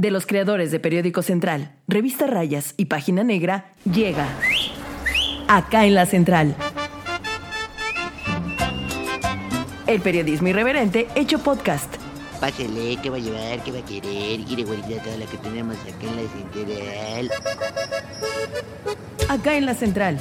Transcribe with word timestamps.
de 0.00 0.12
los 0.12 0.26
creadores 0.26 0.70
de 0.70 0.78
Periódico 0.78 1.22
Central, 1.22 1.72
Revista 1.88 2.28
Rayas 2.28 2.74
y 2.76 2.84
Página 2.84 3.24
Negra, 3.24 3.72
llega 3.84 4.28
acá 5.48 5.86
en 5.86 5.94
la 5.94 6.06
Central. 6.06 6.54
El 9.88 10.00
periodismo 10.00 10.48
irreverente 10.48 11.08
hecho 11.16 11.40
podcast. 11.40 11.92
Pásele, 12.40 12.96
¿qué 13.02 13.10
va 13.10 13.16
a 13.16 13.20
llevar? 13.20 13.64
¿Qué 13.64 13.72
va 13.72 13.78
a 13.78 13.84
querer? 13.84 14.40
Quiere 14.46 14.62
guardar 14.62 15.02
toda 15.02 15.16
la 15.16 15.26
que 15.26 15.36
tenemos 15.38 15.74
acá 15.80 16.06
en 16.06 16.16
la 16.16 16.22
central. 16.30 17.30
Acá 19.28 19.56
en 19.56 19.66
la 19.66 19.74
Central. 19.74 20.18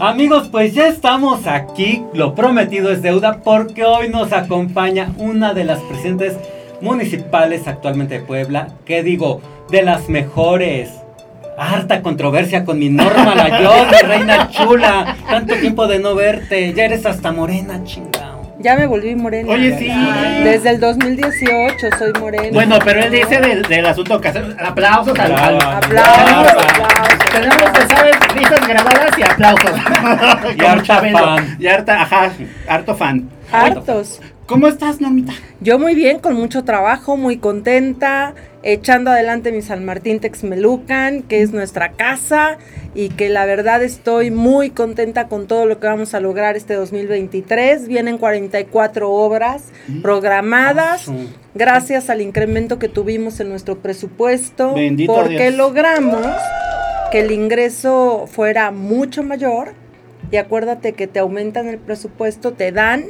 Amigos, 0.00 0.48
pues 0.48 0.74
ya 0.74 0.88
estamos 0.88 1.46
aquí, 1.46 2.02
lo 2.14 2.34
prometido 2.34 2.90
es 2.90 3.02
deuda, 3.02 3.42
porque 3.44 3.84
hoy 3.84 4.08
nos 4.08 4.32
acompaña 4.32 5.12
una 5.18 5.54
de 5.54 5.64
las 5.64 5.80
presidentes 5.82 6.36
municipales 6.84 7.66
actualmente 7.66 8.20
de 8.20 8.24
Puebla, 8.24 8.68
que 8.84 9.02
digo, 9.02 9.40
de 9.70 9.82
las 9.82 10.08
mejores. 10.08 10.90
Harta 11.56 12.02
controversia 12.02 12.64
con 12.64 12.78
mi 12.78 12.90
Norma 12.90 13.34
Layón, 13.34 13.88
mi 13.90 14.08
reina 14.08 14.48
chula. 14.50 15.16
Tanto 15.28 15.54
tiempo 15.56 15.86
de 15.86 15.98
no 15.98 16.14
verte, 16.14 16.72
ya 16.74 16.84
eres 16.84 17.06
hasta 17.06 17.32
morena, 17.32 17.82
chingao. 17.84 18.34
Ya 18.58 18.76
me 18.76 18.86
volví 18.86 19.14
morena. 19.14 19.52
Oye, 19.52 19.76
sí. 19.78 19.88
Desde 20.42 20.70
el 20.70 20.80
2018 20.80 21.86
soy 21.98 22.12
morena. 22.18 22.48
Bueno, 22.52 22.78
pero 22.82 23.00
él 23.00 23.12
dice 23.12 23.38
del, 23.40 23.62
del 23.62 23.84
asunto 23.84 24.20
que 24.20 24.28
hace. 24.28 24.42
Aplausos 24.58 25.18
al. 25.18 25.32
Aplausos, 25.32 25.74
aplausos. 25.74 27.18
Tenemos 27.30 27.70
que 27.70 27.94
sabes 27.94 28.16
risas 28.34 28.66
grabadas 28.66 29.18
y 29.18 29.22
aplausos. 29.22 29.70
Y 30.56 30.64
harta 30.64 31.00
fan. 31.12 31.56
Y 31.58 31.66
harta, 31.66 32.02
ajá, 32.02 32.30
harto 32.68 32.94
fan. 32.94 33.28
Hartos. 33.52 34.20
¿Cómo 34.46 34.68
estás, 34.68 35.00
Normita? 35.00 35.32
Yo 35.60 35.78
muy 35.78 35.94
bien, 35.94 36.18
con 36.18 36.34
mucho 36.34 36.64
trabajo, 36.64 37.16
muy 37.16 37.38
contenta, 37.38 38.34
echando 38.62 39.10
adelante 39.10 39.52
mi 39.52 39.62
San 39.62 39.86
Martín 39.86 40.20
Texmelucan, 40.20 41.22
que 41.22 41.40
es 41.40 41.52
nuestra 41.52 41.92
casa, 41.92 42.58
y 42.94 43.08
que 43.08 43.30
la 43.30 43.46
verdad 43.46 43.82
estoy 43.82 44.30
muy 44.30 44.68
contenta 44.68 45.28
con 45.28 45.46
todo 45.46 45.64
lo 45.64 45.80
que 45.80 45.86
vamos 45.86 46.12
a 46.12 46.20
lograr 46.20 46.56
este 46.56 46.74
2023. 46.74 47.88
Vienen 47.88 48.18
44 48.18 49.10
obras 49.10 49.64
programadas. 50.02 51.08
Ah, 51.08 51.12
sí. 51.12 51.28
Gracias 51.54 52.10
al 52.10 52.20
incremento 52.20 52.78
que 52.78 52.90
tuvimos 52.90 53.40
en 53.40 53.48
nuestro 53.48 53.78
presupuesto, 53.78 54.74
Bendito 54.74 55.14
porque 55.14 55.44
Dios. 55.48 55.54
logramos 55.54 56.26
que 57.10 57.20
el 57.20 57.30
ingreso 57.30 58.26
fuera 58.30 58.70
mucho 58.70 59.22
mayor. 59.22 59.72
Y 60.30 60.36
acuérdate 60.36 60.92
que 60.92 61.06
te 61.06 61.20
aumentan 61.20 61.68
el 61.68 61.78
presupuesto, 61.78 62.52
te 62.52 62.72
dan 62.72 63.06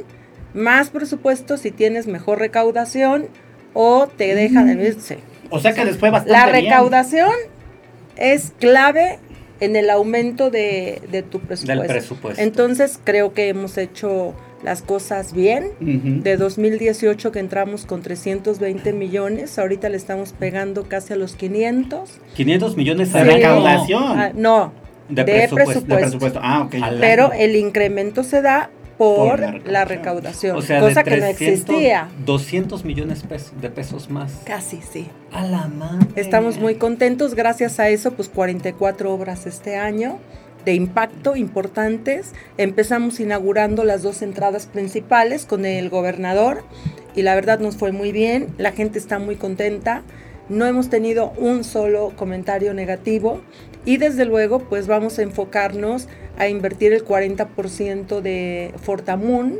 más 0.55 0.89
presupuesto 0.89 1.57
si 1.57 1.69
tienes 1.71 2.07
mejor 2.07 2.39
recaudación 2.39 3.27
o 3.73 4.07
te 4.07 4.33
dejan 4.33 4.69
el 4.69 4.99
sí. 5.01 5.15
O 5.51 5.59
sea 5.59 5.73
que 5.73 5.85
después 5.85 6.11
bastante 6.11 6.31
La 6.31 6.45
bien. 6.51 6.65
recaudación 6.65 7.29
es 8.15 8.53
clave 8.59 9.19
en 9.59 9.75
el 9.75 9.89
aumento 9.89 10.49
de, 10.49 11.01
de 11.11 11.21
tu 11.23 11.39
presupuesto. 11.39 11.81
Del 11.83 11.87
presupuesto. 11.91 12.41
Entonces 12.41 12.99
creo 13.03 13.33
que 13.33 13.49
hemos 13.49 13.77
hecho 13.77 14.33
las 14.63 14.81
cosas 14.81 15.33
bien. 15.33 15.65
Ujú. 15.81 16.23
De 16.23 16.37
2018 16.37 17.31
que 17.31 17.39
entramos 17.39 17.85
con 17.85 18.01
320 18.01 18.93
millones, 18.93 19.59
ahorita 19.59 19.89
le 19.89 19.97
estamos 19.97 20.33
pegando 20.33 20.87
casi 20.89 21.13
a 21.13 21.15
los 21.17 21.35
500. 21.35 22.19
500 22.35 22.75
millones 22.77 23.13
De 23.13 23.19
Sí. 23.19 23.25
recaudación. 23.25 24.03
Ah, 24.19 24.31
no, 24.33 24.73
De 25.09 25.23
de, 25.23 25.23
presupuesto. 25.23 25.55
presupuesto. 25.55 25.95
De 25.95 26.01
presupuesto. 26.01 26.39
Ah, 26.41 26.61
ok. 26.63 26.75
Al 26.81 26.99
Pero 26.99 27.31
el 27.33 27.55
incremento 27.55 28.23
se 28.23 28.41
da 28.41 28.71
por, 28.97 29.29
Por 29.29 29.39
la 29.39 29.45
la 29.71 29.85
recaudación. 29.85 30.55
recaudación, 30.55 30.57
O 30.57 30.61
sea, 30.61 30.79
cosa 30.79 31.03
de 31.03 31.09
que 31.09 31.17
no 31.17 31.25
300, 31.27 31.41
existía. 31.69 32.07
200 32.25 32.85
millones 32.85 33.23
pesos- 33.23 33.51
de 33.61 33.69
pesos 33.69 34.09
más. 34.09 34.31
Casi, 34.45 34.81
sí. 34.81 35.07
A 35.33 35.43
la 35.45 35.67
madre. 35.67 36.07
Estamos 36.15 36.57
muy 36.59 36.75
contentos, 36.75 37.35
gracias 37.35 37.79
a 37.79 37.89
eso, 37.89 38.11
pues 38.13 38.29
44 38.29 39.13
obras 39.13 39.45
este 39.47 39.75
año 39.75 40.17
de 40.63 40.73
impacto 40.73 41.35
importantes. 41.35 42.31
Empezamos 42.57 43.19
inaugurando 43.19 43.83
las 43.83 44.01
dos 44.01 44.21
entradas 44.21 44.65
principales 44.65 45.45
con 45.45 45.65
el 45.65 45.89
gobernador 45.89 46.63
y 47.15 47.21
la 47.21 47.35
verdad 47.35 47.59
nos 47.59 47.75
fue 47.77 47.91
muy 47.91 48.11
bien, 48.11 48.47
la 48.57 48.71
gente 48.71 48.97
está 48.97 49.19
muy 49.19 49.35
contenta, 49.35 50.01
no 50.49 50.65
hemos 50.65 50.89
tenido 50.89 51.31
un 51.37 51.63
solo 51.63 52.13
comentario 52.15 52.73
negativo 52.73 53.41
y 53.85 53.97
desde 53.97 54.25
luego 54.25 54.59
pues 54.59 54.87
vamos 54.87 55.19
a 55.19 55.21
enfocarnos 55.21 56.07
a 56.37 56.47
invertir 56.47 56.93
el 56.93 57.05
40% 57.05 58.21
de 58.21 58.73
Fortamun 58.81 59.59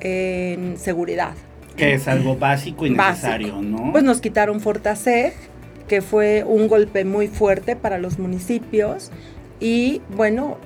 en 0.00 0.78
seguridad. 0.78 1.34
Que 1.76 1.94
es 1.94 2.08
algo 2.08 2.36
básico 2.36 2.86
y 2.86 2.94
Básico. 2.94 3.28
necesario, 3.28 3.62
¿no? 3.62 3.92
Pues 3.92 4.04
nos 4.04 4.20
quitaron 4.20 4.60
Fortaseg, 4.60 5.32
que 5.86 6.02
fue 6.02 6.44
un 6.44 6.68
golpe 6.68 7.04
muy 7.04 7.28
fuerte 7.28 7.76
para 7.76 7.98
los 7.98 8.18
municipios. 8.18 9.10
Y 9.60 10.02
bueno, 10.16 10.58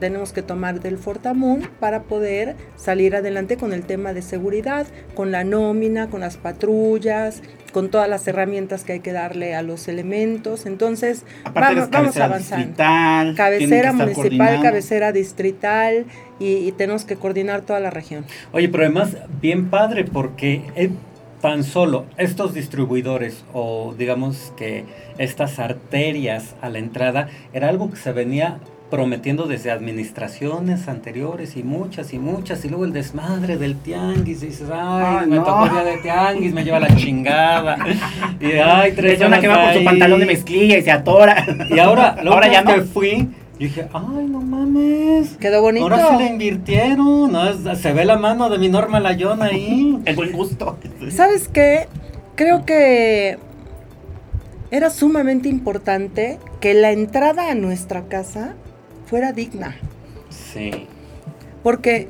tenemos 0.00 0.32
que 0.32 0.42
tomar 0.42 0.80
del 0.80 0.98
Fortamun 0.98 1.68
para 1.78 2.02
poder 2.02 2.56
salir 2.76 3.14
adelante 3.14 3.56
con 3.56 3.72
el 3.72 3.84
tema 3.84 4.12
de 4.12 4.22
seguridad, 4.22 4.86
con 5.14 5.30
la 5.30 5.44
nómina, 5.44 6.08
con 6.08 6.20
las 6.20 6.36
patrullas, 6.36 7.42
con 7.72 7.90
todas 7.90 8.08
las 8.08 8.26
herramientas 8.26 8.82
que 8.84 8.94
hay 8.94 9.00
que 9.00 9.12
darle 9.12 9.54
a 9.54 9.62
los 9.62 9.86
elementos. 9.86 10.66
Entonces, 10.66 11.24
vamos, 11.44 11.88
vamos 11.88 11.88
cabecera 11.90 12.24
avanzando. 12.24 12.66
distrital, 12.66 13.34
Cabecera 13.36 13.92
municipal, 13.92 14.62
cabecera 14.62 15.12
distrital 15.12 16.06
y, 16.40 16.56
y 16.56 16.72
tenemos 16.72 17.04
que 17.04 17.16
coordinar 17.16 17.60
toda 17.60 17.78
la 17.78 17.90
región. 17.90 18.24
Oye, 18.52 18.68
pero 18.68 18.84
además, 18.84 19.16
bien 19.40 19.70
padre, 19.70 20.04
porque 20.04 20.62
eh, 20.74 20.90
tan 21.40 21.64
solo 21.64 22.06
estos 22.16 22.54
distribuidores 22.54 23.44
o 23.52 23.94
digamos 23.96 24.52
que 24.56 24.84
estas 25.18 25.58
arterias 25.58 26.54
a 26.60 26.68
la 26.68 26.78
entrada 26.78 27.28
era 27.52 27.68
algo 27.68 27.90
que 27.90 27.96
se 27.96 28.12
venía 28.12 28.60
prometiendo 28.90 29.46
desde 29.46 29.70
administraciones 29.70 30.88
anteriores 30.88 31.56
y 31.56 31.62
muchas 31.62 32.12
y 32.12 32.18
muchas 32.18 32.64
y 32.64 32.68
luego 32.68 32.84
el 32.84 32.92
desmadre 32.92 33.56
del 33.56 33.76
tianguis 33.76 34.42
y 34.42 34.46
dices 34.46 34.68
ay 34.72 35.18
Ay, 35.20 35.26
me 35.28 35.36
no. 35.36 35.44
tocó 35.44 35.64
el 35.66 35.70
día 35.70 35.84
de 35.84 35.96
tianguis 35.98 36.52
me 36.52 36.64
lleva 36.64 36.80
la 36.80 36.94
chingada 36.96 37.78
y 38.40 38.46
ay 38.52 38.92
tres 38.96 39.12
Persona 39.18 39.40
que 39.40 39.48
va 39.48 39.62
con 39.62 39.72
su 39.72 39.78
ahí. 39.78 39.84
pantalón 39.84 40.20
de 40.20 40.26
mezclilla 40.26 40.78
y 40.78 40.82
se 40.82 40.90
atora. 40.90 41.46
y 41.70 41.78
ahora 41.78 42.16
Ahora 42.26 42.48
ya 42.48 42.62
no. 42.62 42.74
que 42.74 42.80
fui 42.82 43.28
yo 43.58 43.66
dije 43.66 43.86
ay 43.92 44.24
no 44.28 44.40
mames 44.40 45.36
Quedó 45.38 45.60
bonito. 45.62 45.84
Ahora 45.84 46.08
sí 46.10 46.16
le 46.18 46.26
invirtieron, 46.28 47.30
¿no? 47.32 47.74
Se 47.76 47.92
ve 47.92 48.04
la 48.04 48.16
mano 48.18 48.48
de 48.50 48.58
mi 48.58 48.68
Norma 48.70 49.00
Layón 49.00 49.42
ahí. 49.42 49.98
El 50.06 50.16
buen 50.16 50.32
gusto. 50.32 50.78
¿Sabes 51.10 51.46
qué? 51.48 51.86
Creo 52.36 52.64
que 52.64 53.38
era 54.70 54.88
sumamente 54.90 55.48
importante 55.48 56.38
que 56.60 56.72
la 56.74 56.90
entrada 56.92 57.50
a 57.50 57.54
nuestra 57.54 58.02
casa 58.06 58.54
fuera 59.10 59.32
digna. 59.32 59.76
Sí. 60.28 60.86
Porque 61.64 62.08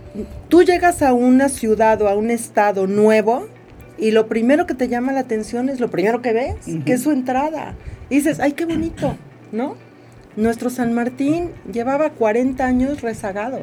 tú 0.49 0.63
llegas 0.63 1.01
a 1.03 1.15
una 1.15 1.49
ciudad 1.49 2.01
o 2.03 2.09
a 2.09 2.15
un 2.15 2.31
estado 2.31 2.87
nuevo 2.87 3.49
y 3.99 4.11
lo 4.11 4.29
primero 4.29 4.67
que 4.67 4.75
te 4.75 4.87
llama 4.87 5.13
la 5.13 5.21
atención 5.21 5.71
es 5.71 5.81
lo 5.81 5.91
primero 5.91 6.21
que 6.21 6.35
ves, 6.35 6.57
que 6.85 6.93
es 6.93 7.03
su 7.03 7.11
entrada. 7.11 7.75
Y 8.11 8.17
dices, 8.17 8.39
ay, 8.39 8.53
qué 8.53 8.67
bonito, 8.67 9.17
¿no? 9.51 9.77
Nuestro 10.37 10.69
San 10.71 10.93
Martín 10.93 11.51
llevaba 11.73 12.11
40 12.11 12.65
años 12.65 13.01
rezagado. 13.01 13.63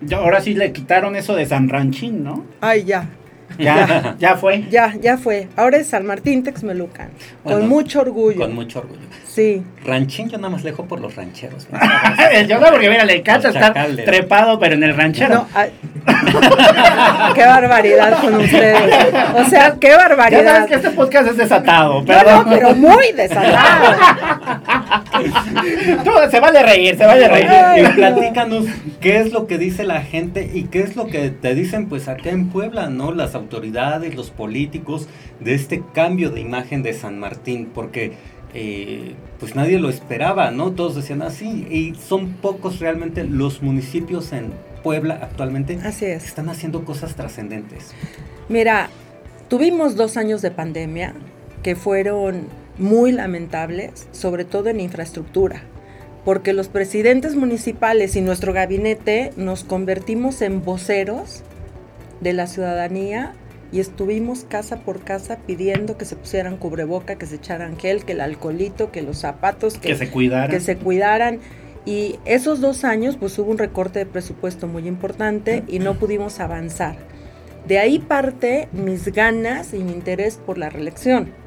Ya, 0.00 0.18
ahora 0.18 0.40
sí 0.40 0.54
le 0.54 0.72
quitaron 0.72 1.16
eso 1.16 1.34
de 1.34 1.46
San 1.46 1.68
Ranchín, 1.68 2.24
¿no? 2.24 2.44
Ay, 2.60 2.84
ya, 2.84 3.10
Ya, 3.58 4.14
ya 4.18 4.36
fue. 4.36 4.64
ya, 4.70 4.94
ya 5.00 5.16
fue. 5.18 5.48
Ahora 5.56 5.76
es 5.78 5.88
San 5.88 6.06
Martín 6.06 6.42
Texmelucan. 6.42 7.08
Bueno, 7.44 7.60
con 7.60 7.68
mucho 7.68 8.00
orgullo. 8.00 8.38
Con 8.40 8.54
mucho 8.54 8.78
orgullo. 8.80 9.00
Sí. 9.26 9.62
Ranchín 9.84 10.28
yo 10.28 10.38
nada 10.38 10.50
más 10.50 10.64
lejo 10.64 10.86
por 10.86 11.00
los 11.00 11.14
rancheros. 11.14 11.68
Yo 12.48 12.58
no, 12.58 12.66
porque 12.66 12.90
mira, 12.90 13.04
le 13.04 13.18
encanta 13.18 13.46
Los 13.48 13.54
estar 13.56 13.72
chacales. 13.74 14.04
trepado, 14.04 14.58
pero 14.58 14.74
en 14.74 14.82
el 14.82 14.96
ranchero. 14.96 15.34
No, 15.34 15.46
ay. 15.54 15.70
qué 17.34 17.44
barbaridad 17.46 18.20
con 18.20 18.34
ustedes. 18.34 19.14
O 19.36 19.44
sea, 19.48 19.76
qué 19.80 19.88
ya 19.90 19.96
barbaridad. 19.96 20.44
sabes 20.54 20.66
que 20.68 20.74
este 20.74 20.90
podcast 20.90 21.28
es 21.28 21.36
desatado, 21.36 22.00
No, 22.00 22.04
perdón. 22.06 22.44
no, 22.44 22.50
pero 22.50 22.74
muy 22.74 23.12
desatado. 23.12 23.96
Tú, 26.04 26.10
se 26.30 26.40
vale 26.40 26.62
reír, 26.62 26.96
se 26.96 27.06
vale 27.06 27.28
reír. 27.28 27.46
Y 27.78 27.82
no. 27.82 27.94
platícanos 27.94 28.66
qué 29.00 29.18
es 29.20 29.32
lo 29.32 29.46
que 29.46 29.58
dice 29.58 29.84
la 29.84 30.02
gente 30.02 30.50
y 30.52 30.64
qué 30.64 30.80
es 30.80 30.96
lo 30.96 31.06
que 31.06 31.30
te 31.30 31.54
dicen 31.54 31.88
pues 31.88 32.08
acá 32.08 32.30
en 32.30 32.48
Puebla, 32.48 32.88
¿no? 32.88 33.12
Las 33.12 33.34
autoridades, 33.34 34.14
los 34.14 34.30
políticos 34.30 35.08
de 35.40 35.54
este 35.54 35.82
cambio 35.94 36.30
de 36.30 36.40
imagen 36.40 36.82
de 36.82 36.92
San 36.92 37.18
Martín, 37.18 37.70
porque 37.72 38.12
eh, 38.54 39.14
pues 39.38 39.54
nadie 39.54 39.78
lo 39.78 39.88
esperaba, 39.88 40.50
¿no? 40.50 40.72
Todos 40.72 40.96
decían 40.96 41.22
así 41.22 41.66
y 41.70 41.94
son 41.94 42.34
pocos 42.34 42.80
realmente 42.80 43.24
los 43.24 43.62
municipios 43.62 44.32
en 44.32 44.52
Puebla 44.82 45.18
actualmente 45.22 45.78
Así 45.84 46.06
que 46.06 46.14
es. 46.14 46.24
están 46.24 46.48
haciendo 46.48 46.84
cosas 46.84 47.14
trascendentes. 47.14 47.92
Mira, 48.48 48.88
tuvimos 49.48 49.94
dos 49.94 50.16
años 50.16 50.42
de 50.42 50.50
pandemia 50.50 51.14
que 51.62 51.76
fueron 51.76 52.46
muy 52.80 53.12
lamentables, 53.12 54.08
sobre 54.10 54.44
todo 54.44 54.70
en 54.70 54.80
infraestructura, 54.80 55.62
porque 56.24 56.52
los 56.52 56.68
presidentes 56.68 57.36
municipales 57.36 58.16
y 58.16 58.22
nuestro 58.22 58.52
gabinete 58.52 59.32
nos 59.36 59.64
convertimos 59.64 60.42
en 60.42 60.64
voceros 60.64 61.42
de 62.20 62.32
la 62.32 62.46
ciudadanía 62.46 63.34
y 63.72 63.80
estuvimos 63.80 64.44
casa 64.44 64.80
por 64.80 65.00
casa 65.04 65.38
pidiendo 65.46 65.96
que 65.96 66.04
se 66.04 66.16
pusieran 66.16 66.56
cubreboca, 66.56 67.16
que 67.16 67.26
se 67.26 67.36
echaran 67.36 67.78
gel, 67.78 68.04
que 68.04 68.12
el 68.12 68.20
alcoholito, 68.20 68.90
que 68.90 69.02
los 69.02 69.18
zapatos, 69.18 69.78
Que 69.78 69.94
se 69.94 70.10
cuidaran. 70.10 70.50
que 70.50 70.60
se 70.60 70.76
cuidaran. 70.76 71.38
Y 71.86 72.18
esos 72.24 72.60
dos 72.60 72.84
años, 72.84 73.16
pues 73.16 73.38
hubo 73.38 73.50
un 73.50 73.58
recorte 73.58 74.00
de 74.00 74.06
presupuesto 74.06 74.66
muy 74.66 74.88
importante 74.88 75.62
y 75.68 75.78
no 75.78 75.98
pudimos 75.98 76.40
avanzar. 76.40 76.96
De 77.68 77.78
ahí 77.78 78.00
parte 78.00 78.68
mis 78.72 79.12
ganas 79.12 79.72
y 79.72 79.78
mi 79.78 79.92
interés 79.92 80.36
por 80.44 80.58
la 80.58 80.68
reelección. 80.68 81.39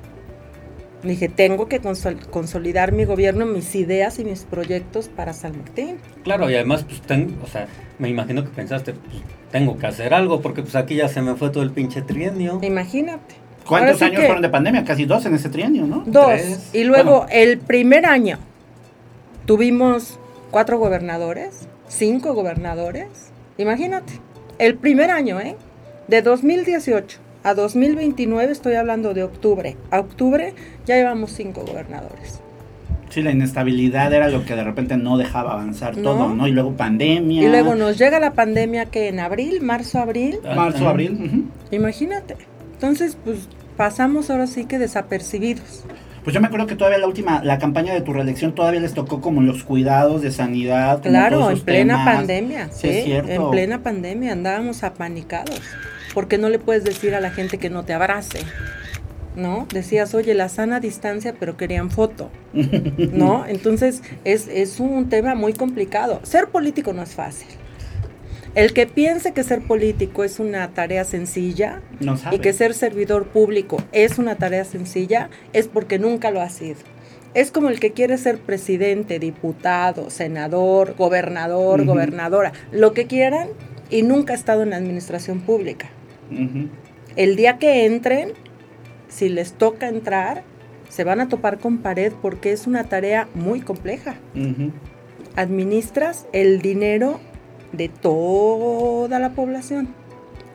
Dije, 1.04 1.28
tengo 1.28 1.68
que 1.68 1.82
consol- 1.82 2.26
consolidar 2.30 2.94
mi 2.94 3.04
gobierno, 3.06 3.46
mis 3.46 3.76
ideas 3.76 4.20
y 4.20 4.26
mis 4.26 4.44
proyectos 4.46 5.10
para 5.10 5.34
San 5.34 5.58
Martín. 5.58 5.98
Claro, 6.24 6.50
y 6.50 6.56
además, 6.56 6.86
pues, 6.88 7.02
ten- 7.02 7.38
o 7.44 7.48
sea, 7.48 7.68
me 8.00 8.08
imagino 8.10 8.44
que 8.44 8.50
pensaste, 8.50 8.94
pues, 8.94 9.16
tengo 9.52 9.78
que 9.78 9.86
hacer 9.86 10.14
algo, 10.14 10.42
porque 10.42 10.62
pues 10.62 10.76
aquí 10.76 10.96
ya 10.96 11.10
se 11.10 11.22
me 11.22 11.36
fue 11.36 11.50
todo 11.50 11.62
el 11.64 11.72
pinche 11.72 12.02
trienio. 12.02 12.60
Imagínate. 12.62 13.36
¿Cuántos 13.68 13.98
sí 14.00 14.06
años 14.06 14.20
que- 14.22 14.26
fueron 14.28 14.42
de 14.42 14.50
pandemia? 14.50 14.84
Casi 14.86 15.06
dos 15.06 15.26
en 15.26 15.36
ese 15.36 15.50
trienio, 15.50 15.86
¿no? 15.86 16.04
Dos. 16.06 16.26
Tres. 16.28 16.70
Y 16.74 16.84
luego 16.86 17.20
Bueno. 17.22 17.28
el 17.32 17.60
primer 17.60 18.06
año 18.06 18.40
tuvimos 19.46 20.20
cuatro 20.52 20.78
gobernadores, 20.80 21.68
cinco 21.88 22.34
gobernadores. 22.34 23.08
Imagínate. 23.58 24.14
El 24.58 24.76
primer 24.76 25.12
año, 25.12 25.40
¿eh? 25.40 25.56
De 26.08 26.22
2018 26.22 27.20
a 27.44 27.54
2029, 27.54 28.51
estoy 28.51 28.75
hablando 28.75 29.13
de 29.13 29.24
octubre. 29.24 29.75
A 29.92 30.00
octubre 30.00 30.54
ya 30.86 30.95
llevamos 30.95 31.31
cinco 31.31 31.63
gobernadores. 31.66 32.40
Sí, 33.10 33.22
la 33.22 33.31
inestabilidad 33.31 34.12
era 34.12 34.28
lo 34.30 34.44
que 34.44 34.56
de 34.56 34.63
repente 34.63 34.98
no 34.98 35.18
dejaba 35.18 35.54
avanzar 35.54 35.95
No. 35.98 36.04
todo, 36.04 36.34
¿no? 36.34 36.48
Y 36.48 36.51
luego 36.51 36.72
pandemia. 36.72 37.44
Y 37.44 37.48
luego 37.48 37.75
nos 37.75 37.98
llega 38.00 38.19
la 38.19 38.31
pandemia 38.31 38.86
que 38.88 39.07
en 39.07 39.19
abril, 39.19 39.62
marzo, 39.62 40.00
abril. 40.00 40.40
Marzo, 40.56 40.88
Ah, 40.88 40.92
abril. 40.92 41.19
ujú. 41.24 41.44
Imagínate. 41.75 42.38
Entonces, 42.74 43.16
pues 43.24 43.48
pasamos 43.78 44.30
ahora 44.31 44.48
sí 44.48 44.66
que 44.66 44.80
desapercibidos. 44.80 45.84
Pues 46.24 46.34
yo 46.34 46.39
me 46.42 46.48
acuerdo 46.48 46.68
que 46.68 46.75
todavía 46.75 46.98
la 47.00 47.07
última, 47.07 47.44
la 47.44 47.60
campaña 47.60 47.94
de 47.94 48.01
tu 48.01 48.13
reelección 48.13 48.56
todavía 48.56 48.80
les 48.80 48.94
tocó 48.94 49.19
como 49.22 49.42
los 49.42 49.63
cuidados 49.63 50.22
de 50.22 50.31
sanidad. 50.31 51.00
como 51.00 51.10
Claro, 51.12 51.39
todos 51.39 51.54
en 51.54 51.60
plena 51.66 51.94
temas. 51.98 52.16
pandemia, 52.16 52.69
Sí, 52.72 52.80
sí, 52.81 52.88
es 52.88 53.04
cierto. 53.06 53.31
en 53.31 53.51
plena 53.51 53.84
pandemia 53.84 54.31
andábamos 54.31 54.84
apanicados, 54.84 55.62
porque 56.13 56.38
no 56.38 56.50
le 56.50 56.60
puedes 56.60 56.83
decir 56.83 57.15
a 57.15 57.21
la 57.21 57.31
gente 57.31 57.57
que 57.57 57.69
no 57.69 57.83
te 57.83 57.94
abrace, 57.94 58.39
¿no? 59.36 59.68
Decías, 59.74 60.13
oye, 60.13 60.33
la 60.33 60.50
sana 60.50 60.80
distancia, 60.80 61.36
pero 61.39 61.57
querían 61.57 61.89
foto, 61.89 62.30
¿no? 62.54 63.45
Entonces 63.48 64.01
es, 64.24 64.48
es 64.48 64.80
un 64.80 65.10
tema 65.10 65.36
muy 65.36 65.54
complicado. 65.54 66.19
Ser 66.24 66.48
político 66.48 66.94
no 66.94 67.01
es 67.01 67.15
fácil. 67.15 67.48
El 68.56 68.74
que 68.74 68.86
piense 68.86 69.33
que 69.33 69.44
ser 69.44 69.62
político 69.62 70.24
es 70.24 70.39
una 70.39 70.68
tarea 70.69 71.06
sencilla 71.06 71.81
No 72.00 72.19
y 72.31 72.38
que 72.38 72.54
ser 72.54 72.75
servidor 72.75 73.25
público 73.25 73.77
es 73.92 74.19
una 74.19 74.36
tarea 74.36 74.63
sencilla 74.63 75.31
es 75.54 75.68
porque 75.68 75.98
nunca 75.98 76.30
lo 76.30 76.39
ha 76.39 76.50
sido. 76.50 76.77
Es 77.33 77.50
como 77.50 77.69
el 77.69 77.80
que 77.80 77.94
quiere 77.94 78.19
ser 78.19 78.38
presidente, 78.38 79.18
diputado, 79.18 80.12
senador, 80.12 80.94
gobernador, 80.95 81.83
gobernadora, 81.83 82.54
lo 82.71 82.94
que 82.94 83.07
quieran 83.07 83.48
y 83.89 84.04
nunca 84.04 84.33
ha 84.33 84.36
estado 84.36 84.62
en 84.62 84.69
la 84.69 84.75
administración 84.75 85.42
pública. 85.42 85.89
El 87.16 87.36
día 87.36 87.58
que 87.58 87.86
entren, 87.86 88.32
si 89.08 89.30
les 89.30 89.54
toca 89.54 89.88
entrar, 89.88 90.44
se 90.90 91.04
van 91.04 91.22
a 91.22 91.30
topar 91.30 91.60
con 91.60 91.80
pared 91.80 92.14
porque 92.22 92.52
es 92.52 92.68
una 92.68 92.86
tarea 92.86 93.28
muy 93.34 93.62
compleja. 93.62 94.16
Administras 95.36 96.28
el 96.34 96.62
dinero 96.62 97.20
de 97.72 97.90
toda 97.90 99.20
la 99.20 99.32
población 99.32 99.88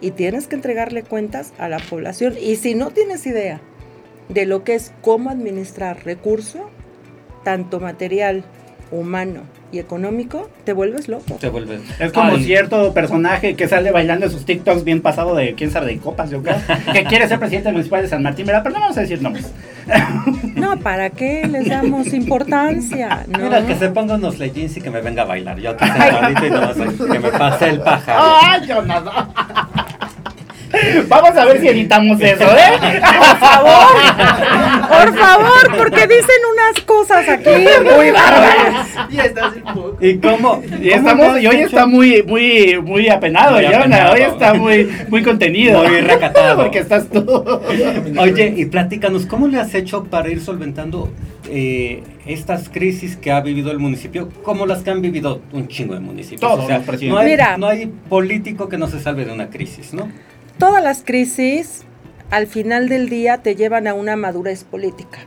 y 0.00 0.12
tienes 0.12 0.46
que 0.46 0.56
entregarle 0.56 1.02
cuentas 1.02 1.52
a 1.58 1.68
la 1.68 1.78
población. 1.78 2.34
Y 2.40 2.56
si 2.56 2.74
no 2.74 2.90
tienes 2.90 3.26
idea 3.26 3.60
de 4.28 4.46
lo 4.46 4.64
que 4.64 4.74
es 4.74 4.92
cómo 5.02 5.30
administrar 5.30 6.04
recurso, 6.04 6.70
tanto 7.44 7.80
material, 7.80 8.44
humano 8.90 9.57
y 9.70 9.78
económico, 9.78 10.48
te 10.64 10.72
vuelves 10.72 11.08
loco. 11.08 11.36
Te 11.40 11.48
vuelves. 11.48 11.80
Es 11.98 12.12
como 12.12 12.32
Ay, 12.32 12.44
cierto 12.44 12.92
personaje 12.94 13.54
que 13.54 13.68
sale 13.68 13.90
bailando 13.90 14.26
en 14.26 14.32
sus 14.32 14.44
TikToks 14.44 14.84
bien 14.84 15.02
pasado 15.02 15.34
de 15.34 15.54
quién 15.54 15.70
sabe 15.70 15.86
de 15.88 15.98
copas, 15.98 16.30
yo 16.30 16.42
creo, 16.42 16.56
que 16.92 17.04
quiere 17.04 17.28
ser 17.28 17.38
presidente 17.38 17.70
municipal 17.70 18.02
de 18.02 18.08
San 18.08 18.22
Martín, 18.22 18.46
¿verdad? 18.46 18.62
Pero 18.62 18.74
no 18.74 18.80
vamos 18.80 18.96
a 18.98 19.00
decir 19.00 19.20
nombres. 19.22 19.52
No, 20.54 20.76
¿para 20.80 21.08
qué 21.10 21.46
les 21.46 21.68
damos 21.68 22.12
importancia? 22.12 23.24
No. 23.28 23.38
Mira, 23.38 23.66
que 23.66 23.74
se 23.74 23.88
ponga 23.90 24.14
unos 24.14 24.38
leggings 24.38 24.76
y 24.76 24.80
que 24.80 24.90
me 24.90 25.00
venga 25.00 25.22
a 25.22 25.24
bailar. 25.26 25.58
Yo 25.58 25.70
sentadito 25.78 26.46
y 26.46 26.50
nomás 26.50 26.76
que 26.76 27.18
me 27.18 27.30
pase 27.30 27.68
el 27.70 27.80
pájaro. 27.80 28.38
¡Ay, 28.42 28.66
Jonathan! 28.66 29.28
Vamos 31.08 31.30
a 31.36 31.44
ver 31.44 31.60
si 31.60 31.68
editamos 31.68 32.20
eso, 32.20 32.44
¿eh? 32.44 33.00
Por 33.18 33.38
favor, 33.38 34.88
por 34.88 35.18
favor, 35.18 35.76
porque 35.76 36.06
dicen 36.06 36.40
unas 36.52 36.80
cosas 36.84 37.28
aquí 37.28 37.50
muy 37.50 38.10
bárbaras. 38.10 38.88
Ya 39.10 39.24
estás 39.24 39.56
en 39.56 39.62
po- 39.62 39.96
¿Y 40.00 40.18
cómo? 40.18 40.62
Y, 40.80 40.90
estamos, 40.90 41.40
y 41.40 41.46
hoy 41.46 41.56
está 41.56 41.86
muy, 41.86 42.22
muy, 42.22 42.80
muy 42.82 43.08
apenado, 43.08 43.56
Muy 43.56 43.64
apenado. 43.66 44.12
Hoy 44.14 44.20
está 44.22 44.54
muy, 44.54 44.88
muy 45.08 45.22
contenido. 45.22 45.82
Muy 45.82 46.00
recatado. 46.00 46.56
Porque 46.62 46.78
estás 46.80 47.08
tú. 47.08 47.24
Oye, 48.18 48.54
y 48.56 48.64
platícanos, 48.66 49.26
¿cómo 49.26 49.48
le 49.48 49.58
has 49.60 49.74
hecho 49.74 50.04
para 50.04 50.28
ir 50.30 50.40
solventando 50.40 51.10
eh, 51.50 52.02
estas 52.26 52.68
crisis 52.68 53.16
que 53.16 53.30
ha 53.32 53.40
vivido 53.40 53.70
el 53.70 53.78
municipio, 53.78 54.28
como 54.42 54.66
las 54.66 54.82
que 54.82 54.90
han 54.90 55.00
vivido 55.02 55.40
un 55.52 55.68
chingo 55.68 55.94
de 55.94 56.00
municipios? 56.00 56.40
Todos 56.40 56.68
los 56.68 56.82
presidentes. 56.84 57.08
no 57.10 57.18
hay, 57.18 57.26
Mira. 57.30 57.56
no 57.56 57.66
hay 57.68 57.86
político 57.86 58.68
que 58.68 58.78
no 58.78 58.86
se 58.88 59.00
salve 59.00 59.24
de 59.24 59.32
una 59.32 59.48
crisis, 59.48 59.92
¿no? 59.94 60.08
Todas 60.58 60.82
las 60.82 61.04
crisis 61.04 61.84
al 62.30 62.48
final 62.48 62.88
del 62.88 63.08
día 63.08 63.38
te 63.38 63.54
llevan 63.54 63.86
a 63.86 63.94
una 63.94 64.16
madurez 64.16 64.64
política. 64.64 65.20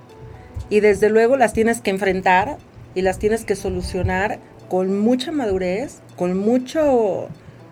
Y 0.70 0.82
desde 0.82 1.10
luego 1.10 1.38
las 1.38 1.54
tienes 1.54 1.80
que 1.80 1.90
enfrentar 1.90 2.58
y 2.96 3.02
las 3.02 3.18
tienes 3.18 3.46
que 3.46 3.56
solucionar 3.56 4.40
con 4.68 5.00
mucha 5.00 5.32
madurez, 5.32 6.02
con 6.18 6.38
mucho 6.38 7.30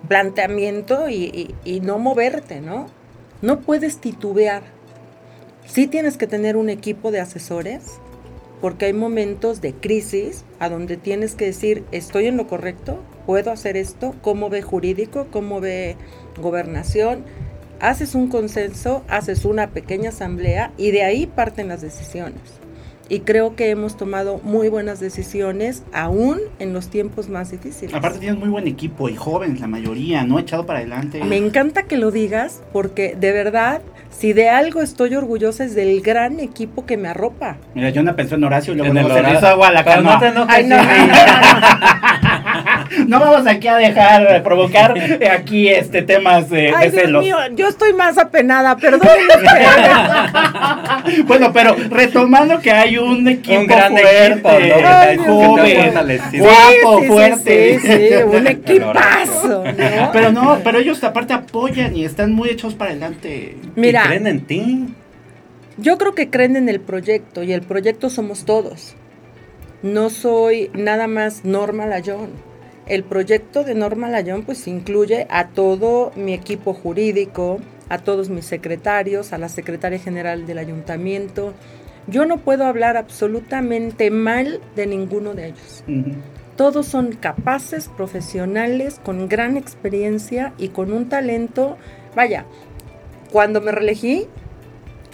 planteamiento 0.07 1.09
y, 1.09 1.53
no 1.83 1.99
moverte, 1.99 2.61
¿no? 2.61 2.87
No 3.41 3.59
puedes 3.59 3.97
titubear. 3.97 4.63
Sí 5.65 5.87
tienes 5.87 6.15
que 6.15 6.27
tener 6.27 6.55
un 6.55 6.69
equipo 6.69 7.11
de 7.11 7.19
asesores 7.19 7.99
porque 8.61 8.85
hay 8.85 8.93
momentos 8.93 9.59
de 9.59 9.73
crisis 9.73 10.45
a 10.59 10.69
donde 10.69 10.95
tienes 10.95 11.35
que 11.35 11.45
decir, 11.45 11.83
estoy 11.91 12.27
en 12.27 12.37
lo 12.37 12.47
correcto, 12.47 12.99
puedo 13.25 13.51
hacer 13.51 13.75
esto, 13.75 14.15
cómo 14.21 14.49
ve 14.49 14.61
jurídico, 14.61 15.27
cómo 15.29 15.59
ve 15.59 15.97
gobernación. 16.41 17.25
Haces 17.79 18.13
un 18.13 18.27
consenso, 18.27 19.03
haces 19.07 19.45
una 19.45 19.67
pequeña 19.67 20.09
asamblea 20.09 20.71
y 20.77 20.91
de 20.91 21.03
ahí 21.03 21.27
parten 21.27 21.69
las 21.69 21.81
decisiones. 21.81 22.41
Y 23.11 23.21
creo 23.21 23.55
que 23.55 23.71
hemos 23.71 23.97
tomado 23.97 24.39
muy 24.43 24.69
buenas 24.69 24.99
decisiones 24.99 25.81
aún 25.93 26.39
en 26.59 26.73
los 26.73 26.89
tiempos 26.89 27.27
más 27.27 27.49
difíciles. 27.49 27.95
Aparte 27.95 28.19
tienes 28.19 28.37
muy 28.37 28.49
buen 28.49 28.67
equipo 28.67 29.09
y 29.09 29.15
jóvenes 29.15 29.61
la 29.61 29.67
mayoría, 29.67 30.23
¿no? 30.23 30.37
Echado 30.37 30.67
para 30.67 30.79
adelante. 30.79 31.23
Me 31.23 31.37
encanta 31.37 31.83
que 31.83 31.97
lo 31.97 32.11
digas 32.11 32.61
porque 32.71 33.15
de 33.19 33.31
verdad, 33.31 33.81
si 34.11 34.33
de 34.33 34.49
algo 34.49 34.81
estoy 34.81 35.15
orgullosa 35.15 35.63
es 35.63 35.73
del 35.73 36.01
gran 36.01 36.39
equipo 36.39 36.85
que 36.85 36.97
me 36.97 37.07
arropa. 37.07 37.57
Mira, 37.73 37.91
Jonah 37.95 38.15
pensó 38.15 38.35
en 38.35 38.43
Horacio 38.43 38.73
y 38.73 38.77
luego, 38.77 38.91
En 38.91 38.97
el 38.97 39.11
se 39.11 39.23
le 39.23 39.33
hizo 39.33 39.47
agua 39.47 39.69
a 39.69 39.71
la 39.71 39.83
canoa. 39.83 40.31
no 40.31 40.45
Ay, 40.47 40.65
no. 40.67 40.75
No 43.07 43.19
vamos 43.19 43.45
aquí 43.47 43.67
a 43.67 43.75
dejar 43.77 44.43
provocar 44.43 44.93
aquí 45.31 45.69
este 45.69 46.01
temas 46.01 46.49
de, 46.49 46.73
Ay, 46.75 46.89
de 46.89 46.91
Dios 46.91 47.03
celos. 47.05 47.23
mío, 47.23 47.37
yo 47.55 47.67
estoy 47.67 47.93
más 47.93 48.17
apenada, 48.17 48.75
perdónenme 48.77 49.35
ustedes. 49.35 51.25
bueno, 51.25 51.51
pero 51.53 51.75
retomando 51.89 52.59
que 52.59 52.71
hay 52.71 52.97
un 52.97 53.27
equipo 53.27 53.59
Un 53.61 53.67
gran 53.67 53.91
fuerte, 53.91 55.13
equipo, 55.13 55.29
¿no? 55.31 55.55
Joven, 55.57 55.93
guapo, 56.39 56.99
Sí, 56.99 57.01
sí, 57.01 57.07
fuerte. 57.07 57.79
Sí, 57.79 57.87
sí, 57.87 58.23
un 58.23 58.47
equipazo, 58.47 59.63
¿no? 59.65 60.11
Pero 60.11 60.31
no, 60.31 60.59
pero 60.63 60.79
ellos 60.79 61.03
aparte 61.03 61.33
apoyan 61.33 61.95
y 61.95 62.05
están 62.05 62.33
muy 62.33 62.49
hechos 62.49 62.75
para 62.75 62.91
adelante. 62.91 63.57
Mira, 63.75 64.03
Y 64.05 64.07
creen 64.07 64.27
en 64.27 64.41
ti. 64.45 64.85
Yo 65.77 65.97
creo 65.97 66.13
que 66.13 66.29
creen 66.29 66.55
en 66.57 66.67
el 66.69 66.81
proyecto 66.81 67.43
y 67.43 67.53
el 67.53 67.61
proyecto 67.61 68.09
somos 68.09 68.45
todos. 68.45 68.95
No 69.81 70.09
soy 70.09 70.69
nada 70.73 71.07
más 71.07 71.45
Norma 71.45 71.85
Layón. 71.85 72.48
El 72.89 73.03
proyecto 73.03 73.63
de 73.63 73.75
Norma 73.75 74.09
Layón 74.09 74.41
pues 74.43 74.67
incluye 74.67 75.27
a 75.29 75.49
todo 75.49 76.11
mi 76.15 76.33
equipo 76.33 76.73
jurídico, 76.73 77.59
a 77.87 77.99
todos 77.99 78.29
mis 78.29 78.45
secretarios, 78.45 79.31
a 79.31 79.37
la 79.37 79.47
secretaria 79.47 79.99
general 79.99 80.47
del 80.47 80.57
ayuntamiento. 80.57 81.53
Yo 82.07 82.25
no 82.25 82.37
puedo 82.37 82.65
hablar 82.65 82.97
absolutamente 82.97 84.09
mal 84.09 84.59
de 84.75 84.87
ninguno 84.87 85.35
de 85.35 85.49
ellos. 85.49 85.83
Todos 86.55 86.87
son 86.87 87.11
capaces, 87.11 87.89
profesionales, 87.89 88.99
con 89.05 89.29
gran 89.29 89.55
experiencia 89.55 90.53
y 90.57 90.69
con 90.69 90.91
un 90.91 91.09
talento. 91.09 91.77
Vaya, 92.15 92.45
cuando 93.31 93.61
me 93.61 93.71
reelegí, 93.71 94.25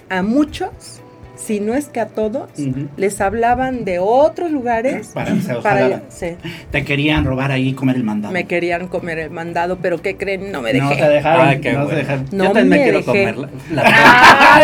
a 0.07 0.21
muchos 0.21 1.01
si 1.35 1.59
no 1.59 1.73
es 1.75 1.87
que 1.89 1.99
a 1.99 2.07
todos, 2.07 2.49
les 2.97 3.19
hablaban 3.21 3.83
de 3.85 3.99
otros 3.99 4.51
lugares 4.51 5.07
Para 5.13 5.33
para 5.61 6.01
sí, 6.09 6.35
Te 6.71 6.83
querían 6.85 7.25
robar 7.25 7.51
ahí 7.51 7.69
y 7.69 7.73
comer 7.73 7.97
el 7.97 8.03
mandado. 8.03 8.33
me 8.33 8.45
querían 8.45 8.87
comer 8.87 9.19
el 9.19 9.29
mandado, 9.31 9.77
pero 9.81 10.01
¿qué 10.01 10.15
creen? 10.15 10.51
No 10.51 10.61
me 10.61 10.73
No 10.73 10.89
dejé. 10.89 11.01
te 11.01 11.09
dejaron. 11.09 11.47
Ay, 11.47 11.59
qué 11.61 11.73
no 11.73 11.79
te 11.79 11.83
bueno. 11.85 11.97
dejaron. 11.99 12.25
No 12.31 12.43
Yo 12.45 12.51
también 12.51 12.69
me 12.69 12.77
me 12.77 12.83
quiero 12.83 12.97
dejé. 12.99 13.05
comer 13.05 13.37
la, 13.37 13.49
la- 13.71 13.83
Ah, 13.85 14.61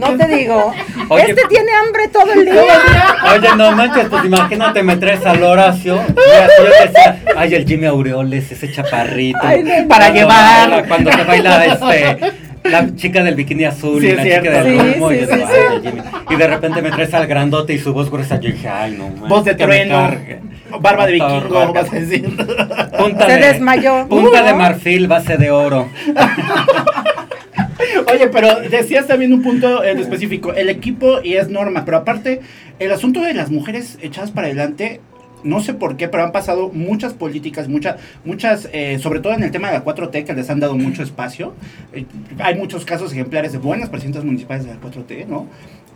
no 0.00 0.16
te 0.16 0.26
digo. 0.36 0.72
Oye. 1.08 1.22
este 1.30 1.42
tiene 1.48 1.70
hambre 1.72 2.08
todo 2.08 2.32
el 2.32 2.44
día. 2.44 2.62
Oye, 3.34 3.48
no 3.56 3.72
manches, 3.72 4.08
pues 4.08 4.24
imagínate, 4.24 4.82
me 4.82 4.96
traes 4.96 5.24
al 5.24 5.42
Horacio. 5.42 5.96
Y 5.96 6.42
así 6.42 6.52
yo 6.58 6.86
decía, 6.86 7.22
ay, 7.36 7.54
el 7.54 7.66
Jimmy 7.66 7.86
Aureoles, 7.86 8.50
ese 8.50 8.70
chaparrito. 8.72 9.38
Ay, 9.42 9.62
no, 9.62 9.82
no. 9.82 9.88
Para 9.88 10.10
llevar. 10.10 10.86
Cuando 10.88 11.12
se 11.12 11.24
baila 11.24 11.64
este. 11.66 12.47
La 12.70 12.94
chica 12.96 13.22
del 13.22 13.34
bikini 13.34 13.64
azul 13.64 14.00
Sí, 14.00 14.08
y 14.08 14.12
la 14.12 14.22
cierto. 14.22 14.46
chica 14.48 14.62
del 14.62 14.80
Sí, 14.80 14.92
rumbo. 14.92 15.12
y, 15.12 15.18
sí, 15.18 15.26
sí, 15.26 15.40
sí. 15.82 15.90
Y 16.30 16.36
de 16.36 16.46
repente 16.46 16.82
me 16.82 16.90
traes 16.90 17.14
al 17.14 17.26
grandote 17.26 17.72
y 17.74 17.78
su 17.78 17.92
voz 17.92 18.10
gruesa. 18.10 18.38
Yo 18.40 18.50
dije, 18.50 18.68
ay, 18.68 18.92
no 18.98 19.08
manches. 19.08 19.28
Voz 19.28 19.44
de 19.44 19.54
trueno. 19.54 20.10
Barba 20.80 21.06
de 21.06 21.12
vikingo, 21.12 21.48
Vargas. 21.48 21.84
vas 21.84 21.92
a 21.92 21.96
decir. 21.96 22.24
Punta 22.98 23.26
Se 23.26 23.32
de- 23.36 23.46
desmayó. 23.52 24.06
Punta 24.08 24.42
de 24.42 24.52
Uh. 24.52 24.56
marfil, 24.56 25.08
base 25.08 25.36
de 25.38 25.50
oro. 25.50 25.88
Oye, 28.12 28.28
pero 28.28 28.60
decías 28.68 29.06
también 29.06 29.32
un 29.32 29.42
punto 29.42 29.82
en 29.84 29.98
específico, 29.98 30.52
el 30.52 30.68
equipo 30.68 31.20
y 31.22 31.34
es 31.34 31.48
norma, 31.48 31.84
pero 31.84 31.98
aparte, 31.98 32.40
el 32.78 32.90
asunto 32.92 33.20
de 33.22 33.34
las 33.34 33.50
mujeres 33.50 33.98
echadas 34.02 34.30
para 34.30 34.46
adelante, 34.48 35.00
no 35.44 35.60
sé 35.60 35.74
por 35.74 35.96
qué, 35.96 36.08
pero 36.08 36.24
han 36.24 36.32
pasado 36.32 36.70
muchas 36.70 37.14
políticas, 37.14 37.68
muchas, 37.68 37.96
muchas, 38.24 38.68
eh, 38.72 38.98
sobre 38.98 39.20
todo 39.20 39.34
en 39.34 39.42
el 39.42 39.50
tema 39.50 39.68
de 39.68 39.74
la 39.74 39.84
4T, 39.84 40.24
que 40.24 40.32
les 40.34 40.50
han 40.50 40.60
dado 40.60 40.74
mucho 40.74 41.02
espacio. 41.02 41.54
Eh, 41.92 42.06
hay 42.38 42.56
muchos 42.56 42.84
casos 42.84 43.12
ejemplares 43.12 43.52
de 43.52 43.58
buenas 43.58 43.88
presidentas 43.88 44.24
municipales 44.24 44.64
de 44.64 44.74
la 44.74 44.80
4T, 44.80 45.26
¿no? 45.26 45.46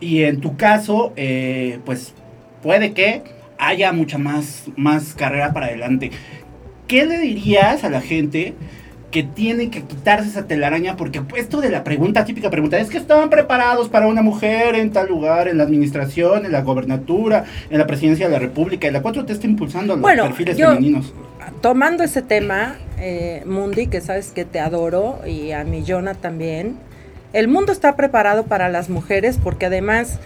Y 0.01 0.23
en 0.23 0.41
tu 0.41 0.57
caso, 0.57 1.13
eh, 1.17 1.79
pues 1.85 2.15
puede 2.63 2.93
que 2.93 3.23
haya 3.59 3.93
mucha 3.93 4.19
más, 4.19 4.65
más 4.77 5.15
carrera 5.15 5.53
para 5.53 5.67
adelante. 5.67 6.11
¿Qué 6.89 7.07
le 7.07 7.19
dirías 7.19 7.85
a 7.85 7.91
la 7.91 8.01
gente 8.01 8.55
que 9.13 9.23
tiene 9.23 9.71
que 9.71 9.83
quitarse 9.83 10.29
esa 10.31 10.47
telaraña? 10.49 10.97
Porque 10.97 11.21
pues, 11.21 11.43
esto 11.43 11.61
de 11.61 11.71
la 11.71 11.85
pregunta, 11.85 12.25
típica 12.25 12.51
pregunta, 12.51 12.79
es 12.79 12.89
que 12.89 12.99
estaban 12.99 13.31
preparados 13.31 13.89
para 13.89 14.09
una 14.09 14.23
mujer 14.23 14.75
en 14.75 14.91
tal 14.91 15.07
lugar, 15.09 15.47
en 15.47 15.59
la 15.59 15.63
administración, 15.65 16.45
en 16.47 16.51
la 16.51 16.63
gobernatura, 16.63 17.45
en 17.71 17.79
la 17.79 17.87
presidencia 17.87 18.27
de 18.27 18.33
la 18.33 18.39
república, 18.41 18.89
y 18.89 18.91
la 18.91 19.03
4T 19.03 19.31
está 19.31 19.47
impulsando 19.47 19.95
los 19.95 20.03
Bueno, 20.03 20.25
perfiles 20.25 20.57
yo- 20.57 20.71
femeninos. 20.71 21.13
Tomando 21.61 22.03
ese 22.03 22.23
tema, 22.23 22.77
eh, 22.99 23.43
Mundi, 23.47 23.87
que 23.87 24.01
sabes 24.01 24.33
que 24.33 24.45
te 24.45 24.59
adoro, 24.59 25.21
y 25.27 25.53
a 25.53 25.63
mi 25.63 25.85
Jonah 25.87 26.15
también, 26.15 26.77
el 27.33 27.47
mundo 27.49 27.71
está 27.73 27.95
preparado 27.97 28.45
para 28.45 28.69
las 28.69 28.89
mujeres 28.91 29.39
porque 29.43 29.67
además, 29.67 30.19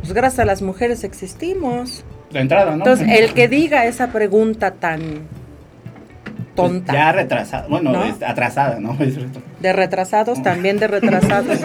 pues 0.00 0.12
gracias 0.12 0.40
a 0.40 0.44
las 0.44 0.62
mujeres 0.62 1.04
existimos. 1.04 2.04
De 2.32 2.40
entrada, 2.40 2.72
¿no? 2.72 2.78
Entonces, 2.78 3.08
el 3.10 3.32
que 3.34 3.48
diga 3.48 3.86
esa 3.86 4.08
pregunta 4.12 4.72
tan 4.72 5.20
tonta, 6.56 6.92
ya 6.92 7.12
retrasada, 7.12 7.66
bueno, 7.68 7.92
¿No? 7.92 8.04
es 8.04 8.20
atrasada, 8.22 8.80
¿no? 8.80 8.94
Es 9.00 9.14
de 9.60 9.72
retrasados, 9.72 10.42
también 10.42 10.78
de 10.78 10.86
retrasados. 10.88 11.58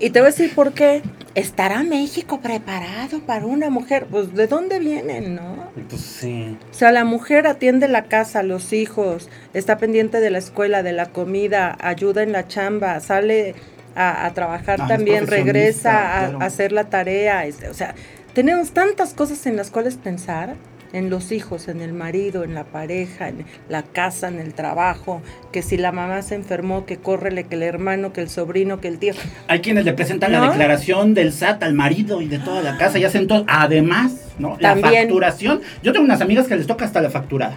Y 0.00 0.10
te 0.10 0.18
voy 0.20 0.28
a 0.28 0.30
decir 0.30 0.54
por 0.54 0.72
qué. 0.72 1.02
¿Estará 1.34 1.82
México 1.82 2.40
preparado 2.40 3.18
para 3.20 3.44
una 3.46 3.68
mujer? 3.68 4.06
Pues, 4.08 4.34
¿de 4.34 4.46
dónde 4.46 4.78
vienen, 4.78 5.34
no? 5.34 5.70
Pues 5.88 6.00
sí. 6.02 6.56
O 6.70 6.74
sea, 6.74 6.92
la 6.92 7.04
mujer 7.04 7.46
atiende 7.48 7.88
la 7.88 8.04
casa, 8.04 8.42
los 8.44 8.72
hijos, 8.72 9.28
está 9.52 9.78
pendiente 9.78 10.20
de 10.20 10.30
la 10.30 10.38
escuela, 10.38 10.82
de 10.84 10.92
la 10.92 11.06
comida, 11.06 11.76
ayuda 11.80 12.22
en 12.22 12.30
la 12.32 12.46
chamba, 12.46 13.00
sale 13.00 13.54
a, 13.96 14.26
a 14.26 14.32
trabajar 14.34 14.80
Ah, 14.82 14.86
también, 14.86 15.26
regresa 15.26 16.18
a, 16.18 16.20
claro. 16.28 16.42
a 16.42 16.44
hacer 16.44 16.70
la 16.70 16.84
tarea. 16.84 17.46
este, 17.46 17.68
o 17.68 17.74
sea, 17.74 17.94
tenemos 18.32 18.70
tantas 18.72 19.12
cosas 19.14 19.44
en 19.46 19.56
las 19.56 19.70
cuales 19.70 19.96
pensar, 19.96 20.54
en 20.94 21.10
los 21.10 21.32
hijos, 21.32 21.66
en 21.68 21.80
el 21.80 21.92
marido, 21.92 22.44
en 22.44 22.54
la 22.54 22.64
pareja, 22.64 23.28
en 23.28 23.44
la 23.68 23.82
casa, 23.82 24.28
en 24.28 24.38
el 24.38 24.54
trabajo, 24.54 25.22
que 25.52 25.60
si 25.60 25.76
la 25.76 25.90
mamá 25.90 26.22
se 26.22 26.36
enfermó, 26.36 26.86
que 26.86 26.98
córrele, 26.98 27.44
que 27.44 27.56
el 27.56 27.64
hermano, 27.64 28.12
que 28.12 28.20
el 28.20 28.28
sobrino, 28.28 28.80
que 28.80 28.88
el 28.88 28.98
tío. 28.98 29.12
Hay 29.48 29.60
quienes 29.60 29.84
le 29.84 29.92
presentan 29.92 30.32
la 30.32 30.40
declaración 30.40 31.12
del 31.12 31.32
SAT 31.32 31.64
al 31.64 31.74
marido 31.74 32.22
y 32.22 32.28
de 32.28 32.38
toda 32.38 32.62
la 32.62 32.78
casa 32.78 32.98
y 32.98 33.04
hacen 33.04 33.26
todo. 33.26 33.44
Además, 33.48 34.12
¿no? 34.38 34.56
La 34.60 34.70
También. 34.70 35.02
facturación. 35.02 35.60
Yo 35.82 35.92
tengo 35.92 36.04
unas 36.04 36.20
amigas 36.20 36.46
que 36.46 36.56
les 36.56 36.66
toca 36.66 36.84
hasta 36.84 37.00
la 37.00 37.10
facturada. 37.10 37.56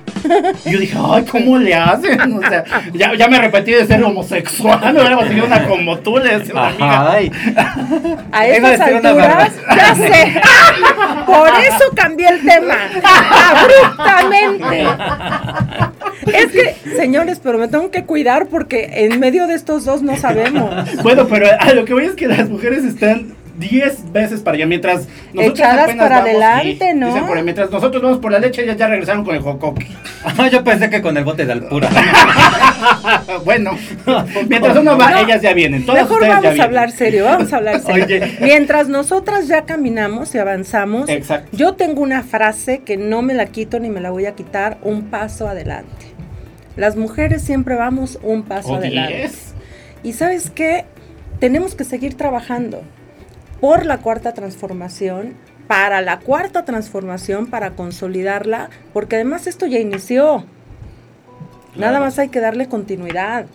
Y 0.65 0.71
yo 0.71 0.79
dije, 0.79 0.97
ay, 0.99 1.23
¿cómo 1.25 1.57
le 1.57 1.73
hacen? 1.75 2.33
O 2.33 2.41
sea, 2.41 2.63
ya, 2.93 3.15
ya 3.15 3.27
me 3.27 3.37
arrepentí 3.37 3.71
de 3.71 3.85
ser 3.85 4.03
homosexual. 4.03 4.79
No 4.93 5.01
hubiera 5.01 5.15
conseguido 5.15 5.45
una 5.45 5.67
como 5.67 5.97
tú, 5.99 6.17
le 6.17 6.39
decía 6.39 6.53
una 6.53 6.67
amiga. 6.67 7.01
Ajá, 7.01 7.11
ay. 7.13 7.31
A 8.31 8.59
una 8.59 8.85
alturas, 8.85 9.53
ya 9.75 9.95
sé. 9.95 10.41
Por 11.25 11.49
eso 11.49 11.91
cambié 11.95 12.29
el 12.29 12.45
tema. 12.45 12.75
Abruptamente. 13.29 14.87
Es 16.33 16.47
que, 16.51 16.75
señores, 16.95 17.39
pero 17.41 17.57
me 17.57 17.67
tengo 17.67 17.91
que 17.91 18.05
cuidar 18.05 18.47
porque 18.47 19.05
en 19.05 19.19
medio 19.19 19.47
de 19.47 19.55
estos 19.55 19.85
dos 19.85 20.01
no 20.01 20.17
sabemos. 20.17 20.73
Bueno, 21.03 21.27
pero 21.27 21.47
a 21.59 21.73
lo 21.73 21.85
que 21.85 21.93
voy 21.93 22.05
es 22.05 22.15
que 22.15 22.27
las 22.27 22.49
mujeres 22.49 22.83
están 22.83 23.33
10 23.57 24.11
veces 24.11 24.41
para 24.41 24.55
allá 24.57 24.65
mientras 24.67 25.07
nosotros 25.33 25.59
Echadas 25.59 25.83
apenas 25.85 26.05
para 26.07 26.15
vamos, 26.19 26.29
adelante, 26.29 26.93
¿no? 26.93 27.07
dicen 27.07 27.25
por 27.25 27.37
ahí, 27.37 27.43
mientras 27.43 27.71
nosotros 27.71 28.01
vamos 28.03 28.17
por 28.19 28.31
la 28.31 28.39
leche, 28.39 28.63
ellas 28.63 28.77
ya 28.77 28.87
regresaron 28.87 29.25
con 29.25 29.35
el 29.35 29.41
jocoque. 29.41 29.87
Ah, 30.23 30.47
Yo 30.47 30.63
pensé 30.63 30.89
que 30.89 31.01
con 31.01 31.17
el 31.17 31.23
bote 31.23 31.45
de 31.45 31.53
alpura. 31.53 31.89
bueno, 33.45 33.71
mientras 34.47 34.77
uno 34.77 34.97
va, 34.97 35.11
No. 35.11 35.17
ellas 35.19 35.41
ya 35.41 35.53
vienen. 35.53 35.85
Todas 35.85 36.03
Mejor 36.03 36.21
ya 36.21 36.27
vamos 36.27 36.45
a 36.45 36.49
vienen. 36.49 36.61
hablar 36.61 36.91
serio, 36.91 37.25
vamos 37.25 37.53
a 37.53 37.57
hablar 37.57 37.81
serio. 37.81 38.05
Oye. 38.05 38.37
Mientras 38.41 38.87
nosotras 38.89 39.47
ya 39.47 39.63
caminamos 39.63 40.33
y 40.35 40.37
avanzamos, 40.37 41.09
Exacto. 41.09 41.49
yo 41.55 41.73
tengo 41.75 42.01
una 42.01 42.23
frase 42.23 42.79
que 42.79 42.97
no 42.97 43.21
me 43.21 43.33
la 43.33 43.47
quito 43.47 43.79
ni 43.79 43.89
me 43.89 44.01
la 44.01 44.11
voy 44.11 44.25
a 44.25 44.33
quitar, 44.35 44.77
un 44.83 45.03
paso 45.03 45.47
adelante. 45.47 45.87
Las 46.75 46.95
mujeres 46.95 47.41
siempre 47.41 47.75
vamos 47.75 48.19
un 48.21 48.43
paso 48.43 48.73
O 48.73 48.75
adelante. 48.75 49.17
10. 49.17 49.53
Y 50.03 50.13
sabes 50.13 50.51
qué? 50.51 50.85
Tenemos 51.39 51.73
que 51.75 51.83
seguir 51.83 52.15
trabajando 52.15 52.83
por 53.59 53.85
la 53.85 53.99
cuarta 53.99 54.33
transformación, 54.33 55.35
para 55.67 56.01
la 56.01 56.19
cuarta 56.19 56.65
transformación, 56.65 57.47
para 57.47 57.71
consolidarla, 57.71 58.69
porque 58.93 59.15
además 59.15 59.47
esto 59.47 59.65
ya 59.65 59.79
inició. 59.79 60.45
Nada 61.75 61.99
más 61.99 62.17
hay 62.19 62.29
que 62.29 62.39
darle 62.39 62.67
continuidad. 62.67 63.45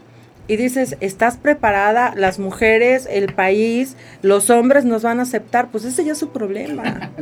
Y 0.48 0.56
dices, 0.56 0.96
¿estás 1.00 1.36
preparada? 1.36 2.14
Las 2.16 2.38
mujeres, 2.38 3.08
el 3.10 3.32
país, 3.32 3.96
los 4.22 4.50
hombres 4.50 4.84
nos 4.84 5.02
van 5.02 5.20
a 5.20 5.22
aceptar. 5.22 5.68
Pues 5.68 5.84
ese 5.84 6.04
ya 6.04 6.12
es 6.12 6.18
su 6.18 6.30
problema. 6.30 7.10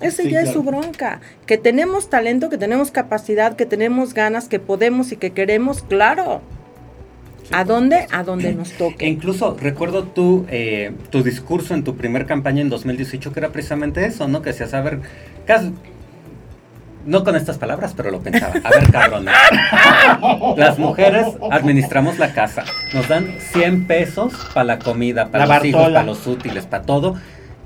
Ese 0.00 0.22
Sí, 0.22 0.30
ya 0.30 0.40
es 0.40 0.52
su 0.52 0.62
bronca. 0.62 1.20
Que 1.44 1.58
tenemos 1.58 2.08
talento, 2.08 2.48
que 2.48 2.56
tenemos 2.56 2.90
capacidad, 2.90 3.54
que 3.54 3.66
tenemos 3.66 4.14
ganas, 4.14 4.48
que 4.48 4.58
podemos 4.58 5.12
y 5.12 5.16
que 5.16 5.32
queremos, 5.32 5.82
claro. 5.82 6.40
¿A 7.52 7.64
dónde? 7.64 8.06
A 8.12 8.22
donde 8.22 8.52
nos 8.54 8.72
E 8.72 8.76
toque. 8.76 9.06
incluso 9.08 9.56
recuerdo 9.60 10.04
tu, 10.04 10.46
eh, 10.48 10.92
tu 11.10 11.22
discurso 11.22 11.74
en 11.74 11.82
tu 11.84 11.96
primer 11.96 12.26
campaña 12.26 12.60
en 12.60 12.68
2018 12.70 13.32
que 13.32 13.40
era 13.40 13.48
precisamente 13.50 14.04
eso, 14.06 14.28
¿no? 14.28 14.40
Que 14.42 14.50
hacía 14.50 14.66
saber, 14.68 15.00
cas- 15.46 15.64
no 17.06 17.24
con 17.24 17.34
estas 17.34 17.56
palabras, 17.58 17.94
pero 17.96 18.10
lo 18.10 18.20
pensaba. 18.20 18.52
A 18.62 18.70
ver, 18.70 18.90
cabrones. 18.90 19.34
Las 20.56 20.78
mujeres 20.78 21.26
administramos 21.50 22.18
la 22.18 22.32
casa. 22.34 22.64
Nos 22.92 23.08
dan 23.08 23.34
100 23.52 23.86
pesos 23.86 24.32
para 24.52 24.64
la 24.64 24.78
comida, 24.78 25.28
para 25.30 25.46
La 25.46 25.56
los 25.56 25.64
hijos, 25.64 25.82
para 25.84 26.02
los 26.02 26.26
útiles, 26.26 26.66
para 26.66 26.82
todo. 26.84 27.14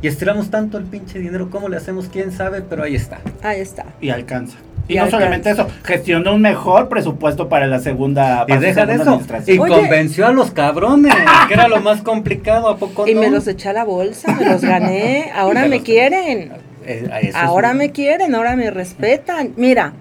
Y 0.03 0.07
estiramos 0.07 0.51
tanto 0.51 0.79
el 0.79 0.85
pinche 0.85 1.19
dinero. 1.19 1.51
¿Cómo 1.51 1.69
le 1.69 1.77
hacemos? 1.77 2.09
¿Quién 2.13 2.31
sabe? 2.31 2.63
Pero 2.63 2.85
ahí 2.85 2.95
está. 2.95 3.21
Ahí 3.43 3.61
está. 3.61 3.87
Y 4.01 4.11
alcanza. 4.11 4.57
Y, 4.87 4.95
Y 4.95 4.97
no 4.99 5.11
solamente 5.11 5.51
eso, 5.51 5.67
gestionó 5.83 6.35
un 6.35 6.43
mejor 6.43 6.89
presupuesto 6.91 7.49
para 7.49 7.67
la 7.67 7.79
segunda, 7.81 8.45
Y 8.47 8.51
para 8.51 8.61
su 8.61 8.67
deja 8.67 8.81
de 8.87 8.93
segunda 8.93 9.03
eso. 9.03 9.11
administración. 9.13 9.57
Y 9.57 9.61
Oye. 9.61 9.75
convenció 9.81 10.27
a 10.27 10.33
los 10.33 10.51
cabrones, 10.51 11.15
que 11.49 11.55
era 11.55 11.69
lo 11.69 11.81
más 11.81 12.03
complicado, 12.03 12.69
¿a 12.69 12.77
poco 12.77 13.07
Y 13.09 13.15
no? 13.15 13.21
me 13.23 13.31
los 13.31 13.47
eché 13.49 13.71
a 13.71 13.73
la 13.73 13.85
bolsa, 13.85 14.35
me 14.35 14.45
los 14.45 14.61
gané. 14.63 15.31
Ahora 15.35 15.63
me 15.63 15.77
los- 15.77 15.85
quieren. 15.85 16.53
Eh, 16.87 17.09
es 17.23 17.35
Ahora 17.35 17.73
me 17.73 17.93
quieren, 17.93 18.35
ahora 18.35 18.57
me 18.57 18.71
respetan. 18.71 19.53
Mira, 19.57 19.95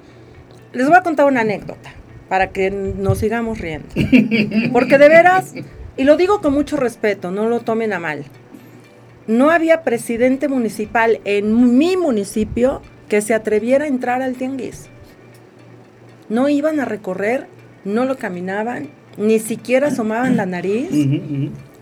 les 0.73 0.85
voy 0.85 0.97
a 0.97 1.01
contar 1.01 1.27
una 1.27 1.39
anécdota 1.41 1.93
para 2.27 2.47
que 2.49 2.71
nos 2.71 3.19
sigamos 3.19 3.59
riendo. 3.59 3.87
Porque 4.73 4.97
de 4.97 5.07
veras, 5.07 5.53
y 5.95 6.03
lo 6.03 6.17
digo 6.17 6.41
con 6.41 6.53
mucho 6.53 6.75
respeto, 6.75 7.31
no 7.31 7.47
lo 7.47 7.61
tomen 7.61 7.93
a 7.93 7.99
mal. 7.99 8.25
No 9.27 9.49
había 9.49 9.83
presidente 9.83 10.49
municipal 10.49 11.21
en 11.23 11.77
mi 11.77 11.95
municipio 11.95 12.81
que 13.13 13.21
se 13.21 13.35
atreviera 13.35 13.85
a 13.85 13.89
entrar 13.89 14.23
al 14.23 14.33
tianguis. 14.33 14.87
No 16.29 16.49
iban 16.49 16.79
a 16.79 16.85
recorrer, 16.85 17.45
no 17.85 18.05
lo 18.05 18.17
caminaban, 18.17 18.89
ni 19.17 19.37
siquiera 19.37 19.89
asomaban 19.89 20.35
la 20.35 20.47
nariz. 20.47 20.89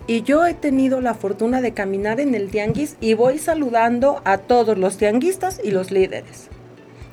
Y 0.07 0.23
yo 0.23 0.45
he 0.45 0.53
tenido 0.53 0.99
la 0.99 1.13
fortuna 1.13 1.61
de 1.61 1.71
caminar 1.71 2.19
en 2.19 2.35
el 2.35 2.49
tianguis 2.49 2.97
y 2.99 3.13
voy 3.13 3.37
saludando 3.37 4.21
a 4.25 4.39
todos 4.39 4.77
los 4.77 4.97
tianguistas 4.97 5.61
y 5.63 5.71
los 5.71 5.89
líderes. 5.89 6.49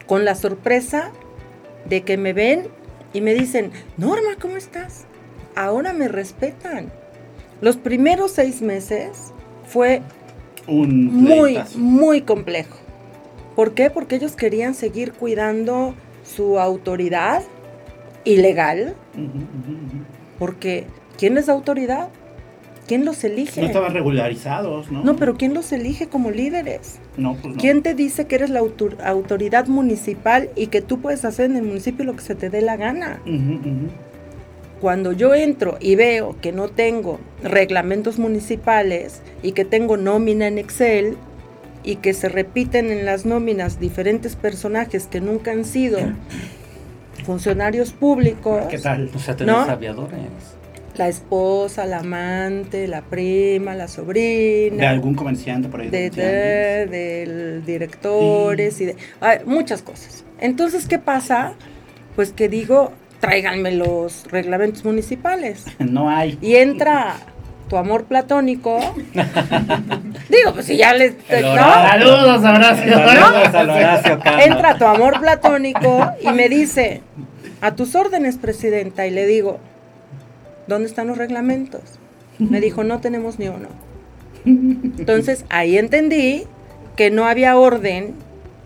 Con 0.08 0.24
la 0.24 0.34
sorpresa 0.34 1.12
de 1.88 2.02
que 2.02 2.16
me 2.16 2.32
ven 2.32 2.64
y 3.12 3.20
me 3.20 3.34
dicen, 3.34 3.70
Norma, 3.98 4.30
¿cómo 4.40 4.56
estás? 4.56 5.04
Ahora 5.54 5.92
me 5.92 6.08
respetan. 6.08 6.90
Los 7.60 7.76
primeros 7.76 8.32
seis 8.32 8.62
meses 8.62 9.32
fue 9.64 10.02
Un 10.66 11.04
muy, 11.04 11.60
muy 11.76 12.22
complejo. 12.22 12.87
¿Por 13.58 13.72
qué? 13.74 13.90
Porque 13.90 14.14
ellos 14.14 14.36
querían 14.36 14.72
seguir 14.74 15.14
cuidando 15.14 15.92
su 16.22 16.60
autoridad 16.60 17.42
ilegal, 18.24 18.94
porque 20.38 20.84
¿quién 21.18 21.34
les 21.34 21.46
da 21.46 21.54
autoridad? 21.54 22.08
¿Quién 22.86 23.04
los 23.04 23.24
elige? 23.24 23.60
No 23.60 23.66
estaban 23.66 23.92
regularizados, 23.94 24.92
¿no? 24.92 25.02
No, 25.02 25.16
pero 25.16 25.34
¿quién 25.36 25.54
los 25.54 25.72
elige 25.72 26.06
como 26.06 26.30
líderes? 26.30 27.00
No, 27.16 27.34
pues 27.34 27.56
no. 27.56 27.60
¿Quién 27.60 27.82
te 27.82 27.94
dice 27.94 28.28
que 28.28 28.36
eres 28.36 28.50
la 28.50 28.60
autor- 28.60 29.02
autoridad 29.02 29.66
municipal 29.66 30.50
y 30.54 30.68
que 30.68 30.80
tú 30.80 31.00
puedes 31.00 31.24
hacer 31.24 31.46
en 31.50 31.56
el 31.56 31.64
municipio 31.64 32.04
lo 32.04 32.14
que 32.14 32.22
se 32.22 32.36
te 32.36 32.50
dé 32.50 32.62
la 32.62 32.76
gana? 32.76 33.20
Cuando 34.80 35.10
yo 35.10 35.34
entro 35.34 35.78
y 35.80 35.96
veo 35.96 36.36
que 36.40 36.52
no 36.52 36.68
tengo 36.68 37.18
reglamentos 37.42 38.20
municipales 38.20 39.20
y 39.42 39.50
que 39.50 39.64
tengo 39.64 39.96
nómina 39.96 40.46
en 40.46 40.58
Excel 40.58 41.16
y 41.84 41.96
que 41.96 42.12
se 42.14 42.28
repiten 42.28 42.90
en 42.90 43.04
las 43.06 43.24
nóminas 43.26 43.78
diferentes 43.80 44.36
personajes 44.36 45.06
que 45.06 45.20
nunca 45.20 45.50
han 45.52 45.64
sido 45.64 45.98
funcionarios 47.24 47.92
públicos, 47.92 48.64
¿Qué 48.70 48.78
tal? 48.78 49.10
O 49.14 49.18
sea, 49.18 49.36
tenés 49.36 49.54
¿No? 49.54 49.60
aviadores. 49.62 50.18
la 50.96 51.08
esposa, 51.08 51.86
la 51.86 51.98
amante, 51.98 52.88
la 52.88 53.02
prima, 53.02 53.74
la 53.76 53.84
De 53.84 53.88
sobrina, 53.88 54.90
algún 54.90 55.14
comerciante 55.14 55.68
por 55.68 55.80
ahí. 55.80 55.90
de, 55.90 56.10
de- 56.10 56.86
de- 56.86 56.86
del 56.86 57.64
directores 57.64 58.80
y 58.80 58.86
de 58.86 58.96
ay, 59.20 59.38
muchas 59.44 59.82
cosas. 59.82 60.24
Entonces, 60.40 60.86
¿qué 60.86 60.98
pasa? 60.98 61.54
Pues 62.16 62.32
que 62.32 62.48
digo, 62.48 62.92
tráiganme 63.20 63.72
los 63.72 64.24
reglamentos 64.30 64.84
municipales. 64.84 65.64
No 65.78 66.10
hay. 66.10 66.36
Y 66.40 66.56
entra 66.56 67.14
tu 67.68 67.76
amor 67.76 68.04
platónico. 68.04 68.78
Digo, 70.28 70.54
pues 70.54 70.66
si 70.66 70.76
ya 70.76 70.94
le... 70.94 71.16
El 71.28 71.44
¿no? 71.44 71.52
Horacio. 71.52 71.88
Saludos, 71.88 72.44
Horacio. 72.44 72.92
Saludos 72.94 73.54
al 73.54 73.70
Horacio. 73.70 74.20
Entra 74.44 74.78
tu 74.78 74.84
amor 74.84 75.20
platónico 75.20 76.10
y 76.20 76.28
me 76.28 76.48
dice, 76.48 77.02
a 77.60 77.74
tus 77.74 77.94
órdenes, 77.94 78.36
presidenta. 78.36 79.06
Y 79.06 79.10
le 79.10 79.26
digo, 79.26 79.58
¿dónde 80.66 80.88
están 80.88 81.06
los 81.06 81.18
reglamentos? 81.18 81.82
Me 82.38 82.60
dijo, 82.60 82.84
no 82.84 83.00
tenemos 83.00 83.38
ni 83.38 83.48
uno. 83.48 83.68
Entonces 84.44 85.44
ahí 85.48 85.76
entendí 85.76 86.44
que 86.96 87.10
no 87.10 87.26
había 87.26 87.56
orden, 87.56 88.14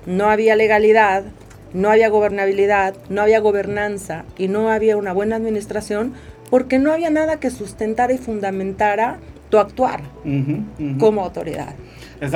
no 0.07 0.31
había 0.31 0.57
legalidad, 0.57 1.25
no 1.73 1.91
había 1.91 2.09
gobernabilidad, 2.09 2.95
no 3.09 3.23
había 3.23 3.41
gobernanza 3.41 4.25
y 4.37 4.49
no 4.49 4.71
había 4.71 4.97
una 4.97 5.13
buena 5.13 5.37
administración 5.37 6.13
porque 6.53 6.79
no 6.79 6.93
había 6.93 7.09
nada 7.09 7.41
que 7.41 7.49
sustentara 7.49 8.13
y 8.13 8.19
fundamentara 8.19 9.17
tu 9.49 9.57
actuar 9.57 10.03
como 10.99 11.25
autoridad. 11.25 11.75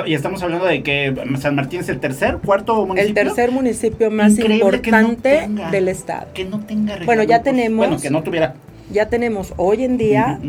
Y 0.07 0.15
estamos 0.15 0.43
hablando 0.43 0.65
de 0.65 0.83
que 0.83 1.15
San 1.39 1.55
Martín 1.55 1.81
es 1.81 1.91
el 1.91 2.01
tercer, 2.01 2.39
cuarto 2.43 2.87
municipio. 2.87 3.09
El 3.09 3.15
tercer 3.27 3.51
municipio 3.53 4.11
más 4.11 4.33
Increíble 4.39 4.81
que 4.81 4.91
no 4.91 5.01
importante 5.01 5.39
tenga. 5.41 5.71
del 5.71 5.89
estado. 5.89 6.29
Que 6.33 6.47
no 6.47 6.61
tenga 6.61 6.97
Bueno, 7.05 7.25
ya 7.25 7.43
tenemos- 7.43 7.77
Bueno, 7.87 8.01
que 8.01 8.09
no 8.09 8.23
tuviera. 8.23 8.55
Ya 8.91 9.11
tenemos 9.11 9.53
hoy 9.59 9.85
en 9.85 9.99
día 9.99 10.41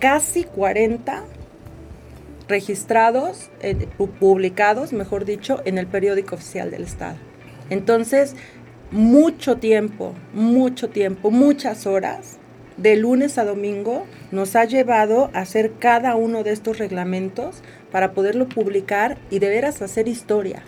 casi 0.00 0.42
40 0.42 1.22
registrados, 2.48 3.48
eh, 3.60 3.86
pu- 3.96 4.08
publicados, 4.08 4.92
mejor 4.92 5.24
dicho, 5.24 5.62
en 5.64 5.78
el 5.78 5.86
periódico 5.86 6.34
oficial 6.34 6.72
del 6.72 6.82
Estado. 6.82 7.14
Entonces, 7.70 8.34
mucho 8.90 9.56
tiempo, 9.58 10.14
mucho 10.34 10.90
tiempo, 10.90 11.30
muchas 11.30 11.86
horas, 11.86 12.38
de 12.76 12.96
lunes 12.96 13.38
a 13.38 13.44
domingo, 13.44 14.06
nos 14.32 14.56
ha 14.56 14.64
llevado 14.64 15.30
a 15.32 15.40
hacer 15.40 15.72
cada 15.78 16.16
uno 16.16 16.42
de 16.42 16.52
estos 16.52 16.78
reglamentos 16.78 17.62
para 17.92 18.12
poderlo 18.12 18.48
publicar 18.48 19.16
y 19.30 19.38
de 19.38 19.48
veras 19.48 19.82
hacer 19.82 20.08
historia. 20.08 20.62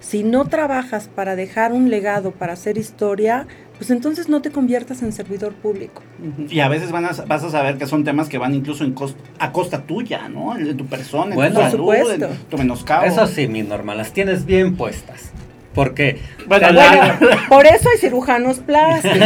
Si 0.00 0.22
no 0.22 0.46
trabajas 0.46 1.08
para 1.08 1.36
dejar 1.36 1.72
un 1.72 1.90
legado, 1.90 2.30
para 2.30 2.52
hacer 2.52 2.78
historia, 2.78 3.46
pues 3.78 3.90
entonces 3.90 4.28
no 4.28 4.42
te 4.42 4.50
conviertas 4.50 5.02
en 5.02 5.12
servidor 5.12 5.54
público. 5.54 6.02
Y 6.48 6.60
a 6.60 6.68
veces 6.68 6.92
van 6.92 7.04
a, 7.04 7.10
vas 7.26 7.44
a 7.44 7.50
saber 7.50 7.78
que 7.78 7.86
son 7.86 8.04
temas 8.04 8.28
que 8.28 8.38
van 8.38 8.54
incluso 8.54 8.84
en 8.84 8.94
a 9.38 9.52
costa 9.52 9.82
tuya, 9.82 10.28
¿no? 10.28 10.56
En 10.56 10.76
tu 10.76 10.86
persona, 10.86 11.30
en 11.30 11.34
Bueno. 11.34 11.60
tu 11.60 11.70
salud, 11.70 12.12
en 12.12 12.36
tu 12.48 12.58
menoscabo. 12.58 13.04
Eso 13.04 13.26
sí, 13.26 13.48
mi 13.48 13.62
normal, 13.62 13.98
las 13.98 14.12
tienes 14.12 14.44
bien 14.44 14.76
puestas. 14.76 15.32
Porque 15.78 16.18
Bueno, 16.48 16.70
la- 16.72 17.16
Bueno, 17.20 17.36
por 17.48 17.64
eso 17.64 17.88
hay 17.88 17.98
cirujanos 17.98 18.58
plásticos. 18.58 19.16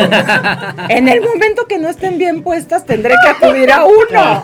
En 0.90 1.08
el 1.08 1.22
momento 1.22 1.66
que 1.66 1.78
no 1.78 1.88
estén 1.88 2.18
bien 2.18 2.42
puestas, 2.42 2.84
tendré 2.84 3.14
que 3.24 3.28
acudir 3.46 3.72
a 3.72 3.86
uno. 3.86 4.42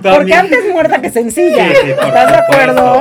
Porque 0.00 0.32
antes 0.32 0.60
muerta 0.72 1.00
que 1.02 1.10
sencilla. 1.10 1.66
Sí, 1.70 1.90
¿Estás 1.90 2.30
de 2.30 2.36
acuerdo? 2.36 3.00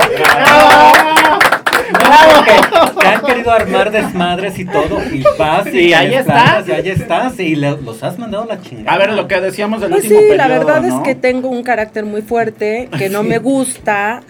que 2.45 2.99
te 3.01 3.07
han 3.07 3.21
querido 3.21 3.51
armar 3.51 3.91
desmadres 3.91 4.57
y 4.57 4.65
todo, 4.65 4.99
y 5.11 5.23
vas 5.37 5.67
y 5.67 5.79
Y 5.89 5.93
ahí 5.93 6.09
les 6.09 6.21
está. 6.21 6.33
plantas, 6.33 6.67
y 6.67 6.71
ahí 6.71 6.89
estás, 6.89 7.39
y 7.39 7.55
le- 7.55 7.77
los 7.81 8.01
has 8.03 8.17
mandado 8.17 8.43
a 8.45 8.47
la 8.47 8.61
chingada. 8.61 8.93
A 8.95 8.97
ver, 8.97 9.13
lo 9.13 9.27
que 9.27 9.39
decíamos 9.41 9.79
del 9.81 9.91
Pues 9.91 10.05
último 10.05 10.21
sí, 10.21 10.35
la 10.37 10.47
verdad 10.47 10.81
¿no? 10.81 10.97
es 10.97 11.03
que 11.03 11.13
tengo 11.15 11.49
un 11.49 11.61
carácter 11.61 12.03
muy 12.05 12.23
fuerte, 12.23 12.89
que 12.97 13.09
no 13.09 13.21
Sí. 13.21 13.27
me 13.27 13.37
gusta, 13.37 14.21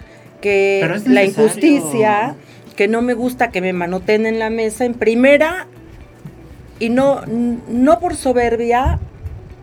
que 0.42 0.86
la 1.06 1.24
injusticia, 1.24 2.34
que 2.76 2.88
no 2.88 3.02
me 3.02 3.14
gusta 3.14 3.50
que 3.50 3.60
me 3.60 3.72
manoten 3.72 4.26
en 4.26 4.38
la 4.38 4.50
mesa 4.50 4.84
en 4.84 4.94
primera 4.94 5.66
y 6.80 6.88
no, 6.88 7.22
no 7.26 8.00
por 8.00 8.16
soberbia, 8.16 8.98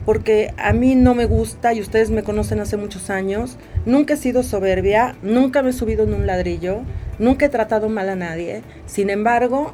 porque 0.06 0.54
a 0.58 0.74
mí 0.74 0.95
no 0.95 1.13
me 1.13 1.26
gusta 1.26 1.74
y 1.74 1.82
ustedes 1.82 2.10
me 2.10 2.24
conocen 2.24 2.60
hace 2.60 2.78
muchos 2.78 3.10
años, 3.10 3.58
nunca 3.86 4.13
he 4.15 4.17
sido 4.17 4.43
soberbia, 4.43 5.15
nunca 5.21 5.62
me 5.62 5.71
he 5.71 5.74
subido 5.74 6.04
en 6.06 6.13
un 6.13 6.26
ladrillo, 6.26 6.82
nunca 7.19 7.45
he 7.45 7.50
tratado 7.50 7.89
mal 7.89 8.10
a 8.10 8.15
nadie, 8.15 8.63
sin 8.86 9.10
embargo, 9.10 9.74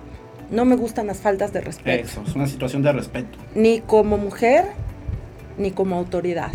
no 0.52 0.66
me 0.66 0.76
gustan 0.76 1.08
las 1.08 1.20
faltas 1.20 1.52
de 1.54 1.62
respeto 1.62 2.04
Eso, 2.08 2.24
es 2.26 2.36
una 2.36 2.48
situación 2.48 2.82
de 2.82 2.92
respeto. 2.94 3.38
ni 3.54 3.82
como 3.82 4.18
mujer 4.18 4.66
ni 5.58 5.72
como 5.72 5.96
autoridad. 5.98 6.52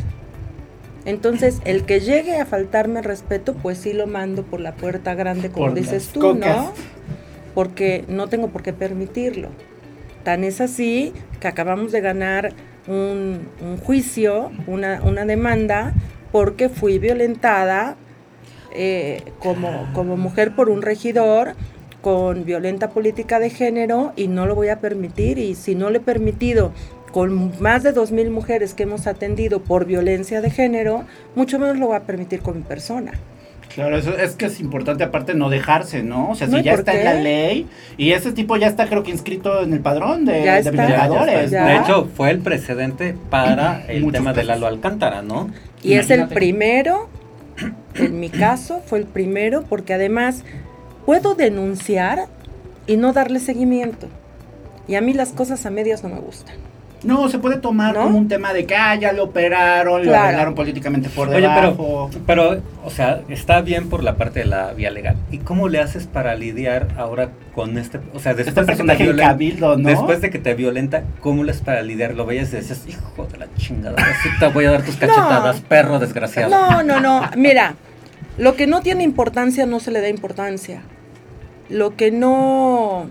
Entonces, 1.04 1.60
el 1.64 1.84
que 1.84 2.00
llegue 2.00 2.38
a 2.38 2.46
faltarme 2.46 3.00
el 3.00 3.04
respeto, 3.04 3.54
pues 3.54 3.78
sí 3.78 3.92
lo 3.92 4.06
mando 4.06 4.44
por 4.44 4.60
la 4.60 4.72
puerta 4.72 5.14
grande, 5.14 5.50
como 5.50 5.66
Por 5.66 5.74
dices 5.74 6.08
tú, 6.08 6.20
cocas. 6.20 6.56
¿no? 6.56 6.72
Porque 7.54 8.04
no 8.08 8.28
tengo 8.28 8.48
por 8.48 8.62
qué 8.62 8.72
permitirlo. 8.72 9.48
Tan 10.22 10.44
es 10.44 10.60
así 10.60 11.12
que 11.40 11.48
acabamos 11.48 11.90
de 11.90 12.00
ganar 12.00 12.52
un, 12.86 13.48
un 13.60 13.76
juicio, 13.78 14.52
una, 14.66 15.02
una 15.02 15.24
demanda, 15.24 15.92
porque 16.30 16.68
fui 16.68 16.98
violentada 16.98 17.96
eh, 18.74 19.22
como, 19.38 19.88
como 19.92 20.16
mujer 20.16 20.54
por 20.54 20.70
un 20.70 20.82
regidor 20.82 21.54
con 22.00 22.44
violenta 22.44 22.90
política 22.90 23.38
de 23.38 23.50
género 23.50 24.12
y 24.16 24.28
no 24.28 24.46
lo 24.46 24.54
voy 24.54 24.68
a 24.68 24.80
permitir 24.80 25.38
y 25.38 25.54
si 25.54 25.74
no 25.74 25.90
lo 25.90 25.98
he 25.98 26.00
permitido 26.00 26.72
con 27.12 27.52
más 27.60 27.82
de 27.82 27.94
2.000 27.94 28.30
mujeres 28.30 28.74
que 28.74 28.82
hemos 28.84 29.06
atendido 29.06 29.60
por 29.60 29.84
violencia 29.84 30.40
de 30.40 30.50
género, 30.50 31.04
mucho 31.36 31.58
menos 31.58 31.76
lo 31.78 31.88
voy 31.88 31.96
a 31.96 32.00
permitir 32.00 32.40
con 32.40 32.56
mi 32.56 32.62
persona. 32.62 33.12
Claro, 33.74 33.96
eso 33.96 34.14
es 34.18 34.32
que 34.34 34.46
es 34.46 34.60
importante 34.60 35.02
aparte 35.04 35.32
no 35.32 35.48
dejarse, 35.48 36.02
¿no? 36.02 36.30
O 36.30 36.34
sea, 36.34 36.46
No, 36.46 36.54
si 36.56 36.60
¿y 36.60 36.64
ya 36.64 36.74
está 36.74 36.92
en 36.94 37.04
la 37.04 37.14
ley 37.14 37.66
y 37.96 38.12
ese 38.12 38.32
tipo 38.32 38.56
ya 38.58 38.66
está 38.66 38.86
creo 38.86 39.02
que 39.02 39.10
inscrito 39.10 39.62
en 39.62 39.72
el 39.72 39.80
padrón 39.80 40.26
de, 40.26 40.42
Ya 40.44 40.54
de 40.54 40.60
está. 40.60 40.72
Ya, 40.72 40.88
ya 40.88 41.06
violadores. 41.06 41.44
está. 41.44 41.56
ya. 41.56 41.64
De 41.66 41.76
hecho, 41.78 42.08
fue 42.14 42.30
el 42.30 42.40
precedente 42.40 43.14
para 43.30 43.84
el 43.88 44.02
Muchos 44.02 44.18
tema 44.18 44.30
de 44.32 44.36
casos. 44.42 44.48
Lalo 44.48 44.66
Alcántara, 44.66 45.22
¿no? 45.22 45.50
Y 45.82 45.94
es 45.94 46.10
el 46.10 46.28
primero, 46.28 47.08
en 47.94 48.20
mi 48.20 48.28
caso 48.28 48.82
fue 48.84 48.98
el 48.98 49.06
primero, 49.06 49.62
porque 49.62 49.94
además 49.94 50.44
puedo 51.06 51.34
denunciar 51.34 52.26
y 52.86 52.96
no 52.98 53.12
darle 53.14 53.40
seguimiento. 53.40 54.08
Y 54.86 54.96
a 54.96 55.00
mí 55.00 55.14
las 55.14 55.30
cosas 55.30 55.64
a 55.64 55.70
medias 55.70 56.02
no 56.02 56.10
me 56.10 56.20
gustan. 56.20 56.56
No, 57.04 57.28
se 57.28 57.38
puede 57.38 57.56
tomar 57.58 57.94
¿No? 57.94 58.02
como 58.04 58.18
un 58.18 58.28
tema 58.28 58.52
de 58.52 58.64
que 58.64 58.76
ah, 58.76 58.94
ya 58.94 59.12
lo 59.12 59.24
operaron, 59.24 60.02
lo 60.04 60.08
Claro. 60.08 60.24
arreglaron 60.24 60.54
políticamente 60.54 61.08
por 61.08 61.28
Oye, 61.28 61.40
debajo. 61.40 62.10
pero, 62.26 62.50
pero, 62.50 62.62
o 62.84 62.90
sea, 62.90 63.22
está 63.28 63.60
bien 63.60 63.88
por 63.88 64.04
la 64.04 64.16
parte 64.16 64.40
de 64.40 64.46
la 64.46 64.72
vía 64.72 64.90
legal. 64.90 65.16
¿Y 65.30 65.38
cómo 65.38 65.68
le 65.68 65.80
haces 65.80 66.06
para 66.06 66.34
lidiar 66.36 66.88
ahora 66.96 67.30
con 67.54 67.76
este, 67.76 67.98
o 68.14 68.20
sea, 68.20 68.34
después 68.34 68.68
este 68.68 68.82
de 68.82 68.88
que 68.92 68.96
te 68.98 69.02
violenta, 69.04 69.32
cabildo, 69.32 69.76
¿no? 69.76 69.88
después 69.88 70.20
de 70.20 70.30
que 70.30 70.38
te 70.38 70.54
violenta, 70.54 71.02
cómo 71.20 71.42
le 71.44 71.50
haces 71.50 71.62
para 71.64 71.82
lidiar? 71.82 72.14
Lo 72.14 72.24
veías 72.24 72.52
y 72.52 72.56
decías, 72.56 72.84
hijo 72.86 73.26
de 73.30 73.38
la 73.38 73.46
chingada, 73.56 73.96
así 74.00 74.28
te 74.38 74.46
voy 74.48 74.64
a 74.66 74.70
dar 74.70 74.82
tus 74.82 74.96
cachetadas, 74.98 75.60
perro 75.62 75.98
desgraciado. 75.98 76.50
No, 76.50 76.82
no, 76.82 77.00
no. 77.00 77.22
Mira, 77.36 77.74
lo 78.38 78.54
que 78.54 78.66
no 78.66 78.80
tiene 78.80 79.02
importancia 79.02 79.66
no 79.66 79.80
se 79.80 79.90
le 79.90 80.00
da 80.00 80.08
importancia. 80.08 80.82
Lo 81.68 81.96
que 81.96 82.10
no... 82.10 83.08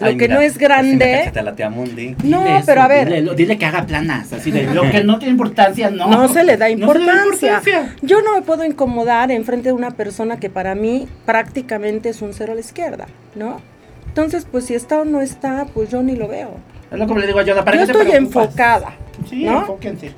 Lo 0.00 0.06
Ay, 0.06 0.16
que 0.16 0.24
mira, 0.24 0.34
no 0.34 0.40
es 0.40 0.58
grande... 0.58 1.30
la 1.34 1.70
Mundi. 1.70 2.16
No, 2.24 2.40
Dile 2.42 2.56
eso, 2.56 2.66
pero 2.66 2.82
a 2.82 2.88
ver, 2.88 3.08
Dile, 3.08 3.34
dile 3.36 3.58
que 3.58 3.64
haga 3.64 3.86
planas, 3.86 4.32
así 4.32 4.50
de 4.50 4.64
lo 4.64 4.90
que 4.90 5.04
no 5.04 5.18
tiene 5.18 5.32
importancia, 5.32 5.88
no. 5.90 6.08
no 6.08 6.26
se 6.28 6.42
le 6.42 6.56
da 6.56 6.68
No 6.74 6.92
se 6.92 6.98
le 6.98 7.06
da 7.06 7.20
importancia. 7.20 7.62
Yo 8.02 8.20
no 8.22 8.34
me 8.34 8.42
puedo 8.42 8.64
incomodar 8.64 9.30
en 9.30 9.44
frente 9.44 9.68
de 9.68 9.72
una 9.72 9.92
persona 9.92 10.40
que 10.40 10.50
para 10.50 10.74
mí 10.74 11.06
prácticamente 11.26 12.08
es 12.08 12.22
un 12.22 12.34
cero 12.34 12.52
a 12.52 12.54
la 12.56 12.60
izquierda, 12.60 13.06
¿no? 13.36 13.60
Entonces, 14.08 14.46
pues 14.50 14.64
si 14.66 14.74
está 14.74 15.00
o 15.00 15.04
no 15.04 15.20
está, 15.20 15.66
pues 15.72 15.90
yo 15.90 16.02
ni 16.02 16.16
lo 16.16 16.26
veo. 16.26 16.56
Es 16.90 16.98
lo 16.98 17.06
que 17.06 17.14
le 17.14 17.26
digo 17.28 17.38
a 17.38 17.42
Yoda, 17.44 17.64
¿para 17.64 17.76
Yo 17.76 17.86
qué 17.86 17.92
te 17.92 17.98
estoy 18.00 18.16
enfocada, 18.16 18.94
Sí, 19.28 19.44
¿no? 19.44 19.60
enfóquense. 19.60 20.12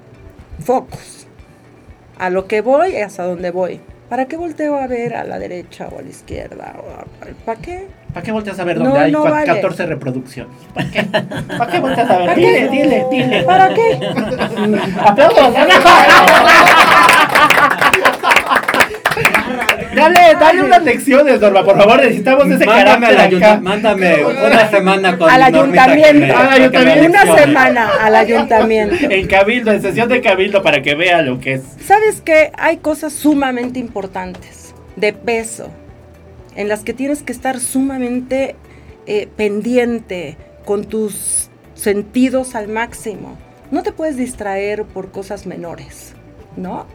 focus. 0.65 1.27
A 2.19 2.31
lo 2.31 2.47
que 2.47 2.63
voy 2.63 2.93
y 2.93 2.97
hasta 2.97 3.25
donde 3.25 3.51
voy. 3.51 3.81
¿Para 4.09 4.27
qué 4.27 4.37
volteo 4.37 4.77
a 4.77 4.87
ver 4.87 5.17
a 5.17 5.25
la 5.25 5.39
derecha 5.39 5.89
o 5.91 5.99
a 5.99 6.03
la 6.03 6.09
izquierda? 6.09 6.75
¿Para 7.45 7.61
qué? 7.61 7.89
¿Para 8.15 8.25
qué 8.25 8.31
volteas 8.33 8.59
a 8.61 8.65
ver 8.65 8.79
No, 8.79 8.85
donde 8.85 9.01
hay 9.01 9.13
no 9.13 9.25
vale. 9.25 9.47
14 9.47 9.87
reproducciones? 9.87 10.55
¿Para 10.73 10.91
qué? 10.91 11.03
¿Para 11.03 11.73
qué 11.73 11.81
volteas 11.81 12.09
a 12.11 12.17
ver? 12.19 12.27
¿Para 12.27 12.39
Dile, 12.39 12.69
dile, 12.69 13.07
dile. 13.11 13.43
¿Para 13.43 13.75
qué? 13.75 13.99
¡Aplausos! 15.05 15.55
Dale, 19.97 20.35
dale 20.39 20.63
unas 20.63 20.83
lecciones, 20.85 21.41
Norma, 21.41 21.65
por 21.65 21.77
favor, 21.77 22.01
necesitamos 22.01 22.47
ese 22.47 22.65
Mándame, 22.67 23.07
al 23.07 23.17
carácter 23.17 23.45
acá. 23.45 23.61
mándame 23.61 24.25
una 24.47 24.71
semana 24.71 25.19
con 25.19 25.31
Al 25.31 25.39
que 25.39 25.45
ayuntamiento. 25.59 26.37
Al 26.37 26.49
que 26.49 26.55
ayuntamiento. 26.55 27.09
Una 27.09 27.37
semana 27.37 27.91
al 28.01 28.15
ayuntamiento. 28.25 28.97
En 29.11 29.27
cabildo, 29.27 29.73
en 29.73 29.83
sesión 29.83 30.09
de 30.09 30.21
cabildo, 30.21 30.63
para 30.63 30.83
que 30.83 30.95
vea 30.95 31.23
lo 31.23 31.41
que 31.41 31.55
es. 31.55 31.63
¿Sabes 31.85 32.21
qué? 32.21 32.53
Hay 32.59 32.77
cosas 32.79 33.13
sumamente 33.13 33.79
importantes, 33.79 34.75
de 34.97 35.13
peso, 35.13 35.71
en 36.55 36.69
las 36.69 36.83
que 36.83 36.93
tienes 36.93 37.23
que 37.23 37.33
estar 37.33 37.59
sumamente 37.61 38.55
eh, 39.07 39.29
pendiente, 39.37 40.37
con 40.65 40.85
tus 40.85 41.49
sentidos 41.75 42.55
al 42.55 42.69
máximo. 42.69 43.39
No 43.71 43.83
te 43.83 43.93
puedes 43.93 44.17
distraer 44.17 44.85
por 44.85 45.11
cosas 45.11 45.47
menores, 45.47 46.15
¿no? 46.57 46.87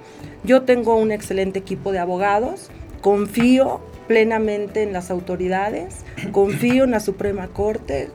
Yo 0.43 0.63
tengo 0.63 0.95
un 0.95 1.11
excelente 1.11 1.59
equipo 1.59 1.91
de 1.91 1.99
abogados, 1.99 2.69
confío 3.01 3.81
plenamente 4.07 4.83
en 4.83 4.93
las 4.93 5.11
autoridades, 5.11 6.05
confío 6.31 6.83
en 6.85 6.91
la 6.91 6.99
Suprema 6.99 7.47
Corte, 7.47 8.09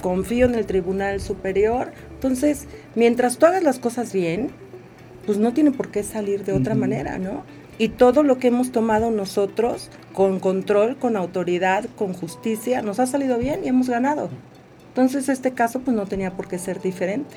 confío 0.00 0.46
en 0.46 0.54
el 0.54 0.66
Tribunal 0.66 1.20
Superior. 1.20 1.92
Entonces, 2.14 2.66
mientras 2.94 3.38
tú 3.38 3.46
hagas 3.46 3.62
las 3.62 3.78
cosas 3.78 4.12
bien, 4.12 4.50
pues 5.26 5.38
no 5.38 5.52
tiene 5.52 5.70
por 5.70 5.90
qué 5.90 6.02
salir 6.02 6.44
de 6.44 6.52
otra 6.52 6.74
manera, 6.74 7.18
¿no? 7.18 7.44
Y 7.78 7.88
todo 7.88 8.22
lo 8.22 8.38
que 8.38 8.48
hemos 8.48 8.72
tomado 8.72 9.10
nosotros 9.10 9.90
con 10.12 10.38
control, 10.38 10.96
con 10.96 11.16
autoridad, 11.16 11.86
con 11.96 12.12
justicia, 12.12 12.82
nos 12.82 13.00
ha 13.00 13.06
salido 13.06 13.38
bien 13.38 13.60
y 13.64 13.68
hemos 13.68 13.88
ganado. 13.88 14.28
Entonces 14.88 15.28
este 15.28 15.52
caso 15.52 15.80
pues 15.80 15.96
no 15.96 16.06
tenía 16.06 16.32
por 16.32 16.48
qué 16.48 16.58
ser 16.58 16.82
diferente, 16.82 17.36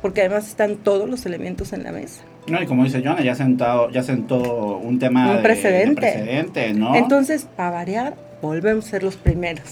porque 0.00 0.22
además 0.22 0.48
están 0.48 0.76
todos 0.76 1.08
los 1.08 1.26
elementos 1.26 1.72
en 1.72 1.82
la 1.82 1.92
mesa. 1.92 2.22
No, 2.46 2.62
y 2.62 2.66
como 2.66 2.84
dice 2.84 3.02
Jonah, 3.04 3.20
ya 3.22 3.34
sentado, 3.34 3.90
ya 3.90 4.02
sentó 4.02 4.76
un 4.78 4.98
tema 4.98 5.30
Un 5.30 5.36
de- 5.38 5.42
precedente. 5.42 5.88
de 6.06 6.12
precedente, 6.12 6.72
¿no? 6.74 6.94
Entonces, 6.96 7.46
para 7.56 7.70
variar, 7.70 8.14
volvemos 8.40 8.86
a 8.86 8.90
ser 8.90 9.02
los 9.02 9.16
primeros. 9.16 9.64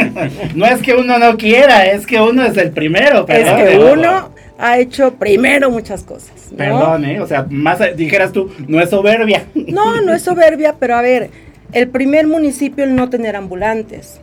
no 0.54 0.66
es 0.66 0.82
que 0.82 0.94
uno 0.94 1.18
no 1.18 1.36
quiera, 1.36 1.86
es 1.86 2.06
que 2.06 2.20
uno 2.20 2.44
es 2.44 2.56
el 2.56 2.70
primero, 2.70 3.20
es 3.20 3.24
perdón. 3.24 3.56
que 3.66 3.74
¿no? 3.76 3.92
uno 3.92 4.28
ha 4.58 4.78
hecho 4.78 5.14
primero 5.14 5.70
muchas 5.70 6.02
cosas. 6.02 6.32
¿no? 6.50 6.56
Perdón, 6.58 7.04
¿eh? 7.04 7.20
O 7.20 7.26
sea, 7.26 7.46
más 7.48 7.78
dijeras 7.96 8.32
tú, 8.32 8.50
no 8.66 8.80
es 8.80 8.90
soberbia. 8.90 9.44
No, 9.54 10.00
no 10.02 10.12
es 10.12 10.22
soberbia, 10.22 10.74
pero 10.78 10.96
a 10.96 11.00
ver, 11.02 11.30
el 11.72 11.88
primer 11.88 12.26
municipio 12.26 12.84
en 12.84 12.96
no 12.96 13.10
tener 13.10 13.36
ambulantes. 13.36 14.20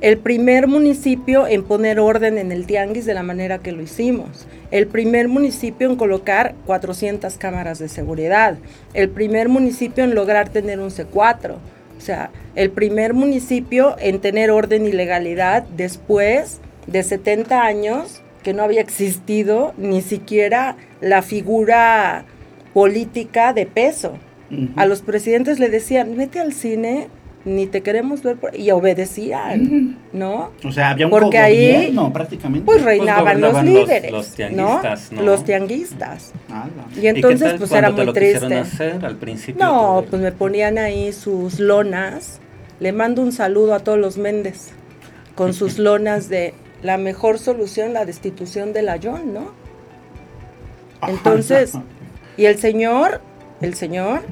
El 0.00 0.18
primer 0.18 0.68
municipio 0.68 1.48
en 1.48 1.64
poner 1.64 1.98
orden 1.98 2.38
en 2.38 2.52
el 2.52 2.66
tianguis 2.66 3.06
de 3.06 3.14
la 3.14 3.24
manera 3.24 3.58
que 3.58 3.72
lo 3.72 3.82
hicimos. 3.82 4.46
El 4.70 4.86
primer 4.86 5.26
municipio 5.26 5.90
en 5.90 5.96
colocar 5.96 6.54
400 6.64 7.38
cámaras 7.38 7.80
de 7.80 7.88
seguridad. 7.88 8.58
El 8.94 9.08
primer 9.08 9.48
municipio 9.48 10.04
en 10.04 10.14
lograr 10.14 10.50
tener 10.50 10.78
un 10.78 10.90
C4. 10.90 11.54
O 11.54 12.00
sea, 12.00 12.30
el 12.54 12.70
primer 12.70 13.14
municipio 13.14 13.96
en 13.98 14.20
tener 14.20 14.52
orden 14.52 14.86
y 14.86 14.92
legalidad 14.92 15.64
después 15.76 16.60
de 16.86 17.02
70 17.02 17.64
años 17.64 18.22
que 18.44 18.52
no 18.52 18.62
había 18.62 18.80
existido 18.80 19.74
ni 19.76 20.02
siquiera 20.02 20.76
la 21.00 21.22
figura 21.22 22.26
política 22.72 23.52
de 23.52 23.66
peso. 23.66 24.18
A 24.76 24.86
los 24.86 25.02
presidentes 25.02 25.58
le 25.58 25.68
decían, 25.68 26.16
vete 26.16 26.38
al 26.40 26.52
cine, 26.52 27.08
ni 27.44 27.66
te 27.66 27.80
queremos 27.82 28.22
ver, 28.22 28.36
por-", 28.36 28.56
y 28.56 28.70
obedecían, 28.70 29.98
¿no? 30.12 30.50
O 30.64 30.72
sea, 30.72 30.90
había 30.90 31.06
un 31.06 31.10
Porque 31.10 31.38
ahí, 31.38 31.72
gobierno 31.74 32.12
prácticamente. 32.12 32.64
Pues 32.66 32.82
reinaban 32.84 33.40
los 33.40 33.52
gobernaban 33.52 33.74
los- 33.74 33.88
líderes, 33.88 34.10
los 34.12 34.28
¿no? 34.28 34.34
tianguistas, 34.36 35.12
¿no? 35.12 35.22
Los 35.22 35.44
tianguistas. 35.44 36.32
Ala. 36.48 36.68
Y 36.94 36.98
¿Y 36.98 37.02
qué 37.02 37.08
entonces, 37.08 37.48
tal 37.48 37.58
pues 37.58 37.72
era 37.72 37.94
te 37.94 38.04
muy 38.04 38.12
triste. 38.14 38.54
hacer 38.54 39.04
al 39.04 39.16
principio? 39.16 39.64
No, 39.64 40.04
pues 40.08 40.22
me 40.22 40.32
ponían 40.32 40.78
ahí 40.78 41.12
sus 41.12 41.58
lonas. 41.60 42.40
Le 42.78 42.92
mando 42.92 43.22
un 43.22 43.32
saludo 43.32 43.74
a 43.74 43.80
todos 43.80 43.98
los 43.98 44.16
Méndez 44.18 44.70
con 45.34 45.54
sus 45.54 45.78
lonas 45.78 46.28
de 46.28 46.54
la 46.82 46.98
mejor 46.98 47.38
solución, 47.38 47.92
la 47.94 48.04
destitución 48.04 48.72
del 48.72 48.88
Ayón, 48.90 49.32
¿no? 49.34 49.50
Entonces, 51.06 51.72
y 52.36 52.46
el 52.46 52.58
señor, 52.58 53.20
el 53.60 53.74
señor, 53.74 54.22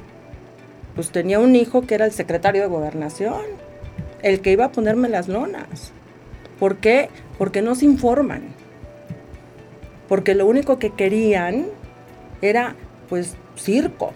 pues 0.95 1.11
tenía 1.11 1.41
un 1.41 1.57
hijo 1.57 1.83
que 1.83 1.95
era 1.95 2.05
el 2.05 2.13
secretario 2.13 2.63
de 2.63 2.69
gobernación, 2.69 3.43
el 4.23 4.41
que 4.41 4.53
iba 4.53 4.67
a 4.67 4.73
ponerme 4.73 5.09
las 5.09 5.29
lonas. 5.29 5.93
¿Por 6.59 6.77
qué? 6.77 7.09
Porque 7.39 7.63
no 7.63 7.75
se 7.75 7.85
informan. 7.85 8.43
Porque 10.09 10.35
lo 10.35 10.47
único 10.47 10.79
que 10.79 10.91
querían 10.91 11.67
era, 12.43 12.77
pues, 13.09 13.37
circo, 13.57 14.13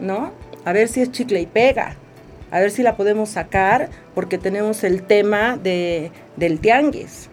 ¿no? 0.00 0.32
A 0.64 0.72
ver 0.72 0.88
si 0.88 1.00
es 1.00 1.12
chicle 1.12 1.40
y 1.40 1.46
pega, 1.46 1.96
a 2.50 2.60
ver 2.60 2.70
si 2.70 2.82
la 2.82 2.96
podemos 2.96 3.30
sacar, 3.30 3.90
porque 4.14 4.38
tenemos 4.38 4.84
el 4.84 5.02
tema 5.02 5.56
de, 5.56 6.10
del 6.36 6.60
tianguis. 6.60 7.30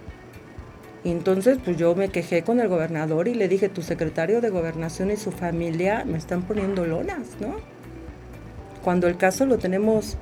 Y 1.03 1.11
entonces, 1.11 1.57
pues 1.63 1.77
yo 1.77 1.95
me 1.95 2.09
quejé 2.09 2.43
con 2.43 2.59
el 2.59 2.67
gobernador 2.67 3.27
y 3.27 3.33
le 3.33 3.47
dije, 3.47 3.69
tu 3.69 3.81
secretario 3.81 4.41
de 4.41 4.49
gobernación 4.49 5.11
y 5.11 5.15
su 5.17 5.31
familia 5.31 6.03
me 6.05 6.17
están 6.17 6.41
poniendo 6.41 6.85
lonas, 6.85 7.37
¿no? 7.39 7.55
Cuando 8.83 9.07
el 9.07 9.17
caso 9.17 9.45
lo 9.45 9.57
tenemos 9.57 10.17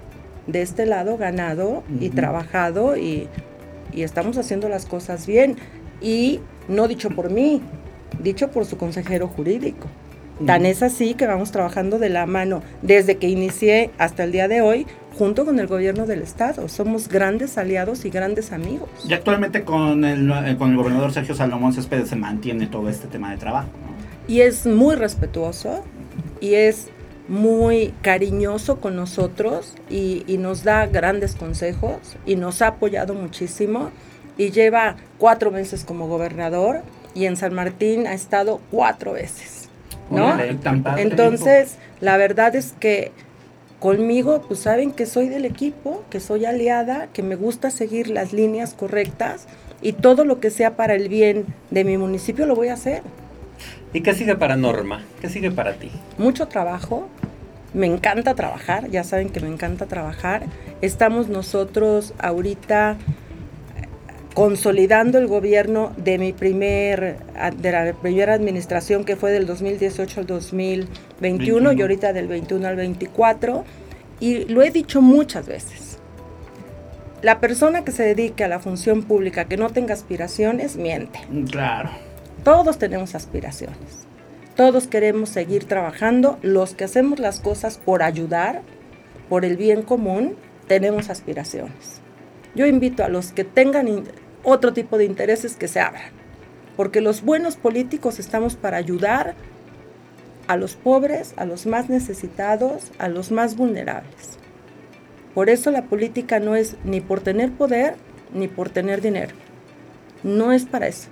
de 0.46 0.62
este 0.62 0.86
lado 0.86 1.18
ganado 1.18 1.84
y 2.00 2.08
Ujú. 2.08 2.16
trabajado 2.16 2.96
y, 2.98 3.28
y 3.92 4.04
estamos 4.04 4.38
haciendo 4.38 4.70
las 4.70 4.86
cosas 4.86 5.26
bien. 5.26 5.56
Y 6.00 6.40
no 6.68 6.88
dicho 6.88 7.10
por 7.10 7.32
mí, 7.32 7.62
dicho 8.22 8.50
por 8.52 8.66
su 8.66 8.78
consejero 8.78 9.28
jurídico. 9.28 9.88
Tan 10.46 10.68
es 10.68 10.84
así 10.84 11.16
que 11.16 11.26
vamos 11.26 11.52
trabajando 11.52 11.98
de 11.98 12.10
la 12.10 12.28
mano 12.28 12.62
desde 12.84 13.18
que 13.18 13.28
inicié 13.28 13.90
hasta 13.98 14.24
el 14.24 14.32
día 14.32 14.48
de 14.48 14.62
hoy 14.62 14.86
junto 15.18 15.46
con 15.46 15.60
el 15.60 15.68
gobierno 15.68 16.06
del 16.06 16.22
estado. 16.22 16.68
Somos 16.70 17.08
grandes 17.10 17.58
aliados 17.58 18.06
y 18.06 18.10
grandes 18.10 18.52
amigos. 18.52 18.90
Y 19.08 19.14
actualmente 19.14 19.64
con 19.64 20.06
el, 20.06 20.32
eh, 20.32 20.56
con 20.58 20.72
el 20.72 20.78
gobernador 20.78 21.12
Sergio 21.12 21.36
Salomón 21.36 21.74
Céspedes 21.74 22.10
se 22.10 22.16
mantiene 22.16 22.68
todo 22.68 22.90
este 22.90 23.08
tema 23.08 23.32
de 23.32 23.38
trabajo, 23.38 23.70
¿no? 23.82 24.34
Y 24.34 24.42
es 24.42 24.66
muy 24.66 24.96
respetuoso 24.96 25.84
y 26.42 26.56
es 26.56 26.90
muy 27.28 27.94
cariñoso 28.02 28.80
con 28.80 28.96
nosotros 28.96 29.74
y, 29.90 30.24
y 30.28 30.38
nos 30.38 30.64
da 30.64 30.86
grandes 30.86 31.36
consejos 31.36 32.18
y 32.26 32.36
nos 32.36 32.62
ha 32.62 32.68
apoyado 32.68 33.14
muchísimo 33.14 33.92
y 34.38 34.52
lleva 34.52 34.96
cuatro 35.18 35.52
meses 35.52 35.84
como 35.84 36.08
gobernador 36.08 36.82
y 37.16 37.26
en 37.26 37.36
San 37.36 37.54
Martín 37.54 38.06
ha 38.06 38.14
estado 38.14 38.62
cuatro 38.70 39.14
veces, 39.14 39.70
¿no? 40.12 40.38
Entonces, 40.98 41.78
la 42.00 42.18
verdad 42.18 42.56
es 42.56 42.76
que 42.80 43.12
conmigo, 43.80 44.42
pues 44.48 44.62
saben 44.62 44.92
que 44.92 45.06
soy 45.06 45.30
del 45.30 45.46
equipo, 45.46 46.04
que 46.10 46.20
soy 46.20 46.46
aliada, 46.46 47.08
que 47.14 47.24
me 47.24 47.36
gusta 47.36 47.70
seguir 47.70 48.10
las 48.10 48.34
líneas 48.34 48.74
correctas 48.74 49.48
y 49.82 49.94
todo 49.94 50.26
lo 50.26 50.40
que 50.40 50.50
sea 50.50 50.76
para 50.76 50.96
el 50.96 51.10
bien 51.10 51.46
de 51.70 51.84
mi 51.84 51.98
municipio 51.98 52.46
lo 52.46 52.56
voy 52.56 52.70
a 52.70 52.74
hacer. 52.74 53.04
¿Y 53.94 54.02
qué 54.02 54.14
sigue 54.14 54.36
para 54.36 54.56
Norma? 54.56 55.04
¿Qué 55.22 55.30
sigue 55.30 55.52
para 55.52 55.74
ti? 55.74 55.92
Mucho 56.18 56.48
trabajo, 56.48 57.08
me 57.74 57.88
encanta 57.88 58.36
trabajar, 58.36 58.90
ya 58.90 59.04
saben 59.04 59.30
que 59.30 59.40
me 59.40 59.48
encanta 59.48 59.86
trabajar. 59.86 60.44
Estamos 60.82 61.30
nosotros 61.30 62.14
ahorita 62.20 62.98
consolidando 64.38 65.18
el 65.18 65.26
gobierno 65.26 65.94
de 65.98 66.20
mi 66.20 66.32
primer 66.32 67.18
de 67.58 67.72
la 67.72 67.92
primera 67.94 68.36
administración 68.36 69.04
que 69.04 69.16
fue 69.16 69.32
del 69.32 69.48
2018 69.48 70.20
al 70.20 70.28
2021 70.28 70.90
21. 71.20 71.72
y 71.72 71.82
ahorita 71.82 72.14
del 72.14 72.28
21 72.28 72.68
al 72.68 72.76
24 72.76 73.66
y 74.20 74.46
lo 74.46 74.62
he 74.62 74.70
dicho 74.70 75.02
muchas 75.02 75.48
veces. 75.48 75.98
La 77.24 77.40
persona 77.40 77.84
que 77.84 77.92
se 77.92 78.04
dedique 78.04 78.44
a 78.44 78.48
la 78.48 78.60
función 78.60 79.02
pública 79.02 79.46
que 79.46 79.58
no 79.58 79.72
tenga 79.72 79.96
aspiraciones 79.96 80.76
miente. 80.76 81.20
Claro. 81.50 81.90
Todos 82.44 82.78
tenemos 82.78 83.16
aspiraciones. 83.16 84.06
Todos 84.56 84.86
queremos 84.86 85.30
seguir 85.30 85.66
trabajando. 85.66 86.38
Los 86.44 86.76
que 86.76 86.84
hacemos 86.84 87.18
las 87.18 87.40
cosas 87.40 87.80
por 87.80 88.04
ayudar, 88.04 88.62
por 89.30 89.46
el 89.46 89.58
bien 89.58 89.82
común, 89.82 90.36
tenemos 90.68 91.10
aspiraciones. 91.10 92.02
Yo 92.54 92.66
invito 92.66 93.04
a 93.04 93.08
los 93.08 93.32
que 93.34 93.44
tengan 93.44 93.88
otro 94.50 94.72
tipo 94.72 94.98
de 94.98 95.04
intereses 95.04 95.58
que 95.58 95.68
se 95.68 95.82
abran. 95.82 96.10
Porque 96.78 97.02
los 97.02 97.22
buenos 97.22 97.58
políticos 97.58 98.18
estamos 98.18 98.56
para 98.56 98.78
ayudar 98.78 99.36
a 100.48 100.56
los 100.56 100.78
pobres, 100.78 101.34
a 101.36 101.44
los 101.44 101.66
más 101.66 101.90
necesitados, 101.90 102.94
a 102.98 103.10
los 103.10 103.30
más 103.30 103.58
vulnerables. 103.58 104.40
Por 105.34 105.50
eso 105.50 105.70
la 105.70 105.84
política 105.84 106.40
no 106.40 106.56
es 106.56 106.78
ni 106.86 107.02
por 107.02 107.20
tener 107.20 107.52
poder 107.52 107.96
ni 108.34 108.48
por 108.48 108.70
tener 108.70 109.02
dinero. 109.02 109.36
No 110.24 110.54
es 110.54 110.66
para 110.66 110.88
eso. 110.88 111.10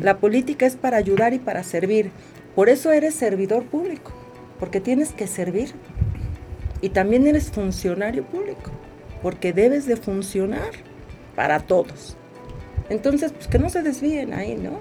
La 0.00 0.16
política 0.16 0.64
es 0.64 0.74
para 0.74 0.96
ayudar 0.96 1.34
y 1.34 1.40
para 1.40 1.64
servir. 1.64 2.12
Por 2.54 2.70
eso 2.70 2.92
eres 2.92 3.14
servidor 3.14 3.64
público, 3.64 4.12
porque 4.58 4.80
tienes 4.80 5.12
que 5.12 5.26
servir. 5.26 5.74
y 6.80 6.90
también 6.90 7.26
eres 7.26 7.50
funcionario 7.50 8.24
público, 8.24 8.70
porque 9.22 9.52
debes 9.52 9.86
de 9.86 9.96
funcionar 9.96 10.70
para 11.34 11.60
todos. 11.60 12.16
Entonces, 12.90 13.32
pues 13.32 13.46
que 13.48 13.58
no 13.58 13.68
se 13.70 13.82
desvíen 13.82 14.32
ahí, 14.34 14.56
¿no? 14.56 14.80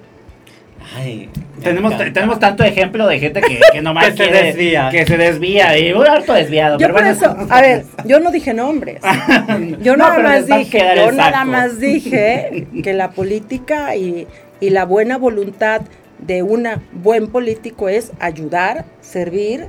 Ay, 0.98 1.30
Tenemos, 1.64 1.98
tenemos 1.98 2.40
tanto 2.40 2.64
ejemplo 2.66 3.08
de 3.08 3.18
gente 3.18 3.40
que, 3.40 3.60
que 3.72 3.82
nomás 3.82 4.06
Que 4.12 4.12
se 4.12 4.18
quiere- 4.24 4.44
desvía. 4.48 4.90
Que 4.92 5.06
se 5.06 5.18
desvía. 5.18 5.78
Y 5.78 5.94
un 5.94 6.06
harto 6.06 6.34
desviado. 6.34 6.78
Yo 6.78 6.88
pero 6.88 6.94
por 6.94 7.04
bueno. 7.04 7.16
eso, 7.18 7.48
a 7.54 7.62
ver, 7.62 7.86
yo 8.06 8.20
no 8.20 8.32
dije 8.32 8.54
nombres. 8.54 9.00
Yo 9.82 9.96
No, 9.96 10.10
nada 10.10 10.20
más 10.20 10.46
dije, 10.48 10.80
yo 10.98 11.12
nada 11.14 11.32
saco. 11.32 11.52
más 11.52 11.80
dije 11.80 12.68
que 12.84 12.94
la 12.94 13.12
política 13.12 13.96
y, 13.96 14.28
y 14.60 14.70
la 14.72 14.84
buena 14.86 15.18
voluntad 15.18 15.82
de 16.20 16.44
un 16.44 16.68
buen 16.92 17.28
político 17.28 17.88
es 17.88 18.12
ayudar, 18.20 18.84
servir 19.02 19.68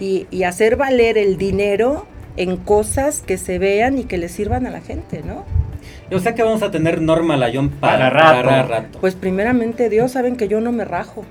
y, 0.00 0.26
y 0.30 0.42
hacer 0.44 0.76
valer 0.76 1.16
el 1.16 1.38
dinero 1.38 2.06
en 2.36 2.56
cosas 2.58 3.20
que 3.22 3.38
se 3.38 3.58
vean 3.58 3.98
y 3.98 4.04
que 4.04 4.18
le 4.18 4.28
sirvan 4.28 4.66
a 4.66 4.70
la 4.70 4.80
gente, 4.82 5.22
¿no? 5.24 5.44
Yo 6.12 6.18
sé 6.18 6.34
que 6.34 6.42
vamos 6.42 6.62
a 6.62 6.70
tener 6.70 7.00
Norma 7.00 7.38
Layón 7.38 7.70
para, 7.70 8.10
Para 8.12 8.62
rato. 8.64 8.98
Pues 9.00 9.14
primeramente 9.14 9.88
Dios, 9.88 10.12
saben 10.12 10.36
que 10.36 10.46
yo 10.46 10.60
no 10.60 10.70
me 10.70 10.84
rajo, 10.84 11.24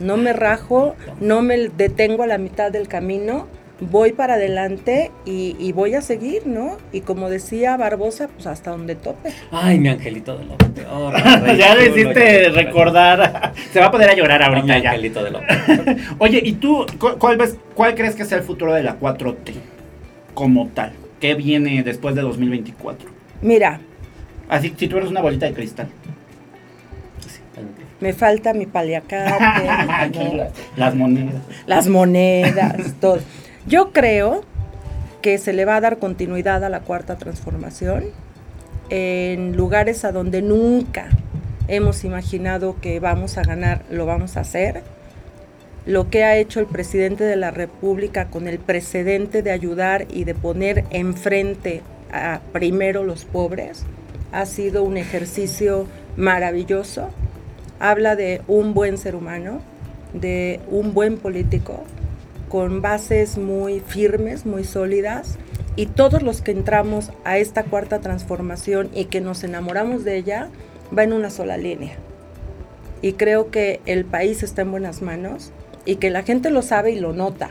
no 0.00 0.16
me 0.16 0.32
rajo, 0.32 0.96
no 1.20 1.40
me 1.40 1.68
detengo 1.68 2.24
a 2.24 2.26
la 2.26 2.36
mitad 2.36 2.72
del 2.72 2.88
camino, 2.88 3.46
voy 3.78 4.10
para 4.10 4.34
adelante 4.34 5.12
y, 5.24 5.54
y 5.60 5.70
voy 5.70 5.94
a 5.94 6.00
seguir, 6.00 6.48
¿no? 6.48 6.78
Y 6.90 7.02
como 7.02 7.30
decía 7.30 7.76
Barbosa, 7.76 8.26
pues 8.26 8.48
hasta 8.48 8.72
donde 8.72 8.96
tope. 8.96 9.30
Ay, 9.52 9.78
mi 9.78 9.88
angelito 9.88 10.36
de 10.36 10.46
López. 10.46 10.68
Oh, 10.90 11.12
ya 11.56 11.76
le 11.76 11.90
hiciste 11.90 12.48
recordar. 12.48 13.52
Se 13.72 13.78
va 13.78 13.86
a 13.86 13.90
poner 13.92 14.10
a 14.10 14.14
llorar 14.16 14.42
a 14.42 14.48
mi 14.48 14.56
ahorita 14.56 14.78
ya. 14.78 14.90
angelito 14.90 15.22
de 15.22 15.30
López. 15.30 15.56
Oye, 16.18 16.40
¿y 16.44 16.54
tú 16.54 16.86
cu- 16.98 17.18
cuál, 17.20 17.36
ves, 17.36 17.56
cuál 17.76 17.94
crees 17.94 18.16
que 18.16 18.24
sea 18.24 18.38
el 18.38 18.44
futuro 18.44 18.74
de 18.74 18.82
la 18.82 18.98
4T 18.98 19.52
como 20.34 20.66
tal? 20.74 20.90
¿Qué 21.20 21.34
viene 21.36 21.84
después 21.84 22.16
de 22.16 22.22
2024? 22.22 23.08
Mira, 23.42 23.80
Así, 24.48 24.74
si 24.76 24.88
tú 24.88 24.96
eres 24.96 25.10
una 25.10 25.20
bolita 25.20 25.46
de 25.46 25.52
cristal. 25.52 25.88
me 28.00 28.12
falta 28.12 28.54
mi 28.54 28.66
paliacate, 28.66 29.30
¿no? 30.36 30.44
Las 30.76 30.94
monedas. 30.94 31.42
las 31.66 31.88
monedas, 31.88 32.94
todo. 33.00 33.18
Yo 33.66 33.92
creo 33.92 34.44
que 35.20 35.36
se 35.38 35.52
le 35.52 35.64
va 35.64 35.76
a 35.76 35.80
dar 35.80 35.98
continuidad 35.98 36.64
a 36.64 36.68
la 36.68 36.80
cuarta 36.80 37.16
transformación 37.16 38.04
en 38.88 39.56
lugares 39.56 40.04
a 40.04 40.12
donde 40.12 40.40
nunca 40.40 41.08
hemos 41.66 42.04
imaginado 42.04 42.76
que 42.80 43.00
vamos 43.00 43.36
a 43.36 43.42
ganar, 43.42 43.82
lo 43.90 44.06
vamos 44.06 44.38
a 44.38 44.40
hacer. 44.40 44.82
Lo 45.84 46.08
que 46.08 46.24
ha 46.24 46.36
hecho 46.36 46.60
el 46.60 46.66
presidente 46.66 47.24
de 47.24 47.36
la 47.36 47.50
República 47.50 48.28
con 48.28 48.46
el 48.46 48.58
precedente 48.58 49.42
de 49.42 49.50
ayudar 49.50 50.06
y 50.10 50.24
de 50.24 50.34
poner 50.34 50.84
enfrente 50.90 51.82
a 52.12 52.40
primero 52.52 53.04
los 53.04 53.24
pobres 53.24 53.84
ha 54.32 54.46
sido 54.46 54.82
un 54.82 54.96
ejercicio 54.96 55.86
maravilloso. 56.16 57.10
Habla 57.80 58.16
de 58.16 58.42
un 58.48 58.74
buen 58.74 58.98
ser 58.98 59.14
humano, 59.14 59.60
de 60.12 60.60
un 60.70 60.94
buen 60.94 61.18
político, 61.18 61.84
con 62.48 62.82
bases 62.82 63.38
muy 63.38 63.80
firmes, 63.80 64.46
muy 64.46 64.64
sólidas, 64.64 65.38
y 65.76 65.86
todos 65.86 66.22
los 66.22 66.40
que 66.40 66.50
entramos 66.50 67.12
a 67.24 67.38
esta 67.38 67.62
cuarta 67.62 68.00
transformación 68.00 68.90
y 68.94 69.04
que 69.04 69.20
nos 69.20 69.44
enamoramos 69.44 70.04
de 70.04 70.16
ella, 70.16 70.48
va 70.96 71.04
en 71.04 71.12
una 71.12 71.30
sola 71.30 71.56
línea. 71.56 71.96
Y 73.00 73.12
creo 73.12 73.50
que 73.50 73.80
el 73.86 74.04
país 74.04 74.42
está 74.42 74.62
en 74.62 74.72
buenas 74.72 75.02
manos 75.02 75.52
y 75.84 75.96
que 75.96 76.10
la 76.10 76.24
gente 76.24 76.50
lo 76.50 76.62
sabe 76.62 76.90
y 76.90 76.98
lo 76.98 77.12
nota. 77.12 77.50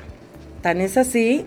Tan 0.62 0.82
es 0.82 0.98
así 0.98 1.46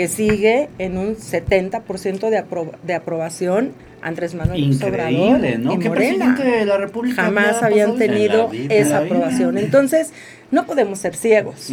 que 0.00 0.08
sigue 0.08 0.70
en 0.78 0.96
un 0.96 1.14
70% 1.14 2.30
de, 2.30 2.42
apro- 2.42 2.72
de 2.82 2.94
aprobación 2.94 3.72
Andrés 4.00 4.34
Manuel 4.34 4.58
Increíble, 4.58 5.58
¿no? 5.58 5.78
¿Qué 5.78 5.90
presidente 5.90 6.42
de 6.42 6.64
la 6.64 6.78
República 6.78 7.22
jamás 7.22 7.62
había 7.62 7.84
habían 7.84 7.98
tenido 7.98 8.48
vida. 8.48 8.74
esa 8.74 9.00
vida. 9.02 9.14
aprobación. 9.14 9.58
Entonces, 9.58 10.14
no 10.50 10.64
podemos 10.64 11.00
ser 11.00 11.14
ciegos. 11.14 11.70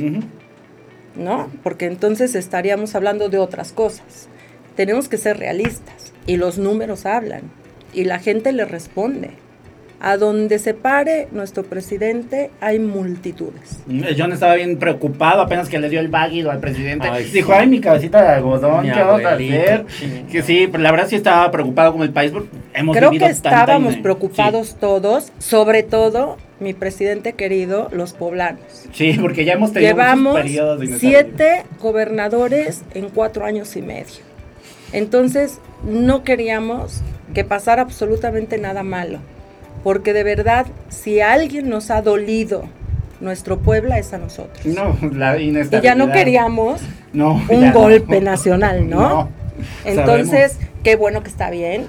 ¿no? 1.16 1.50
Porque 1.64 1.86
entonces 1.86 2.36
estaríamos 2.36 2.96
hablando 2.96 3.30
de 3.30 3.38
otras 3.38 3.72
cosas. 3.72 4.28
Tenemos 4.76 5.08
que 5.08 5.16
ser 5.18 5.38
realistas 5.38 6.12
y 6.26 6.36
los 6.36 6.58
números 6.58 7.06
hablan 7.06 7.44
y 7.94 8.04
la 8.04 8.20
gente 8.20 8.52
le 8.52 8.66
responde. 8.66 9.30
A 10.00 10.18
donde 10.18 10.60
se 10.60 10.76
pare 10.76 11.28
nuestro 11.32 11.64
presidente 11.64 12.52
hay 12.62 12.78
multitudes. 12.78 13.80
El 13.90 14.16
John 14.18 14.32
estaba 14.32 14.54
bien 14.54 14.78
preocupado 14.78 15.42
apenas 15.42 15.70
que 15.70 15.80
le 15.80 15.90
dio 15.90 16.00
el 16.00 16.08
váguido 16.08 16.52
al 16.52 16.60
presidente. 16.60 17.08
Ay, 17.08 17.26
sí. 17.26 17.32
Dijo, 17.32 17.54
ay, 17.54 17.68
mi 17.68 17.80
cabecita 17.80 18.22
de 18.22 18.28
algodón, 18.28 18.86
Mi 18.86 18.92
¿qué 18.92 19.00
vamos 19.00 19.26
a 19.26 19.34
hacer? 19.34 19.86
sí. 19.88 20.26
Que 20.32 20.44
sí, 20.44 20.68
pero 20.72 20.84
la 20.84 20.92
verdad 20.92 21.08
sí 21.08 21.16
estaba 21.16 21.50
preocupado 21.50 21.94
con 21.94 22.04
el 22.04 22.12
país 22.12 22.32
porque 22.32 22.50
hemos 22.74 22.96
Creo 22.96 23.10
que 23.10 23.26
estábamos 23.26 23.98
preocupados 23.98 24.76
todos, 24.80 25.32
sobre 25.40 25.82
todo 25.82 26.38
mi 26.60 26.74
presidente 26.74 27.34
querido, 27.34 27.88
los 27.92 28.14
poblanos. 28.14 28.86
Sí, 28.94 29.18
porque 29.20 29.46
ya 29.46 29.54
hemos 29.54 29.74
tenido 29.74 29.94
Llevamos 29.94 30.36
periodos 30.36 30.80
de 30.80 30.88
siete 31.00 31.64
gobernadores 31.82 32.84
en 32.94 33.10
cuatro 33.10 33.46
años 33.46 33.76
y 33.76 33.82
medio. 33.82 34.28
Entonces, 34.92 35.60
no 35.84 36.24
queríamos 36.24 37.02
que 37.34 37.44
pasara 37.44 37.82
absolutamente 37.82 38.58
nada 38.58 38.84
malo, 38.84 39.20
porque 39.84 40.14
de 40.14 40.24
verdad, 40.24 40.66
si 40.90 41.22
alguien 41.22 41.70
nos 41.70 41.90
ha 41.92 42.02
dolido 42.02 42.64
nuestro 43.20 43.58
Puebla, 43.60 43.98
es 43.98 44.14
a 44.14 44.18
nosotros. 44.18 44.66
No, 44.66 44.96
la 45.12 45.40
y 45.40 45.50
inestabilidad. 45.50 45.82
ya 45.82 45.96
no 45.96 46.12
queríamos 46.12 46.82
No, 47.14 47.42
un 47.50 47.68
no. 47.68 47.74
golpe 47.74 48.22
nacional, 48.22 48.90
¿no? 48.90 49.10
No, 49.10 49.30
Entonces, 49.86 50.58
qué 50.84 50.96
bueno 50.96 51.24
que 51.24 51.30
está 51.30 51.50
bien, 51.50 51.88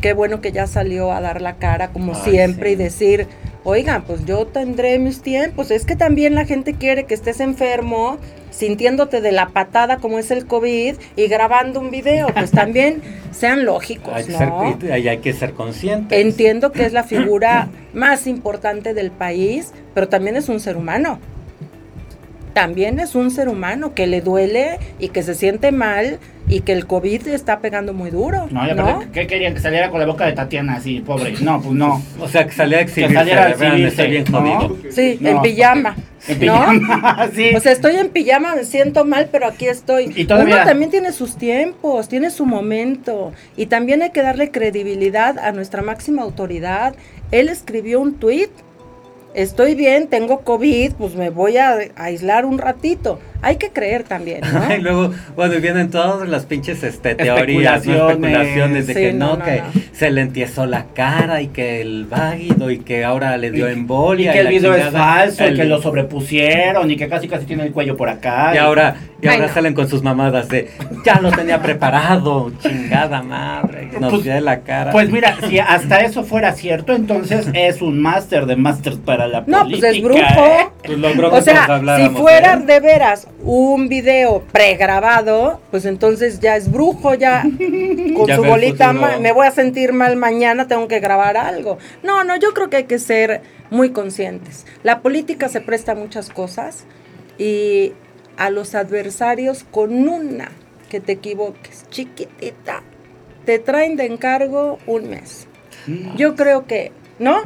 qué 0.00 0.12
bueno 0.12 0.40
que 0.40 0.52
ya 0.52 0.66
salió 0.66 1.12
a 1.12 1.20
dar 1.20 1.40
la 1.40 1.54
cara 1.56 1.88
como 1.88 2.14
Ay, 2.14 2.20
siempre 2.30 2.68
sí. 2.68 2.72
y 2.74 2.76
decir, 2.76 3.26
oigan, 3.66 4.04
pues 4.04 4.24
yo 4.24 4.46
tendré 4.46 4.98
mis 4.98 5.22
tiempos. 5.22 5.70
Es 5.70 5.84
que 5.84 5.96
también 5.96 6.34
la 6.34 6.44
gente 6.44 6.74
quiere 6.74 7.04
que 7.04 7.14
estés 7.14 7.40
enfermo, 7.40 8.16
sintiéndote 8.50 9.20
de 9.20 9.32
la 9.32 9.48
patada 9.48 9.96
como 9.98 10.20
es 10.20 10.30
el 10.30 10.46
COVID 10.46 10.94
y 11.16 11.26
grabando 11.26 11.80
un 11.80 11.90
video. 11.90 12.28
Pues 12.32 12.52
también 12.52 13.02
sean 13.32 13.64
lógicos, 13.64 14.14
Hay 14.14 14.24
que, 14.24 14.32
¿no? 14.32 14.38
ser, 14.78 14.92
hay, 14.92 15.08
hay 15.08 15.18
que 15.18 15.32
ser 15.32 15.52
conscientes. 15.52 16.18
Entiendo 16.18 16.70
que 16.70 16.86
es 16.86 16.92
la 16.92 17.02
figura 17.02 17.68
más 17.92 18.28
importante 18.28 18.94
del 18.94 19.10
país, 19.10 19.72
pero 19.94 20.08
también 20.08 20.36
es 20.36 20.48
un 20.48 20.60
ser 20.60 20.76
humano. 20.76 21.18
También 22.54 23.00
es 23.00 23.16
un 23.16 23.32
ser 23.32 23.48
humano 23.48 23.94
que 23.94 24.06
le 24.06 24.20
duele 24.20 24.78
y 24.98 25.08
que 25.08 25.22
se 25.24 25.34
siente 25.34 25.72
mal 25.72 26.20
y 26.48 26.60
que 26.60 26.72
el 26.72 26.86
COVID 26.86 27.26
está 27.28 27.58
pegando 27.58 27.92
muy 27.92 28.10
duro. 28.10 28.46
No, 28.50 28.66
ya 28.66 28.74
¿no? 28.74 29.02
¿qué 29.12 29.26
querían? 29.26 29.54
Que 29.54 29.60
saliera 29.60 29.90
con 29.90 29.98
la 29.98 30.06
boca 30.06 30.26
de 30.26 30.32
Tatiana 30.32 30.74
así, 30.76 31.00
pobre. 31.00 31.34
No, 31.40 31.60
pues 31.60 31.74
no. 31.74 32.00
O 32.20 32.28
sea, 32.28 32.46
que 32.46 32.52
salía 32.52 32.78
a 32.78 32.80
exhibirse, 32.82 33.14
saliera 33.14 33.46
a 33.46 33.50
exhibirse, 33.50 34.06
bien 34.06 34.24
¿no? 34.30 34.38
jodido. 34.40 34.76
Sí, 34.92 35.18
No. 35.20 35.30
en 35.30 35.42
pijama. 35.42 35.96
En 36.28 36.46
¿no? 36.46 36.70
pijama, 36.70 37.28
sí. 37.34 37.50
O 37.54 37.60
sea, 37.60 37.72
estoy 37.72 37.96
en 37.96 38.10
pijama, 38.10 38.54
me 38.56 38.64
siento 38.64 39.04
mal, 39.04 39.28
pero 39.32 39.46
aquí 39.46 39.66
estoy. 39.66 40.12
Y 40.14 40.24
todavía- 40.24 40.54
Uno 40.56 40.64
también 40.64 40.90
tiene 40.90 41.10
sus 41.12 41.36
tiempos, 41.36 42.08
tiene 42.08 42.30
su 42.30 42.46
momento. 42.46 43.32
Y 43.56 43.66
también 43.66 44.02
hay 44.02 44.10
que 44.10 44.22
darle 44.22 44.50
credibilidad 44.52 45.38
a 45.38 45.50
nuestra 45.52 45.82
máxima 45.82 46.22
autoridad. 46.22 46.94
Él 47.32 47.48
escribió 47.48 48.00
un 48.00 48.14
tuit. 48.14 48.50
Estoy 49.34 49.74
bien, 49.74 50.06
tengo 50.06 50.40
COVID, 50.40 50.92
pues 50.94 51.14
me 51.14 51.28
voy 51.28 51.58
a 51.58 51.76
aislar 51.96 52.46
un 52.46 52.56
ratito. 52.56 53.18
Hay 53.42 53.56
que 53.56 53.70
creer 53.70 54.02
también, 54.04 54.40
¿no? 54.52 54.74
Y 54.76 54.80
luego, 54.80 55.12
bueno, 55.36 55.54
y 55.54 55.60
vienen 55.60 55.90
todas 55.90 56.28
las 56.28 56.46
pinches 56.46 56.82
este, 56.82 57.14
teorías, 57.14 57.84
¿no? 57.86 57.92
Especulaciones. 58.10 58.10
especulaciones 58.10 58.86
de 58.86 58.94
Sí, 58.94 59.00
que 59.00 59.12
no, 59.12 59.26
no, 59.26 59.36
no, 59.38 59.44
que 59.44 59.56
no. 59.58 59.82
se 59.92 60.10
le 60.10 60.20
entiesó 60.22 60.66
la 60.66 60.86
cara 60.94 61.40
y 61.42 61.48
que 61.48 61.80
el 61.80 62.06
váguido 62.06 62.70
y 62.70 62.78
que 62.78 63.04
ahora 63.04 63.36
le 63.36 63.50
dio 63.50 63.68
Y- 63.68 63.72
embolia. 63.72 64.30
Y 64.30 64.34
que 64.34 64.40
el 64.40 64.48
video 64.48 64.74
es 64.74 64.86
falso, 64.90 65.46
y 65.48 65.54
que 65.54 65.64
lo 65.64 65.80
sobrepusieron 65.82 66.90
y 66.90 66.96
que 66.96 67.08
casi 67.08 67.28
casi 67.28 67.44
tiene 67.46 67.64
el 67.64 67.72
cuello 67.72 67.96
por 67.96 68.08
acá. 68.08 68.52
Y 68.54 68.58
ahora, 68.58 68.96
y 69.20 69.28
ahora 69.28 69.46
no. 69.46 69.54
salen 69.54 69.74
con 69.74 69.88
sus 69.88 70.02
mamadas 70.02 70.48
de 70.48 70.70
ya 71.04 71.20
lo 71.20 71.30
tenía 71.30 71.60
preparado, 71.62 72.52
chingada 72.62 73.22
madre, 73.22 73.90
nos 74.00 74.10
Pues- 74.12 74.24
dio 74.24 74.40
la 74.40 74.60
cara. 74.60 74.90
Pues 74.92 75.10
mira, 75.10 75.36
si 75.48 75.58
hasta 75.58 76.00
eso 76.00 76.24
fuera 76.24 76.52
cierto, 76.52 76.94
entonces 76.94 77.46
es 77.54 77.80
un 77.82 78.00
máster 78.00 78.46
de 78.46 78.56
másters 78.56 78.96
para 78.96 79.26
la 79.28 79.42
No, 79.46 79.60
política. 79.62 79.86
pues 79.88 79.96
es 79.96 80.02
brujo. 80.02 80.18
¿eh? 80.46 80.66
Pues 80.84 80.98
logró 80.98 81.28
O 81.28 81.34
que 81.36 81.42
sea, 81.42 81.66
si 81.96 82.08
fuera 82.10 82.56
de 82.56 82.76
él. 82.76 83.25
Un 83.42 83.88
video 83.88 84.42
pregrabado, 84.52 85.60
pues 85.70 85.84
entonces 85.84 86.40
ya 86.40 86.56
es 86.56 86.70
brujo, 86.70 87.14
ya 87.14 87.42
con 88.16 88.26
Ya 88.26 88.36
su 88.36 88.44
bolita, 88.44 88.92
me 88.92 89.32
voy 89.32 89.46
a 89.46 89.50
sentir 89.50 89.92
mal 89.92 90.16
mañana, 90.16 90.66
tengo 90.66 90.88
que 90.88 91.00
grabar 91.00 91.36
algo. 91.36 91.78
No, 92.02 92.24
no, 92.24 92.36
yo 92.36 92.54
creo 92.54 92.70
que 92.70 92.78
hay 92.78 92.84
que 92.84 92.98
ser 92.98 93.42
muy 93.70 93.90
conscientes. 93.90 94.66
La 94.82 95.00
política 95.00 95.48
se 95.48 95.60
presta 95.60 95.92
a 95.92 95.94
muchas 95.94 96.30
cosas 96.30 96.84
y 97.38 97.92
a 98.36 98.50
los 98.50 98.74
adversarios 98.74 99.64
con 99.64 100.08
una 100.08 100.50
que 100.88 101.00
te 101.00 101.12
equivoques, 101.12 101.86
chiquitita, 101.90 102.82
te 103.44 103.58
traen 103.58 103.96
de 103.96 104.06
encargo 104.06 104.78
un 104.86 105.10
mes. 105.10 105.48
Yo 106.16 106.34
creo 106.34 106.66
que, 106.66 106.90
¿no? 107.18 107.42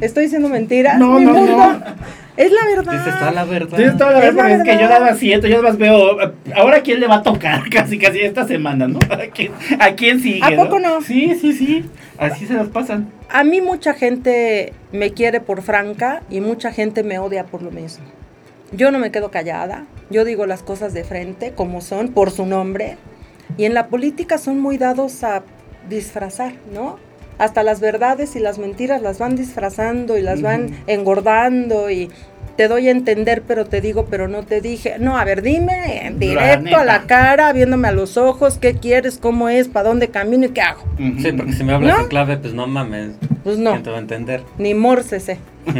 ¿Estoy 0.00 0.24
diciendo 0.24 0.48
mentiras? 0.48 0.98
No, 0.98 1.18
Mi 1.18 1.24
no, 1.24 1.32
mundo 1.34 1.56
no. 1.56 1.80
Es 2.36 2.50
la 2.50 2.64
verdad. 2.66 2.92
Dices 2.92 3.16
toda 3.18 3.30
la 3.30 3.44
verdad. 3.44 3.76
Tienes 3.76 3.96
toda 3.96 4.10
la 4.10 4.18
Es 4.18 4.24
verdad, 4.34 4.36
la 4.36 4.42
porque 4.58 4.70
es 4.70 4.76
que 4.76 4.82
yo 4.82 4.88
daba 4.88 5.14
siete, 5.14 5.48
yo 5.48 5.62
más 5.62 5.78
veo. 5.78 6.20
eh, 6.20 6.32
Ahora, 6.56 6.80
¿quién 6.82 6.98
le 6.98 7.06
va 7.06 7.16
a 7.16 7.22
tocar? 7.22 7.62
Casi, 7.70 7.96
casi 7.96 8.20
esta 8.22 8.44
semana, 8.46 8.88
¿no? 8.88 8.98
¿A 9.08 9.18
quién, 9.32 9.52
a 9.78 9.92
quién 9.94 10.20
sigue? 10.20 10.40
¿A 10.42 10.56
poco 10.56 10.80
no? 10.80 11.00
Sí, 11.00 11.36
sí, 11.40 11.52
sí. 11.52 11.84
Así 12.18 12.46
se 12.46 12.54
las 12.54 12.68
pasan. 12.68 13.08
A 13.30 13.44
mí 13.44 13.60
mucha 13.60 13.94
gente 13.94 14.72
me 14.90 15.12
quiere 15.12 15.40
por 15.40 15.62
franca 15.62 16.22
y 16.28 16.40
mucha 16.40 16.72
gente 16.72 17.04
me 17.04 17.20
odia 17.20 17.44
por 17.44 17.62
lo 17.62 17.70
mismo. 17.70 18.04
Yo 18.72 18.90
no 18.90 18.98
me 18.98 19.12
quedo 19.12 19.30
callada, 19.30 19.84
yo 20.10 20.24
digo 20.24 20.46
las 20.46 20.64
cosas 20.64 20.92
de 20.92 21.04
frente 21.04 21.52
como 21.52 21.80
son, 21.80 22.08
por 22.08 22.32
su 22.32 22.46
nombre. 22.46 22.96
Y 23.56 23.64
en 23.66 23.74
la 23.74 23.86
política 23.86 24.38
son 24.38 24.58
muy 24.58 24.76
dados 24.78 25.22
a 25.22 25.42
disfrazar, 25.88 26.54
¿no? 26.72 26.98
Hasta 27.38 27.62
las 27.62 27.80
verdades 27.80 28.36
y 28.36 28.40
las 28.40 28.58
mentiras 28.58 29.02
las 29.02 29.18
van 29.18 29.36
disfrazando 29.36 30.16
y 30.16 30.22
las 30.22 30.40
van 30.42 30.70
engordando 30.86 31.90
y 31.90 32.10
te 32.56 32.68
doy 32.68 32.88
a 32.88 32.92
entender, 32.92 33.42
pero 33.46 33.66
te 33.66 33.80
digo, 33.80 34.06
pero 34.08 34.28
no 34.28 34.44
te 34.44 34.60
dije. 34.60 34.96
No, 34.98 35.18
a 35.18 35.24
ver, 35.24 35.42
dime 35.42 36.06
en 36.06 36.18
directo 36.18 36.76
a 36.76 36.84
la 36.84 37.02
cara, 37.02 37.52
viéndome 37.52 37.88
a 37.88 37.92
los 37.92 38.16
ojos, 38.16 38.58
qué 38.58 38.74
quieres, 38.74 39.18
cómo 39.18 39.48
es, 39.48 39.68
para 39.68 39.88
dónde 39.88 40.08
camino 40.08 40.46
y 40.46 40.50
qué 40.50 40.60
hago. 40.62 40.82
Sí, 40.96 41.32
porque 41.32 41.52
si 41.52 41.64
me 41.64 41.72
hablas 41.72 41.96
¿No? 41.96 42.02
en 42.04 42.08
clave, 42.08 42.36
pues 42.36 42.54
no 42.54 42.66
mames. 42.66 43.12
Pues 43.42 43.58
no. 43.58 43.72
¿Quién 43.72 43.82
te 43.82 43.90
va 43.90 43.96
a 43.96 44.00
entender? 44.00 44.42
Ni 44.58 44.74
morse 44.74 45.18
sé. 45.20 45.38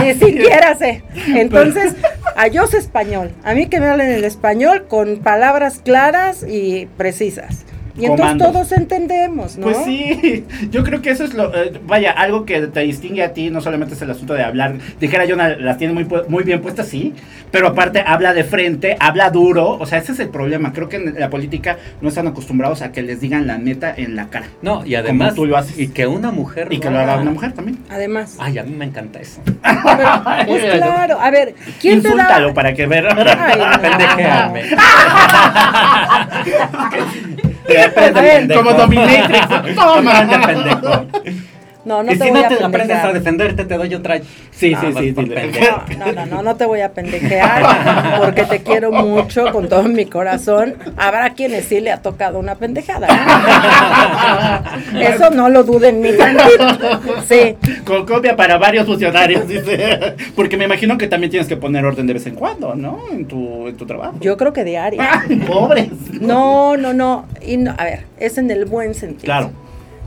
Ni 0.00 0.14
siquiera 0.14 0.74
sé. 0.76 1.02
Entonces, 1.28 1.96
a 2.36 2.46
yo 2.46 2.66
sé 2.66 2.78
español. 2.78 3.32
A 3.44 3.54
mí 3.54 3.66
que 3.66 3.80
me 3.80 3.86
hablen 3.86 4.10
el 4.10 4.24
español 4.24 4.86
con 4.88 5.18
palabras 5.18 5.80
claras 5.84 6.44
y 6.48 6.86
precisas. 6.96 7.64
Y 8.00 8.04
entonces 8.06 8.20
Comandos. 8.26 8.52
todos 8.52 8.72
entendemos, 8.72 9.56
¿no? 9.58 9.64
Pues 9.64 9.76
sí, 9.84 10.44
yo 10.70 10.82
creo 10.84 11.02
que 11.02 11.10
eso 11.10 11.24
es 11.24 11.34
lo, 11.34 11.54
eh, 11.54 11.72
vaya, 11.86 12.12
algo 12.12 12.44
que 12.46 12.66
te 12.68 12.80
distingue 12.80 13.22
a 13.22 13.32
ti, 13.32 13.50
no 13.50 13.60
solamente 13.60 13.94
es 13.94 14.02
el 14.02 14.10
asunto 14.10 14.34
de 14.34 14.42
hablar, 14.42 14.74
dijera 14.98 15.24
yo, 15.26 15.36
las 15.36 15.78
tiene 15.78 15.92
muy, 15.94 16.06
muy 16.28 16.42
bien 16.44 16.60
puestas, 16.62 16.88
sí, 16.88 17.14
pero 17.50 17.68
aparte 17.68 18.02
habla 18.06 18.32
de 18.32 18.44
frente, 18.44 18.96
habla 19.00 19.30
duro, 19.30 19.70
o 19.78 19.86
sea, 19.86 19.98
ese 19.98 20.12
es 20.12 20.20
el 20.20 20.28
problema, 20.30 20.72
creo 20.72 20.88
que 20.88 20.96
en 20.96 21.18
la 21.18 21.28
política 21.30 21.76
no 22.00 22.08
están 22.08 22.26
acostumbrados 22.28 22.82
a 22.82 22.92
que 22.92 23.02
les 23.02 23.20
digan 23.20 23.46
la 23.46 23.58
neta 23.58 23.92
en 23.96 24.16
la 24.16 24.28
cara, 24.30 24.46
No, 24.62 24.84
y 24.86 24.94
además. 24.94 25.34
tú 25.34 25.46
lo 25.46 25.56
haces. 25.56 25.78
Y 25.78 25.88
que 25.88 26.06
una 26.06 26.30
mujer. 26.30 26.68
y 26.70 26.78
que 26.80 26.88
lo 26.90 26.98
haga 26.98 27.18
una 27.20 27.30
mujer 27.32 27.52
también. 27.52 27.78
Además. 27.90 28.36
Ay, 28.38 28.58
a 28.58 28.62
mí 28.62 28.74
me 28.74 28.84
encanta 28.86 29.20
eso. 29.20 29.40
Pero, 29.44 30.46
pues 30.46 30.64
claro, 30.76 31.20
a 31.20 31.30
ver, 31.30 31.54
¿quién 31.80 32.00
te 32.02 32.08
Insúltalo 32.08 32.48
da? 32.48 32.54
para 32.54 32.72
que 32.74 32.86
ver. 32.86 33.06
Ay, 33.08 33.58
no. 33.58 34.70
Pendejeame. 37.74 38.18
A 38.18 38.22
ver, 38.22 38.54
Como 38.54 38.72
Dominatrix. 38.72 39.74
Toma. 39.74 41.06
No, 41.90 42.04
no 42.04 42.12
y 42.12 42.18
te 42.18 42.24
si 42.24 42.30
voy 42.30 42.40
no 42.40 42.46
a 42.46 42.48
te 42.48 42.62
aprendes 42.64 42.98
a 42.98 43.12
defenderte, 43.12 43.64
te 43.64 43.76
doy 43.76 43.92
otra. 43.96 44.20
Sí, 44.52 44.72
Ah, 44.76 44.80
sí, 44.80 44.86
vas 44.92 45.02
sí, 45.02 45.12
sí. 45.12 45.96
No, 45.98 46.06
no, 46.06 46.12
no, 46.12 46.26
no, 46.26 46.42
no 46.42 46.54
te 46.54 46.64
voy 46.64 46.82
a 46.82 46.92
pendejear 46.92 48.20
porque 48.20 48.44
te 48.44 48.60
quiero 48.62 48.92
mucho 48.92 49.50
con 49.50 49.68
todo 49.68 49.82
mi 49.82 50.06
corazón. 50.06 50.76
Habrá 50.96 51.30
quienes 51.30 51.64
sí 51.64 51.80
le 51.80 51.90
ha 51.90 52.00
tocado 52.00 52.38
una 52.38 52.54
pendejada. 52.54 53.08
¿no? 54.92 55.00
Eso 55.00 55.30
no 55.30 55.48
lo 55.48 55.64
duden 55.64 56.00
ni 56.00 56.12
tantito. 56.16 57.00
Sí, 57.26 57.56
Con 57.84 58.06
copia 58.06 58.36
para 58.36 58.56
varios 58.56 58.86
funcionarios, 58.86 59.48
dice. 59.48 60.14
Porque 60.36 60.56
me 60.56 60.66
imagino 60.66 60.96
que 60.96 61.08
también 61.08 61.30
tienes 61.32 61.48
que 61.48 61.56
poner 61.56 61.84
orden 61.84 62.06
de 62.06 62.12
vez 62.12 62.26
en 62.26 62.36
cuando, 62.36 62.76
¿no? 62.76 63.00
En 63.12 63.26
tu, 63.26 63.66
en 63.66 63.76
tu 63.76 63.84
trabajo. 63.84 64.14
yo 64.20 64.36
creo 64.36 64.52
que 64.52 64.62
diario. 64.62 65.00
Ay, 65.02 65.36
pobres. 65.46 65.88
No, 66.20 66.76
no, 66.76 66.92
no. 66.92 67.26
Y 67.44 67.56
no, 67.56 67.74
a 67.76 67.82
ver, 67.84 68.04
es 68.18 68.38
en 68.38 68.48
el 68.52 68.64
buen 68.66 68.94
sentido. 68.94 69.24
Claro. 69.24 69.50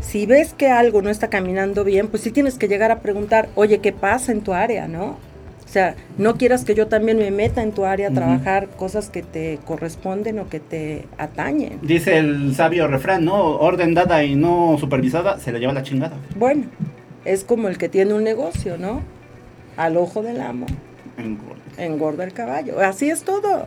Si 0.04 0.26
ves 0.26 0.54
que 0.54 0.68
algo 0.70 1.02
no 1.02 1.10
está 1.10 1.30
caminando 1.30 1.84
bien, 1.84 2.08
pues 2.08 2.22
sí 2.24 2.32
tienes 2.32 2.58
que 2.58 2.68
llegar 2.68 2.92
a 2.92 3.00
preguntar, 3.00 3.50
oye, 3.56 3.80
¿qué 3.80 3.92
pasa 3.92 4.32
en 4.32 4.42
tu 4.42 4.54
área, 4.54 4.88
no? 4.88 5.18
O 5.66 5.68
sea, 5.74 5.96
no 6.20 6.36
quieras 6.36 6.66
que 6.66 6.76
yo 6.76 6.86
también 6.88 7.18
me 7.18 7.32
meta 7.32 7.64
en 7.64 7.72
tu 7.72 7.84
área 7.86 8.10
a 8.10 8.12
trabajar 8.12 8.68
cosas 8.68 9.10
que 9.10 9.24
te 9.24 9.58
corresponden 9.66 10.38
o 10.38 10.48
que 10.48 10.60
te 10.60 11.06
atañen. 11.18 11.80
Dice 11.82 12.18
el 12.20 12.54
sabio 12.54 12.88
refrán, 12.88 13.26
¿no? 13.26 13.56
Orden 13.58 13.96
dada 13.96 14.24
y 14.24 14.36
no 14.36 14.78
supervisada, 14.80 15.40
se 15.40 15.52
la 15.52 15.58
lleva 15.58 15.74
la 15.74 15.82
chingada. 15.82 16.16
Bueno, 16.36 16.66
es 17.26 17.44
como 17.44 17.70
el 17.70 17.80
que 17.80 17.90
tiene 17.90 18.14
un 18.14 18.24
negocio, 18.24 18.78
¿no? 18.78 19.02
Al 19.76 19.98
ojo 19.98 20.22
del 20.22 20.42
amo, 20.42 20.68
En- 21.18 21.40
engorda 21.78 22.24
el 22.24 22.34
caballo. 22.34 22.80
Así 22.80 23.10
es 23.10 23.24
todo. 23.24 23.66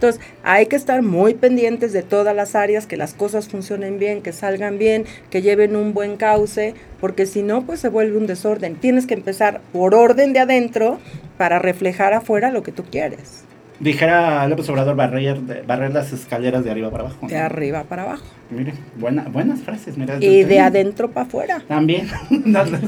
Entonces, 0.00 0.22
hay 0.42 0.64
que 0.64 0.76
estar 0.76 1.02
muy 1.02 1.34
pendientes 1.34 1.92
de 1.92 2.02
todas 2.02 2.34
las 2.34 2.54
áreas, 2.54 2.86
que 2.86 2.96
las 2.96 3.12
cosas 3.12 3.48
funcionen 3.48 3.98
bien, 3.98 4.22
que 4.22 4.32
salgan 4.32 4.78
bien, 4.78 5.04
que 5.28 5.42
lleven 5.42 5.76
un 5.76 5.92
buen 5.92 6.16
cauce, 6.16 6.72
porque 7.02 7.26
si 7.26 7.42
no, 7.42 7.66
pues 7.66 7.80
se 7.80 7.90
vuelve 7.90 8.16
un 8.16 8.26
desorden. 8.26 8.76
Tienes 8.76 9.06
que 9.06 9.12
empezar 9.12 9.60
por 9.74 9.94
orden 9.94 10.32
de 10.32 10.38
adentro 10.38 10.98
para 11.36 11.58
reflejar 11.58 12.14
afuera 12.14 12.50
lo 12.50 12.62
que 12.62 12.72
tú 12.72 12.82
quieres, 12.90 13.44
Dijera 13.78 14.46
López 14.48 14.68
Obrador 14.68 14.94
barrer, 14.94 15.64
barrer 15.66 15.92
las 15.92 16.12
escaleras 16.12 16.64
de 16.64 16.70
arriba 16.70 16.90
para 16.90 17.04
abajo. 17.04 17.26
de 17.26 17.36
arriba 17.38 17.84
para 17.84 18.02
abajo 18.02 18.24
Mire, 18.50 18.74
buena, 18.96 19.24
buenas 19.24 19.60
frases, 19.60 19.96
mira. 19.96 20.16
y 20.20 20.44
de 20.44 20.60
adentro 20.60 21.10
para 21.10 21.26
afuera. 21.26 21.62
También. 21.68 22.08
No, 22.30 22.64
no, 22.64 22.78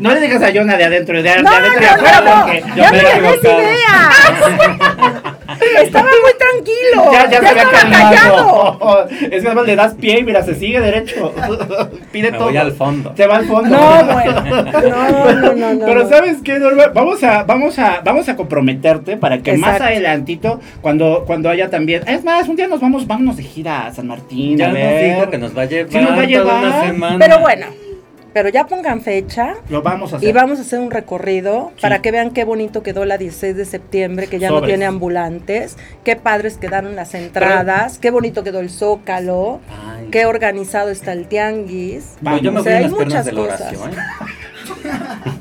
no 0.00 0.14
le 0.14 0.20
digas 0.20 0.42
a 0.42 0.52
Jonah 0.52 0.76
de 0.76 0.84
adentro, 0.84 1.16
de, 1.22 1.22
de 1.30 1.42
No, 1.42 1.50
adentro 1.50 1.86
afuera, 1.90 2.44
porque 2.44 2.62
ya 2.76 2.92
me 2.92 2.98
he 2.98 3.40
idea. 3.40 5.34
Estaba 5.82 6.08
muy 6.08 6.32
tranquilo. 6.38 7.12
Ya, 7.12 7.30
ya, 7.30 7.40
se 7.40 7.48
había 7.48 7.64
calmado. 7.70 9.08
Es 9.08 9.40
que 9.42 9.46
además 9.46 9.66
le 9.66 9.76
das 9.76 9.94
pie 9.94 10.18
y 10.18 10.22
mira, 10.24 10.42
se 10.42 10.54
sigue 10.54 10.80
derecho. 10.80 11.32
Pide 12.12 12.30
Me 12.32 12.38
todo. 12.38 12.48
voy 12.48 12.56
al 12.56 12.72
fondo. 12.72 13.12
Se 13.16 13.26
va 13.26 13.36
al 13.36 13.46
fondo. 13.46 13.68
No, 13.76 14.04
bueno. 14.12 14.42
No, 14.42 15.32
no, 15.32 15.52
no, 15.54 15.74
no. 15.74 15.86
Pero 15.86 16.02
no. 16.04 16.08
¿sabes 16.08 16.36
qué, 16.44 16.58
Norma? 16.58 16.88
Vamos 16.94 17.22
a, 17.24 17.44
vamos 17.44 17.78
a, 17.78 18.00
vamos 18.04 18.28
a 18.28 18.36
comprometerte 18.36 19.16
para 19.16 19.38
que 19.38 19.56
más 19.56 19.80
adelantito, 19.80 20.60
cuando, 20.80 21.24
cuando 21.26 21.48
haya 21.48 21.70
también. 21.70 22.02
Es 22.06 22.24
más, 22.24 22.48
un 22.48 22.56
día 22.56 22.66
nos 22.68 22.80
vamos, 22.80 23.06
vámonos 23.06 23.36
de 23.36 23.42
gira 23.42 23.86
a 23.86 23.92
San 23.94 24.06
Martín. 24.06 24.58
Ya 24.58 24.66
a 24.66 24.68
nos 24.68 24.76
ver. 24.76 25.14
dijo 25.16 25.30
que 25.30 25.38
nos 25.38 25.56
va 25.56 25.62
a 25.62 25.64
llevar, 25.66 25.92
Sí 25.92 25.98
nos 25.98 26.10
va 26.10 26.12
a 26.12 26.16
toda 26.16 26.24
una 26.24 26.26
llevar. 26.68 26.86
semana. 26.86 27.16
Pero 27.18 27.38
bueno, 27.40 27.66
pero 28.38 28.50
ya 28.50 28.68
pongan 28.68 29.00
fecha 29.00 29.56
Lo 29.68 29.82
vamos 29.82 30.12
a 30.12 30.16
hacer. 30.18 30.28
y 30.28 30.32
vamos 30.32 30.60
a 30.60 30.62
hacer 30.62 30.78
un 30.78 30.92
recorrido 30.92 31.72
Sí. 31.74 31.82
para 31.82 32.00
que 32.00 32.12
vean 32.12 32.30
qué 32.30 32.44
bonito 32.44 32.84
quedó 32.84 33.04
la 33.04 33.18
16 33.18 33.56
de 33.56 33.64
septiembre, 33.64 34.28
que 34.28 34.38
ya 34.38 34.50
no 34.50 34.62
tiene 34.62 34.84
ambulantes, 34.84 35.76
qué 36.04 36.14
padres 36.14 36.56
quedaron 36.56 36.94
las 36.94 37.14
entradas, 37.14 37.98
qué 37.98 38.12
bonito 38.12 38.44
quedó 38.44 38.60
el 38.60 38.70
zócalo, 38.70 39.58
Ay. 39.68 40.06
qué 40.12 40.24
organizado 40.26 40.90
está 40.90 41.12
el 41.14 41.26
tianguis. 41.26 42.14
No, 42.20 42.38
yo 42.38 42.52
me 42.52 42.60
O 42.60 42.62
sea, 42.62 42.78
hay 42.78 42.88
muchas 42.88 43.24
de 43.24 43.32
la 43.32 43.40
cosas. 43.40 43.72
¿eh? 43.72 43.76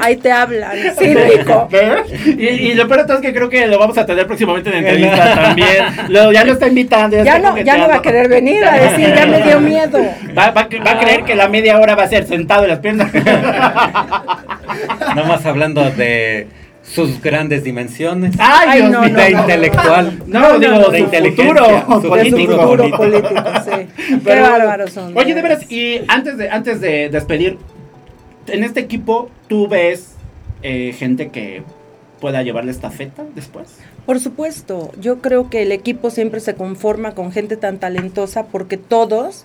Ahí 0.00 0.16
te 0.16 0.30
hablan, 0.32 0.72
sí, 0.98 1.14
rico. 1.14 1.68
Y, 2.26 2.46
y 2.46 2.74
lo 2.74 2.86
peor 2.88 3.00
de 3.00 3.06
todo 3.06 3.16
es 3.18 3.22
que 3.22 3.32
creo 3.32 3.48
que 3.48 3.66
lo 3.66 3.78
vamos 3.78 3.96
a 3.98 4.04
tener 4.06 4.26
próximamente 4.26 4.70
en 4.70 4.76
entrevista 4.84 5.34
también. 5.42 5.84
Lo- 6.08 6.32
ya 6.32 6.44
lo 6.44 6.52
está 6.52 6.66
invitando. 6.68 7.16
Ya 7.22 7.36
está 7.36 7.50
no, 7.50 7.58
ya 7.58 7.76
no 7.78 7.88
va 7.88 7.96
a 7.96 8.02
querer 8.02 8.28
venir 8.28 8.64
a 8.64 8.72
decir, 8.78 9.14
ya 9.14 9.26
me 9.26 9.42
dio 9.42 9.60
miedo. 9.72 9.98
Va, 10.36 10.50
va- 10.50 10.68
va 10.86 10.90
a 10.92 10.98
creer 11.00 11.24
que 11.24 11.34
la 11.34 11.48
media 11.48 11.78
hora 11.78 11.94
va 11.94 12.04
a 12.04 12.08
ser 12.08 12.26
sentado 12.26 12.64
en 12.64 12.68
las 12.70 12.78
piernas. 12.80 13.12
Nada 15.14 15.24
más 15.26 15.44
hablando 15.46 15.90
de 15.90 16.46
sus 16.82 17.20
grandes 17.20 17.64
dimensiones. 17.64 18.34
Ay, 18.38 18.78
Dios 18.80 18.90
no, 18.90 19.02
mío. 19.02 19.14
de 19.14 19.30
intelectual. 19.30 20.18
No, 20.26 20.40
No, 20.40 20.52
no, 20.54 20.58
digo, 20.58 20.72
no, 20.72 20.88
de 20.88 20.98
su 20.98 21.04
inteligencia. 21.04 21.54
futuro, 21.82 22.00
su 22.00 22.08
político. 22.08 22.52
futuro 22.62 22.90
político, 22.96 23.44
sí. 23.64 23.86
Qué 24.08 24.16
Pero- 24.24 24.42
bárbaros 24.42 24.92
son. 24.92 25.16
Oye, 25.16 25.34
de 25.34 25.42
veras, 25.42 25.70
y 25.70 26.00
antes 26.08 26.38
de, 26.38 26.48
antes 26.48 26.80
de 26.80 27.08
despedir, 27.10 27.58
en 28.48 28.64
este 28.64 28.80
equipo, 28.80 29.30
¿tú 29.48 29.68
ves 29.68 30.14
eh, 30.62 30.92
gente 30.92 31.28
que 31.28 31.62
pueda 32.20 32.42
llevarle 32.42 32.70
esta 32.70 32.90
feta 32.90 33.24
después? 33.34 33.78
Por 34.06 34.20
supuesto, 34.20 34.90
yo 35.00 35.20
creo 35.20 35.50
que 35.50 35.62
el 35.62 35.72
equipo 35.72 36.10
siempre 36.10 36.40
se 36.40 36.54
conforma 36.54 37.14
con 37.14 37.30
gente 37.30 37.56
tan 37.56 37.78
talentosa 37.78 38.46
porque 38.46 38.76
todos 38.76 39.44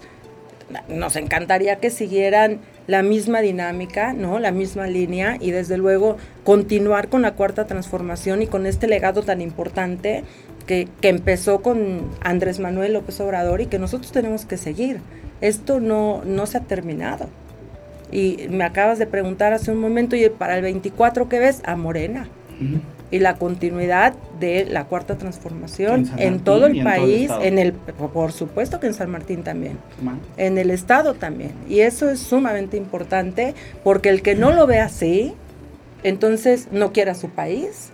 nos 0.88 1.16
encantaría 1.16 1.78
que 1.78 1.90
siguieran 1.90 2.60
la 2.88 3.04
misma 3.04 3.42
dinámica, 3.42 4.14
¿no? 4.14 4.40
La 4.40 4.52
misma 4.52 4.88
línea 4.88 5.38
y 5.40 5.52
desde 5.52 5.78
luego 5.78 6.18
continuar 6.44 7.10
con 7.10 7.22
la 7.22 7.34
cuarta 7.34 7.68
transformación 7.68 8.42
y 8.42 8.48
con 8.48 8.66
este 8.66 8.88
legado 8.88 9.24
tan 9.24 9.42
importante 9.42 10.24
que, 10.66 10.88
que 11.02 11.10
empezó 11.10 11.62
con 11.62 12.10
Andrés 12.22 12.60
Manuel 12.60 12.94
López 12.94 13.20
Obrador 13.20 13.62
y 13.62 13.68
que 13.68 13.80
nosotros 13.80 14.12
tenemos 14.12 14.46
que 14.46 14.58
seguir. 14.58 15.00
Esto 15.42 15.80
no, 15.80 16.24
no 16.26 16.46
se 16.46 16.58
ha 16.58 16.62
terminado. 16.62 17.28
Y 18.14 18.48
me 18.50 18.64
acabas 18.64 19.00
de 19.00 19.08
preguntar 19.08 19.54
hace 19.54 19.72
un 19.72 19.80
momento, 19.80 20.16
y 20.16 20.30
para 20.30 20.56
el 20.56 20.62
24, 20.62 21.28
¿qué 21.30 21.40
ves? 21.40 21.62
A 21.66 21.76
Morena 21.76 22.28
y 23.14 23.20
la 23.20 23.36
continuidad 23.36 24.16
de 24.40 24.66
la 24.66 24.86
cuarta 24.86 25.20
transformación 25.20 26.10
En 26.18 26.40
todo 26.40 26.66
el 26.66 26.74
todo 26.74 26.84
país, 26.84 27.30
en 27.42 27.60
el 27.60 27.74
por 27.74 28.32
supuesto 28.32 28.80
que 28.80 28.88
en 28.88 28.96
San 28.96 29.12
Martín 29.12 29.44
también, 29.44 29.78
Man. 30.02 30.20
en 30.38 30.58
el 30.58 30.72
estado 30.72 31.14
también. 31.14 31.52
Y 31.70 31.82
eso 31.82 32.10
es 32.10 32.20
sumamente 32.20 32.76
importante 32.76 33.54
porque 33.84 34.10
el 34.10 34.24
que 34.24 34.34
no 34.34 34.52
lo 34.52 34.66
ve 34.66 34.80
así, 34.80 35.34
entonces 36.04 36.70
no 36.72 36.92
quiere 36.92 37.12
a 37.12 37.16
su 37.16 37.30
país, 37.30 37.92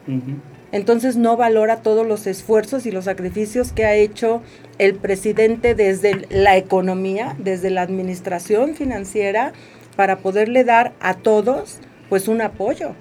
entonces 0.71 1.17
no 1.17 1.35
valora 1.35 1.77
todos 1.81 2.07
los 2.07 2.25
esfuerzos 2.25 2.85
y 2.85 2.91
los 2.91 3.05
sacrificios 3.05 3.73
que 3.73 3.83
ha 3.83 3.95
hecho 3.95 4.41
el 4.77 4.95
presidente 4.95 5.75
desde 5.75 6.27
la 6.29 6.55
economía, 6.55 7.35
desde 7.39 7.71
la 7.71 7.81
administración 7.81 8.73
financiera, 8.73 9.51
para 9.99 10.19
poderle 10.19 10.63
dar 10.63 10.93
a 11.01 11.13
todos 11.13 11.81
pues 12.07 12.29
un 12.29 12.41
apoyo. 12.41 12.91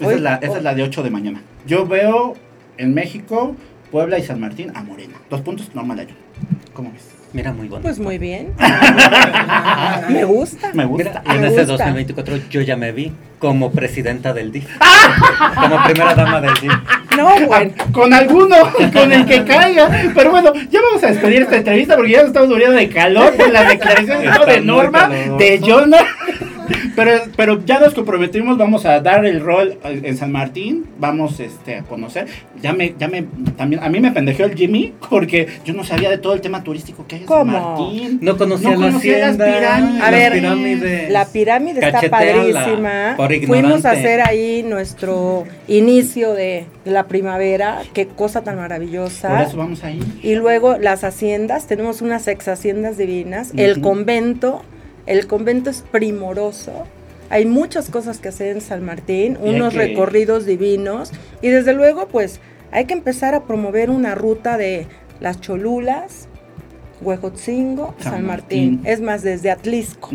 Esa, 0.00 0.08
Hoy- 0.08 0.14
es 0.16 0.20
la, 0.20 0.34
esa 0.34 0.56
es 0.56 0.64
la 0.64 0.74
de 0.74 0.82
8 0.82 1.04
de 1.04 1.10
mañana. 1.10 1.42
Yo 1.64 1.86
veo 1.86 2.34
en 2.76 2.92
México, 2.92 3.54
Puebla 3.92 4.18
y 4.18 4.24
San 4.24 4.40
Martín 4.40 4.72
a 4.74 4.82
Morena. 4.82 5.14
Dos 5.30 5.42
puntos, 5.42 5.72
normal 5.72 6.00
ayuno. 6.00 6.16
¿Cómo 6.72 6.90
ves? 6.90 7.13
Mira, 7.34 7.52
muy 7.52 7.66
bonito. 7.68 7.82
Pues 7.82 7.98
muy 7.98 8.16
bien. 8.16 8.52
Me 10.08 10.24
gusta. 10.24 10.68
Me 10.72 10.86
Mira, 10.86 11.10
gusta. 11.10 11.22
y 11.26 11.30
en 11.34 11.40
Me 11.40 11.46
ese 11.48 11.56
gusta. 11.64 11.72
2024 11.72 12.36
yo 12.48 12.60
ya 12.62 12.76
me 12.76 12.92
vi 12.92 13.12
como 13.40 13.72
presidenta 13.72 14.32
del 14.32 14.52
DIF. 14.52 14.66
como 15.60 15.82
primera 15.84 16.14
dama 16.14 16.40
del 16.40 16.54
DIF. 16.54 16.72
No, 17.16 17.46
bueno. 17.46 17.72
Ah, 17.78 17.84
Con 17.92 18.14
alguno, 18.14 18.56
con 18.92 19.12
el 19.12 19.26
que 19.26 19.44
caiga. 19.44 19.88
Pero 20.14 20.30
bueno, 20.30 20.52
ya 20.70 20.80
vamos 20.80 21.02
a 21.02 21.08
despedir 21.08 21.42
esta 21.42 21.56
entrevista 21.56 21.96
porque 21.96 22.12
ya 22.12 22.18
nos 22.18 22.28
estamos 22.28 22.48
muriendo 22.48 22.76
de 22.76 22.88
calor 22.88 23.34
las 23.52 23.68
declaraciones 23.68 24.24
Está 24.28 24.38
¿no? 24.38 24.46
de 24.46 24.60
Norma, 24.60 25.08
de 25.08 25.60
Jonah. 25.64 26.06
Pero, 26.96 27.10
pero 27.36 27.64
ya 27.64 27.78
nos 27.80 27.94
comprometimos, 27.94 28.56
vamos 28.58 28.86
a 28.86 29.00
dar 29.00 29.24
el 29.26 29.40
rol 29.40 29.78
en 29.84 30.16
San 30.16 30.32
Martín, 30.32 30.86
vamos 30.98 31.40
este, 31.40 31.76
a 31.76 31.82
conocer. 31.82 32.26
Ya 32.62 32.72
me, 32.72 32.94
ya 32.98 33.08
me, 33.08 33.24
también, 33.56 33.82
a 33.82 33.88
mí 33.88 34.00
me 34.00 34.12
pendejeó 34.12 34.46
el 34.46 34.54
Jimmy 34.54 34.94
porque 35.10 35.48
yo 35.64 35.74
no 35.74 35.84
sabía 35.84 36.10
de 36.10 36.18
todo 36.18 36.34
el 36.34 36.40
tema 36.40 36.62
turístico 36.62 37.06
que 37.06 37.16
hay 37.16 37.20
en 37.22 37.26
¿Cómo? 37.26 37.52
San 37.52 37.62
Martín. 37.62 38.18
No 38.22 38.36
conocía 38.36 38.70
la 38.70 38.76
conocía 38.76 39.18
las 39.18 39.30
hacienda. 39.30 39.58
pirámides. 39.58 40.02
A 40.02 40.10
ver, 40.10 40.32
pirámides. 40.32 41.10
La 41.10 41.26
pirámide 41.26 41.80
está 41.86 42.00
padrísima. 42.08 43.14
por 43.16 43.34
Fuimos 43.46 43.84
a 43.84 43.90
hacer 43.92 44.20
ahí 44.22 44.62
nuestro 44.62 45.44
inicio 45.68 46.32
de 46.34 46.66
la 46.84 47.06
primavera. 47.06 47.82
Qué 47.92 48.06
cosa 48.06 48.42
tan 48.42 48.54
Por 48.54 48.62
maravillosa. 48.62 49.42
eso 49.42 49.56
vamos 49.56 49.84
ahí. 49.84 50.00
Y 50.22 50.34
luego 50.36 50.78
las 50.78 51.04
haciendas, 51.04 51.66
tenemos 51.66 52.02
unas 52.02 52.26
ex 52.28 52.48
haciendas 52.48 52.96
divinas. 52.96 53.52
El 53.56 53.80
convento, 53.80 54.62
el 55.06 55.26
convento 55.26 55.70
es 55.70 55.82
primoroso. 55.90 56.84
Hay 57.30 57.46
muchas 57.46 57.90
cosas 57.90 58.18
que 58.18 58.28
hacer 58.28 58.48
en 58.56 58.60
San 58.60 58.84
Martín, 58.84 59.38
unos 59.40 59.72
que- 59.72 59.78
recorridos 59.78 60.46
divinos. 60.46 61.10
Y 61.42 61.48
desde 61.48 61.72
luego, 61.72 62.06
pues 62.08 62.40
hay 62.70 62.84
que 62.84 62.94
empezar 62.94 63.34
a 63.34 63.44
promover 63.44 63.90
una 63.90 64.14
ruta 64.14 64.56
de 64.56 64.86
las 65.20 65.40
Cholulas, 65.40 66.28
Huejotzingo, 67.00 67.94
San 67.98 68.12
San, 68.14 68.26
Martín. 68.26 68.74
Martín. 68.76 68.92
Es 68.92 69.00
más, 69.00 69.22
desde 69.22 69.50
Atlisco. 69.50 70.10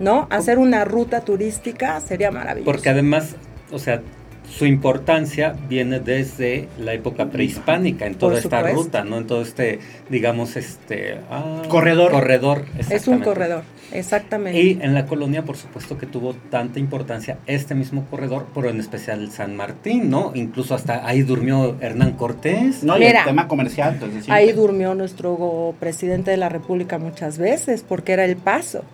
¿No? 0.00 0.26
Hacer 0.30 0.58
una 0.58 0.84
ruta 0.84 1.20
turística 1.22 2.00
sería 2.00 2.30
maravilloso. 2.30 2.70
Porque 2.70 2.88
además, 2.88 3.36
o 3.70 3.78
sea, 3.78 4.02
su 4.50 4.64
importancia 4.64 5.54
viene 5.68 6.00
desde 6.00 6.68
la 6.78 6.94
época 6.94 7.26
prehispánica 7.26 8.06
en 8.06 8.14
toda 8.14 8.38
esta 8.38 8.62
ruta, 8.62 9.04
¿no? 9.04 9.18
En 9.18 9.26
todo 9.26 9.42
este, 9.42 9.80
digamos, 10.08 10.56
este 10.56 11.18
ah, 11.30 11.62
Corredor. 11.68 12.10
Corredor, 12.10 12.64
es 12.88 13.06
un 13.06 13.20
corredor, 13.20 13.64
exactamente. 13.92 14.60
Y 14.60 14.78
en 14.80 14.94
la 14.94 15.06
colonia, 15.06 15.44
por 15.44 15.56
supuesto, 15.56 15.98
que 15.98 16.06
tuvo 16.06 16.34
tanta 16.50 16.78
importancia 16.78 17.38
este 17.46 17.74
mismo 17.74 18.06
corredor, 18.10 18.46
pero 18.54 18.70
en 18.70 18.80
especial 18.80 19.30
San 19.30 19.56
Martín, 19.56 20.10
¿no? 20.10 20.32
Incluso 20.34 20.74
hasta 20.74 21.06
ahí 21.06 21.22
durmió 21.22 21.76
Hernán 21.80 22.12
Cortés. 22.12 22.82
No, 22.82 22.98
y 22.98 23.04
el 23.04 23.16
tema 23.24 23.48
comercial, 23.48 23.94
entonces 23.94 24.24
sí. 24.24 24.30
Ahí 24.30 24.52
durmió 24.52 24.94
nuestro 24.94 25.74
presidente 25.78 26.30
de 26.30 26.36
la 26.36 26.48
República 26.48 26.98
muchas 26.98 27.38
veces, 27.38 27.84
porque 27.86 28.12
era 28.12 28.24
el 28.24 28.36
paso. 28.36 28.84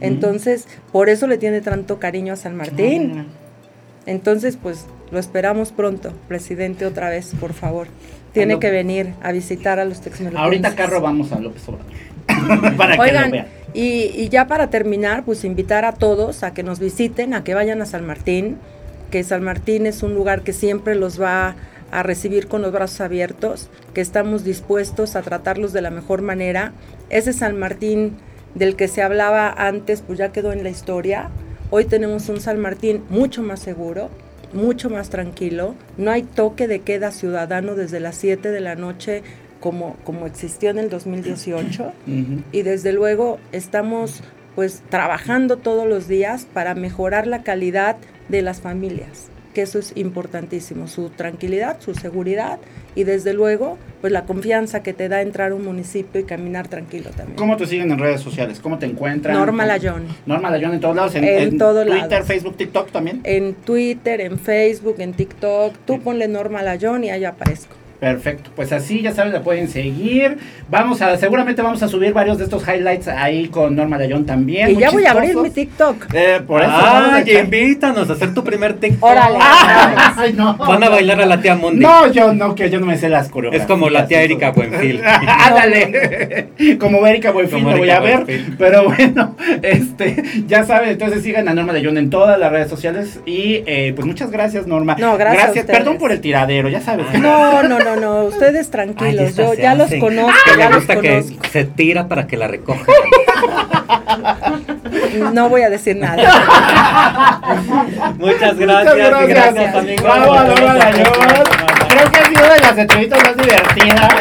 Entonces, 0.00 0.66
por 0.90 1.08
eso 1.08 1.26
le 1.26 1.38
tiene 1.38 1.60
tanto 1.60 1.98
cariño 1.98 2.32
a 2.32 2.36
San 2.36 2.56
Martín. 2.56 3.26
Entonces, 4.06 4.56
pues 4.60 4.86
lo 5.10 5.18
esperamos 5.18 5.72
pronto, 5.72 6.12
presidente, 6.28 6.86
otra 6.86 7.10
vez, 7.10 7.32
por 7.38 7.52
favor. 7.52 7.88
Tiene 8.32 8.54
Ando- 8.54 8.60
que 8.60 8.70
venir 8.70 9.14
a 9.22 9.32
visitar 9.32 9.78
a 9.78 9.84
los 9.84 10.00
texmeluquenses. 10.00 10.44
Ahorita 10.44 10.74
carro 10.74 11.00
vamos 11.00 11.32
a 11.32 11.38
López 11.40 11.62
Obrador. 11.68 11.86
Para 12.76 12.92
que 12.92 12.96
lo 12.98 13.02
Oigan, 13.02 13.30
vean. 13.30 13.46
y, 13.72 14.10
y 14.14 14.28
ya 14.28 14.46
para 14.46 14.68
terminar, 14.68 15.24
pues 15.24 15.44
invitar 15.44 15.84
a 15.84 15.92
todos 15.92 16.42
a 16.42 16.52
que 16.52 16.62
nos 16.62 16.78
visiten, 16.80 17.34
a 17.34 17.44
que 17.44 17.54
vayan 17.54 17.80
a 17.82 17.86
San 17.86 18.04
Martín, 18.06 18.58
que 19.10 19.22
San 19.24 19.42
Martín 19.42 19.86
es 19.86 20.02
un 20.02 20.14
lugar 20.14 20.42
que 20.42 20.52
siempre 20.52 20.94
los 20.96 21.20
va 21.20 21.54
a 21.92 22.02
recibir 22.02 22.48
con 22.48 22.62
los 22.62 22.72
brazos 22.72 23.00
abiertos, 23.00 23.70
que 23.94 24.00
estamos 24.00 24.42
dispuestos 24.44 25.14
a 25.16 25.22
tratarlos 25.22 25.72
de 25.72 25.80
la 25.82 25.90
mejor 25.90 26.20
manera. 26.20 26.72
Ese 27.10 27.32
San 27.32 27.56
Martín 27.58 28.16
del 28.56 28.74
que 28.76 28.88
se 28.88 29.02
hablaba 29.02 29.48
antes, 29.56 30.02
pues 30.02 30.18
ya 30.18 30.32
quedó 30.32 30.52
en 30.52 30.62
la 30.64 30.68
historia. 30.70 31.30
Hoy 31.70 31.84
tenemos 31.84 32.28
un 32.28 32.40
San 32.40 32.60
Martín 32.60 33.02
mucho 33.10 33.42
más 33.42 33.60
seguro, 33.60 34.08
mucho 34.52 34.88
más 34.88 35.10
tranquilo. 35.10 35.74
No 35.96 36.12
hay 36.12 36.22
toque 36.22 36.68
de 36.68 36.80
queda 36.80 37.10
ciudadano 37.10 37.74
desde 37.74 37.98
las 37.98 38.14
7 38.16 38.50
de 38.50 38.60
la 38.60 38.76
noche 38.76 39.22
como, 39.60 39.96
como 40.04 40.26
existió 40.26 40.70
en 40.70 40.78
el 40.78 40.90
2018 40.90 41.82
Ujú. 42.06 42.42
y 42.52 42.62
desde 42.62 42.92
luego 42.92 43.38
estamos 43.52 44.20
pues 44.54 44.82
trabajando 44.90 45.56
todos 45.56 45.88
los 45.88 46.06
días 46.08 46.46
para 46.52 46.74
mejorar 46.74 47.26
la 47.26 47.42
calidad 47.42 47.96
de 48.28 48.42
las 48.42 48.60
familias, 48.60 49.28
que 49.56 49.62
eso 49.62 49.78
es 49.78 49.92
importantísimo, 49.96 50.86
su 50.86 51.08
tranquilidad, 51.08 51.78
su 51.80 51.94
seguridad 51.94 52.58
y 52.94 53.04
desde 53.04 53.32
luego 53.32 53.78
pues 54.02 54.12
la 54.12 54.26
confianza 54.26 54.82
que 54.82 54.92
te 54.92 55.08
da 55.08 55.22
entrar 55.22 55.52
a 55.52 55.54
un 55.54 55.64
municipio 55.64 56.20
y 56.20 56.24
caminar 56.24 56.68
tranquilo 56.68 57.08
también. 57.16 57.36
¿Cómo 57.38 57.56
te 57.56 57.64
siguen 57.64 57.90
en 57.90 57.98
redes 57.98 58.20
sociales? 58.20 58.60
¿Cómo 58.60 58.78
te 58.78 58.84
encuentran? 58.84 59.34
Norma 59.34 59.62
¿Cómo- 59.62 59.66
Layón. 59.68 60.02
Norma 60.26 60.50
Layón 60.50 60.74
en 60.74 60.80
todos 60.80 60.94
lados. 60.94 61.14
En, 61.14 61.24
En 61.24 61.30
en 61.38 61.48
Twitter, 61.58 61.86
lados. 61.86 62.26
Facebook, 62.26 62.56
TikTok 62.58 62.90
también. 62.90 63.22
En 63.24 63.54
Twitter, 63.54 64.20
en 64.20 64.38
Facebook, 64.38 64.96
en 64.98 65.14
TikTok, 65.14 65.72
tú 65.86 66.00
ponle 66.02 66.28
Norma 66.28 66.62
Layón 66.62 67.04
y 67.04 67.08
ahí 67.10 67.24
aparezco. 67.24 67.76
Perfecto, 68.00 68.50
pues 68.54 68.72
así 68.72 69.00
ya 69.00 69.12
saben, 69.12 69.32
la 69.32 69.42
pueden 69.42 69.68
seguir. 69.68 70.38
Vamos 70.68 71.00
a, 71.00 71.16
seguramente 71.16 71.62
vamos 71.62 71.82
a 71.82 71.88
subir 71.88 72.12
varios 72.12 72.36
de 72.36 72.44
estos 72.44 72.62
highlights 72.66 73.08
ahí 73.08 73.48
con 73.48 73.74
Norma 73.74 73.96
Layón 73.96 74.26
también. 74.26 74.70
Y 74.70 74.76
ya 74.76 74.90
voy 74.90 75.06
a 75.06 75.12
abrir 75.12 75.34
mi 75.36 75.50
TikTok. 75.50 76.06
Eh, 76.12 76.40
por 76.46 76.62
eso. 76.62 76.70
Ah, 76.72 77.14
a 77.14 77.30
invítanos 77.30 78.10
a 78.10 78.12
hacer 78.12 78.34
tu 78.34 78.44
primer 78.44 78.74
TikTok. 78.74 79.02
Órale. 79.02 79.38
Ay, 80.16 80.34
no. 80.34 80.56
Van 80.56 80.82
a 80.82 80.88
bailar 80.90 81.20
a 81.20 81.26
la 81.26 81.40
tía 81.40 81.54
Mundi. 81.54 81.80
No, 81.80 82.12
yo 82.12 82.32
no, 82.32 82.54
que 82.54 82.68
yo 82.68 82.80
no 82.80 82.86
me 82.86 82.98
sé 82.98 83.08
las 83.08 83.28
coreografías. 83.28 83.62
Es 83.62 83.68
como 83.68 83.88
la 83.88 84.06
tía. 84.06 84.22
Erika 84.22 84.50
Buenfil. 84.50 85.00
Ándale. 85.04 86.48
Como 86.78 87.06
Erika 87.06 87.30
Buenfil 87.30 87.60
Como 87.60 87.70
me 87.70 87.78
voy 87.78 87.88
Erika 87.88 88.02
a 88.02 88.04
ver. 88.04 88.24
Buenfil. 88.24 88.56
Pero 88.58 88.84
bueno, 88.84 89.36
este, 89.62 90.22
ya 90.46 90.64
saben, 90.64 90.90
entonces 90.90 91.22
sigan 91.22 91.48
a 91.48 91.54
Norma 91.54 91.72
Layón 91.72 91.96
en 91.96 92.10
todas 92.10 92.38
las 92.38 92.52
redes 92.52 92.68
sociales. 92.68 93.20
Y 93.24 93.62
eh, 93.66 93.92
pues 93.94 94.06
muchas 94.06 94.30
gracias, 94.30 94.66
Norma. 94.66 94.96
No, 94.98 95.16
gracias 95.16 95.46
a 95.46 95.48
ustedes. 95.48 95.66
Perdón 95.66 95.98
por 95.98 96.12
el 96.12 96.20
tiradero, 96.20 96.68
ya 96.68 96.80
sabes. 96.80 97.06
No, 97.18 97.62
no, 97.62 97.78
no, 97.78 97.85
no, 97.94 98.24
ustedes 98.24 98.66
Ay, 98.66 98.72
tranquilos, 98.72 99.36
yo 99.36 99.54
ya 99.54 99.76
los 99.76 99.88
conozco, 100.00 100.32
Que 100.44 100.50
ya 100.58 100.64
le 100.68 100.70
los 100.70 100.74
gusta 100.78 100.96
que 101.00 101.20
conozco. 101.20 101.48
se 101.52 101.64
tira 101.64 102.08
para 102.08 102.26
que 102.26 102.36
la 102.36 102.48
recoja. 102.48 102.82
No 105.32 105.48
voy 105.48 105.62
a 105.62 105.70
decir 105.70 105.96
nada. 105.96 106.16
Muchas 108.18 108.56
gracias. 108.56 108.94
Muchas 108.94 109.22
y 109.22 109.26
gracias, 109.28 109.74
amigos. 109.74 110.02
Bravo. 110.02 110.34
Creo 111.88 112.10
que 112.10 112.18
ha 112.18 112.26
sido 112.26 112.42
de 112.42 112.60
las 112.60 112.78
entrevistas 112.78 113.22
más 113.22 113.36
divertidas, 113.36 114.14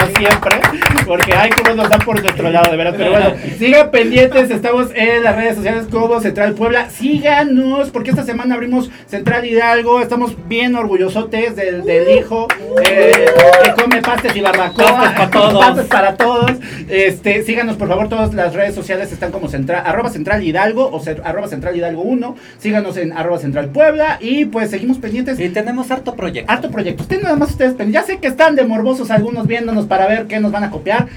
como 0.00 0.16
siempre, 0.16 0.60
porque 1.06 1.32
hay 1.32 1.50
como 1.50 1.74
nos 1.74 1.88
dan 1.88 2.00
por 2.00 2.20
nuestro 2.20 2.50
lado, 2.50 2.70
de 2.70 2.76
verdad. 2.76 2.94
Pero 2.96 3.10
bueno, 3.10 3.34
sigan 3.58 3.90
pendientes, 3.90 4.50
estamos 4.50 4.88
en 4.94 5.22
las 5.22 5.36
redes 5.36 5.56
sociales 5.56 5.86
como 5.90 6.20
Central 6.20 6.54
Puebla. 6.54 6.90
Síganos, 6.90 7.90
porque 7.90 8.10
esta 8.10 8.24
semana 8.24 8.54
abrimos 8.54 8.90
Central 9.06 9.44
Hidalgo. 9.44 10.00
Estamos 10.00 10.36
bien 10.48 10.74
orgullosotes 10.74 11.56
del, 11.56 11.84
del 11.84 12.18
hijo 12.18 12.48
eh, 12.88 13.26
que 13.64 13.82
come 13.82 14.02
pastes 14.02 14.34
y 14.36 14.40
barbacoa. 14.40 14.86
Pastes 14.86 15.12
para 15.16 15.30
todos. 15.30 15.66
Pastes 15.66 15.86
para 15.86 16.16
todos. 16.16 16.52
Este, 16.88 17.42
síganos, 17.42 17.76
por 17.76 17.88
favor, 17.88 18.08
todas 18.08 18.34
las 18.34 18.54
redes 18.54 18.74
sociales 18.74 19.12
están 19.12 19.30
como 19.30 19.48
central, 19.48 19.82
arroba 19.86 20.10
Central 20.10 20.42
Hidalgo 20.42 20.86
o 20.86 21.02
arroba 21.24 21.48
Central 21.48 21.76
Hidalgo 21.76 22.02
1. 22.02 22.36
Síganos 22.58 22.96
en 22.96 23.12
arroba 23.12 23.38
Central 23.38 23.68
Puebla 23.68 24.18
y 24.20 24.46
pues 24.46 24.70
seguimos 24.70 24.98
pendientes. 24.98 25.38
Y 25.40 25.48
tenemos 25.50 25.90
harto 25.90 26.14
proyecto. 26.14 26.50
Harto 26.50 26.70
proyecto. 26.70 27.02
Ustedes 27.02 27.22
nada 27.22 27.36
más 27.36 27.50
ustedes 27.50 27.74
Ya 27.90 28.02
sé 28.02 28.18
que 28.18 28.28
están 28.28 28.56
de 28.56 28.64
morbosos 28.64 29.10
algunos 29.10 29.46
viéndonos 29.46 29.86
para 29.90 30.06
ver 30.06 30.28
qué 30.28 30.38
nos 30.38 30.52
van 30.52 30.62
a 30.62 30.70
copiar. 30.70 31.08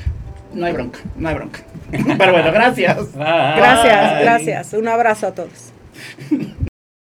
No 0.54 0.66
hay 0.66 0.74
bronca, 0.74 1.00
no 1.16 1.30
hay 1.30 1.36
bronca. 1.36 1.60
Pero 1.92 2.32
bueno, 2.32 2.52
gracias. 2.52 2.98
Bye. 3.14 3.24
Gracias, 3.56 4.22
gracias. 4.22 4.74
Un 4.74 4.88
abrazo 4.88 5.28
a 5.28 5.32
todos. 5.34 5.72